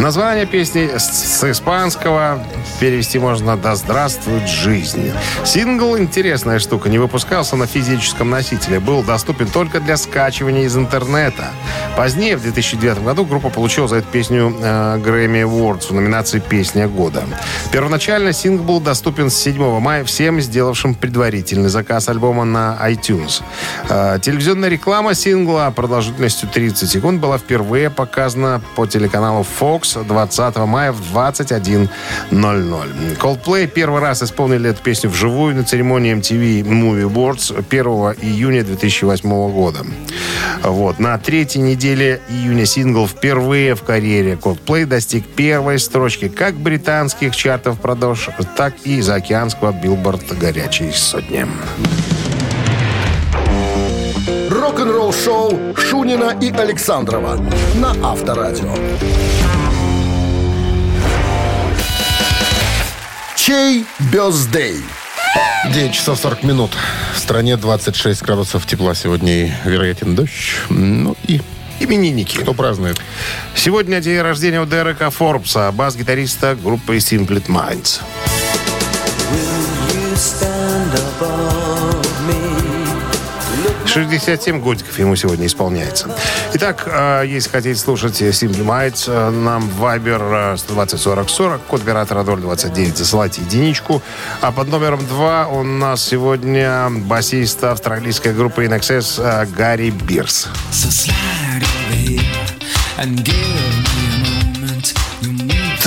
Название 0.00 0.46
песни 0.46 0.96
с, 0.96 1.02
с 1.02 1.50
испанского 1.50 2.42
перевести 2.80 3.18
можно 3.18 3.58
«Да 3.58 3.74
здравствует 3.76 4.48
жизнь». 4.48 5.12
Сингл 5.44 5.98
«Интересная 5.98 6.58
штука» 6.58 6.88
не 6.88 6.98
выпускался 6.98 7.54
на 7.56 7.66
физическом 7.66 8.30
носителе. 8.30 8.80
Был 8.80 9.02
доступен 9.02 9.48
только 9.48 9.80
для 9.80 9.98
скачивания 9.98 10.64
из 10.64 10.76
интернета. 10.76 11.50
Позднее, 11.96 12.38
в 12.38 12.42
2009 12.42 13.04
году, 13.04 13.26
группа 13.26 13.50
получила 13.50 13.86
за 13.86 13.96
эту 13.96 14.08
песню 14.08 14.56
э, 14.58 14.98
Grammy 14.98 15.44
в 15.44 15.92
номинации 15.92 16.38
«Песня 16.38 16.88
года». 16.88 17.22
Первоначально 17.70 18.32
сингл 18.32 18.64
был 18.64 18.80
доступен 18.80 19.30
с 19.30 19.34
7 19.34 19.78
мая 19.78 20.02
всем 20.04 20.40
сделавшим 20.40 20.94
предварительный 20.94 21.68
заказ 21.68 22.08
альбома 22.08 22.44
на 22.44 22.78
iTunes. 22.82 23.42
Э, 23.90 24.18
телевизионная 24.22 24.70
реклама 24.70 25.14
сингла 25.14 25.70
продолжительностью 25.76 26.48
30 26.48 26.88
секунд 26.88 27.20
была 27.20 27.36
впервые 27.36 27.90
показана 27.90 28.62
по 28.74 28.86
телеканалу 28.86 29.46
Fox 29.60 30.02
20 30.02 30.56
мая 30.56 30.92
в 30.92 31.00
21.00. 31.14 32.69
Coldplay 33.20 33.66
первый 33.66 34.00
раз 34.00 34.22
исполнили 34.22 34.70
эту 34.70 34.82
песню 34.82 35.10
вживую 35.10 35.54
на 35.54 35.64
церемонии 35.64 36.14
MTV 36.14 36.62
Movie 36.62 37.10
Awards 37.10 37.64
1 37.68 37.84
июня 38.22 38.64
2008 38.64 39.28
года. 39.52 39.80
Вот. 40.62 40.98
На 40.98 41.18
третьей 41.18 41.62
неделе 41.62 42.20
июня 42.28 42.66
сингл 42.66 43.06
впервые 43.06 43.74
в 43.74 43.82
карьере 43.82 44.38
Coldplay 44.40 44.86
достиг 44.86 45.26
первой 45.26 45.78
строчки 45.78 46.28
как 46.28 46.54
британских 46.54 47.34
чартов 47.34 47.80
продаж, 47.80 48.28
так 48.56 48.74
и 48.84 49.00
заокеанского 49.00 49.72
билборд 49.72 50.36
горячей 50.38 50.92
сотни. 50.92 51.46
Рок-н-ролл 54.50 55.12
шоу 55.12 55.74
Шунина 55.76 56.36
и 56.40 56.50
Александрова 56.52 57.38
на 57.74 57.94
Авторадио. 58.02 58.74
Чей 63.50 63.84
бездей? 64.12 64.76
9 65.72 65.92
часов 65.92 66.20
40 66.20 66.44
минут. 66.44 66.70
В 67.12 67.18
стране 67.18 67.56
26 67.56 68.22
градусов 68.22 68.64
тепла 68.64 68.94
сегодня 68.94 69.46
и 69.46 69.52
вероятен 69.64 70.14
дождь. 70.14 70.54
Ну 70.68 71.16
и 71.26 71.40
Именинники. 71.80 72.38
кто 72.38 72.54
празднует? 72.54 73.00
Сегодня 73.56 74.00
день 74.00 74.20
рождения 74.20 74.60
у 74.60 74.66
Дерека 74.66 75.10
Форбса, 75.10 75.72
бас-гитариста 75.72 76.56
группы 76.62 76.98
Simply 76.98 77.44
Minds. 77.48 78.00
67 83.92 84.60
годиков 84.60 84.96
ему 85.00 85.16
сегодня 85.16 85.46
исполняется. 85.46 86.14
Итак, 86.54 86.84
э, 86.86 87.24
если 87.26 87.50
хотите 87.50 87.74
слушать 87.74 88.22
Simply 88.22 88.64
Minds, 88.64 89.04
э, 89.08 89.30
нам 89.30 89.68
Viber 89.80 90.54
э, 90.54 90.56
120 90.56 91.00
40 91.00 91.28
40, 91.28 91.60
код 91.62 91.82
оператора 91.82 92.22
029, 92.22 92.96
засылайте 92.96 93.42
единичку. 93.42 94.00
А 94.40 94.52
под 94.52 94.68
номером 94.68 95.04
2 95.04 95.48
у 95.48 95.62
нас 95.64 96.04
сегодня 96.04 96.88
басист 96.90 97.64
австралийской 97.64 98.32
группы 98.32 98.64
Excess 98.64 99.20
э, 99.20 99.46
Гарри 99.46 99.90
Бирс. 99.90 100.48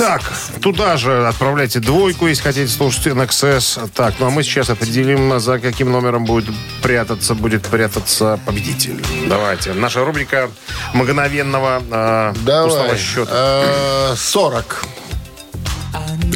Так, 0.04 0.20
туда 0.60 0.98
же 0.98 1.26
отправляйте 1.26 1.80
двойку, 1.80 2.26
если 2.26 2.42
хотите 2.42 2.70
слушать 2.70 3.06
NXS. 3.06 3.88
Так, 3.94 4.16
ну 4.18 4.26
а 4.26 4.30
мы 4.30 4.42
сейчас 4.42 4.68
определим, 4.68 5.40
за 5.40 5.58
каким 5.58 5.90
номером 5.90 6.26
будет 6.26 6.54
прятаться, 6.82 7.34
будет 7.34 7.62
прятаться 7.62 8.38
победитель. 8.44 9.02
Давайте. 9.26 9.72
Наша 9.72 10.04
рубрика 10.04 10.50
мгновенного 10.92 11.82
э, 11.90 12.34
Давай. 12.44 12.98
счета. 12.98 14.12
Э, 14.12 14.14
40. 14.14 14.84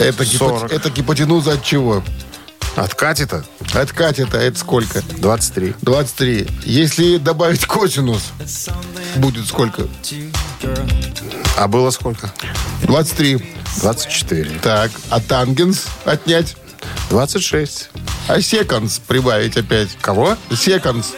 Это, 0.01 0.25
40. 0.25 0.73
это 0.73 0.89
гипотенуза 0.89 1.53
от 1.53 1.63
чего? 1.63 2.03
Откатит-то 2.75 3.45
От 3.75 3.93
Катя-то 3.93 4.39
это 4.39 4.59
сколько? 4.59 5.03
23. 5.19 5.75
23. 5.83 6.49
Если 6.65 7.19
добавить 7.19 7.67
косинус, 7.67 8.33
будет 9.17 9.47
сколько? 9.47 9.89
А 11.59 11.67
было 11.67 11.91
сколько? 11.91 12.33
23. 12.83 13.45
24. 13.81 14.61
Так, 14.63 14.93
а 15.11 15.21
тангенс 15.21 15.87
отнять? 16.05 16.57
26. 17.11 17.91
А 18.29 18.41
секонс 18.41 19.01
прибавить 19.05 19.57
опять? 19.57 19.89
Кого? 20.01 20.37
Секонс. 20.57 21.15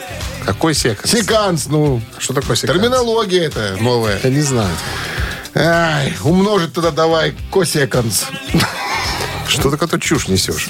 Какой 0.47 0.75
секонд? 0.75 1.07
Секанс, 1.07 1.67
ну. 1.67 2.01
Что 2.19 2.33
такое 2.33 2.57
секонд? 2.57 2.79
Терминология 2.81 3.45
это 3.45 3.77
новая. 3.81 4.19
Я 4.23 4.31
не 4.31 4.41
знаю. 4.41 4.75
Ай, 5.55 6.17
умножить 6.25 6.73
тогда 6.73 6.91
давай 6.91 7.35
косеконс. 7.53 8.25
Что 9.61 9.71
ты 9.71 9.77
какую-то 9.77 10.01
чушь 10.01 10.29
несешь? 10.29 10.69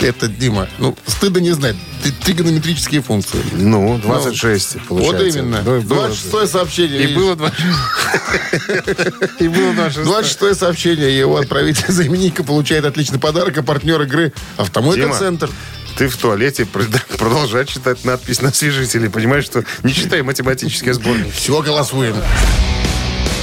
Это, 0.00 0.28
Дима, 0.28 0.68
ну, 0.78 0.96
стыдно 1.06 1.38
не 1.38 1.52
знать. 1.52 1.76
Ты- 2.02 2.12
Тригонометрические 2.12 3.00
функции. 3.00 3.40
Ну, 3.52 3.98
26 3.98 4.76
получается. 4.86 5.24
Вот 5.24 5.34
именно. 5.36 5.62
Ну, 5.64 5.76
и 5.76 5.80
было- 5.80 6.08
26 6.08 6.52
сообщение. 6.52 7.02
И 7.04 7.14
было 7.14 7.34
26. 7.34 9.40
И 9.40 9.48
было 9.48 9.72
26. 9.72 10.04
26 10.06 10.60
сообщение. 10.60 11.18
Его 11.18 11.38
отправитель 11.38 11.86
за 11.92 12.06
именинника 12.06 12.44
получает 12.44 12.84
отличный 12.84 13.18
подарок, 13.18 13.56
а 13.58 13.62
партнер 13.62 14.00
игры 14.02 14.32
«Автомойка 14.58 15.00
Дима, 15.02 15.18
Центр». 15.18 15.50
Ты 15.96 16.08
в 16.08 16.16
туалете 16.18 16.64
прод- 16.64 17.00
продолжай 17.18 17.64
читать 17.64 18.04
надпись 18.04 18.42
на 18.42 18.50
освежителе. 18.50 19.08
Понимаешь, 19.08 19.44
что 19.44 19.64
не 19.82 19.94
читай 19.94 20.20
математические 20.22 20.92
сборники. 20.92 21.30
Все, 21.30 21.62
голосуем. 21.62 22.16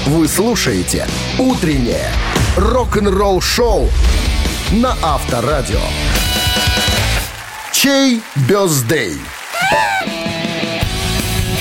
Вы 0.05 0.27
слушаете 0.27 1.07
«Утреннее 1.39 2.11
рок-н-ролл-шоу» 2.57 3.89
на 4.73 4.95
Авторадио. 5.03 5.79
Чей 7.71 8.21
бездей? 8.47 9.19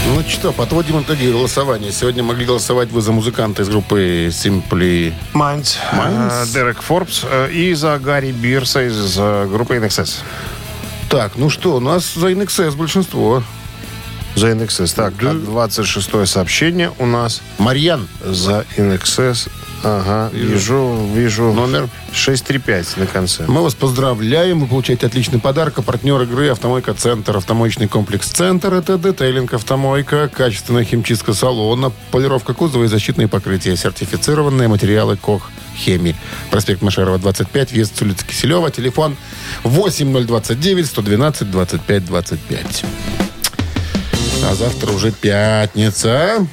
Ну 0.07 0.23
что, 0.27 0.53
подводим 0.53 1.03
итоги 1.03 1.27
голосования. 1.27 1.93
Сегодня 1.93 2.23
могли 2.23 2.47
голосовать 2.47 2.91
вы 2.91 3.03
за 3.03 3.13
музыканта 3.13 3.63
из 3.63 3.69
группы 3.69 4.29
Simply... 4.29 5.13
Майнс. 5.35 5.79
Minds. 5.93 6.53
Дерек 6.53 6.81
Форбс 6.81 7.25
э, 7.29 7.51
и 7.53 7.75
за 7.75 7.99
Гарри 7.99 8.33
Бирса 8.33 8.87
из 8.87 9.17
э, 9.19 9.47
группы 9.47 9.77
NXS. 9.77 10.21
Так, 11.11 11.33
ну 11.37 11.51
что, 11.51 11.77
у 11.77 11.81
нас 11.81 12.15
за 12.15 12.33
NXS 12.33 12.77
большинство. 12.77 13.43
За 14.37 14.51
NXS. 14.53 14.95
Так, 14.95 15.15
а 15.21 15.35
26 15.35 16.27
сообщение 16.27 16.91
у 16.99 17.05
нас 17.05 17.43
Марьян. 17.59 18.09
за 18.25 18.65
NXS. 18.77 19.51
Ага, 19.85 20.31
вижу, 20.33 21.09
вижу. 21.13 21.53
Номер? 21.53 21.89
635 22.13 22.97
на 22.99 23.07
конце. 23.07 23.45
Мы 23.49 23.63
вас 23.63 23.75
поздравляем. 23.75 24.61
Вы 24.61 24.67
получаете 24.67 25.07
отличный 25.07 25.41
подарок. 25.41 25.79
А 25.79 25.83
партнер 25.83 26.21
игры 26.23 26.49
«Автомойка 26.51 26.95
Центр». 26.95 27.37
Автомоечный 27.37 27.89
комплекс 27.89 28.29
«Центр»— 28.29 28.73
это 28.75 28.97
детейлинг 28.97 29.55
«Автомойка», 29.55 30.29
качественная 30.29 30.85
химчистка 30.85 31.33
салона, 31.33 31.93
полировка 32.13 32.55
кузова 32.55 32.85
и 32.85 32.87
защитные 32.87 33.27
покрытия, 33.27 33.77
сертифицированные 33.77 34.69
материалы 34.69 35.17
«Кох 35.17 35.51
Хеми». 35.77 36.15
Проспект 36.51 36.83
Машерова, 36.83 37.19
25, 37.19 37.73
въезд 37.73 37.99
с 37.99 38.03
улицы 38.03 38.25
Киселева. 38.25 38.71
Телефон 38.71 39.17
8029 39.65 40.87
112 40.87 41.51
25 41.51 42.05
25. 42.05 42.85
А 44.45 44.55
завтра 44.55 44.93
уже 44.93 45.11
пятница. 45.11 46.47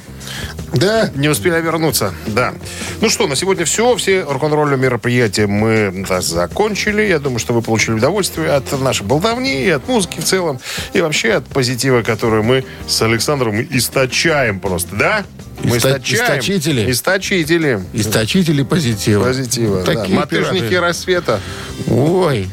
Да, 0.72 1.10
Не 1.14 1.28
успели 1.28 1.60
вернуться, 1.60 2.14
да. 2.26 2.54
Ну 3.00 3.08
что, 3.08 3.26
на 3.26 3.34
сегодня 3.36 3.64
все. 3.64 3.96
Все 3.96 4.22
рок-н-ролльные 4.22 4.78
мероприятия 4.78 5.46
мы 5.46 6.04
да, 6.08 6.20
закончили. 6.20 7.02
Я 7.02 7.18
думаю, 7.18 7.38
что 7.40 7.52
вы 7.52 7.62
получили 7.62 7.94
удовольствие 7.94 8.50
от 8.50 8.80
нашей 8.80 9.04
болтовни, 9.04 9.64
и 9.64 9.70
от 9.70 9.86
музыки 9.88 10.20
в 10.20 10.24
целом, 10.24 10.60
и 10.92 11.00
вообще 11.00 11.32
от 11.34 11.46
позитива, 11.46 12.02
который 12.02 12.42
мы 12.42 12.64
с 12.86 13.02
Александром 13.02 13.60
источаем 13.60 14.60
просто, 14.60 14.94
да? 14.96 15.24
Мы 15.62 15.76
Иста- 15.76 15.98
источаем. 15.98 16.24
источители. 16.38 16.90
Источители. 16.90 17.80
источители 17.92 18.62
позитива. 18.62 19.24
Позитива, 19.24 19.82
да. 19.82 19.94
Такие 19.94 20.18
Мотыжники 20.18 20.60
пираты. 20.68 20.80
рассвета. 20.80 21.40
Ой. 21.88 22.48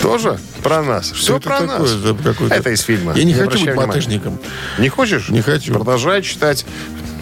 Тоже 0.00 0.38
про 0.62 0.82
нас. 0.82 1.10
Все 1.12 1.36
это 1.36 1.48
про 1.48 1.58
такое 1.60 1.78
нас. 1.78 2.14
какой-то- 2.22 2.54
Это 2.54 2.70
из 2.70 2.80
фильма. 2.82 3.14
Я 3.14 3.24
не, 3.24 3.32
хочу 3.34 3.46
обращай 3.46 3.74
быть 3.74 3.86
мотыжником. 3.86 4.38
Не 4.78 4.88
хочешь? 4.88 5.28
Не 5.28 5.42
хочу. 5.42 5.72
Продолжай 5.74 6.22
читать, 6.22 6.66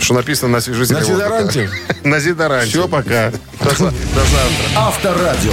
что 0.00 0.14
написано 0.14 0.52
на 0.52 0.58
освежителе 0.58 0.98
На 0.98 1.04
дезодоранте? 1.04 1.70
На 2.04 2.18
дезодоранте. 2.20 2.68
Все, 2.70 2.88
пока. 2.88 3.30
До 3.60 3.70
завтра. 3.70 3.92
Авторадио. 4.76 5.52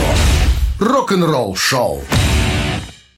Рок-н-ролл 0.80 1.56
шоу. 1.56 2.04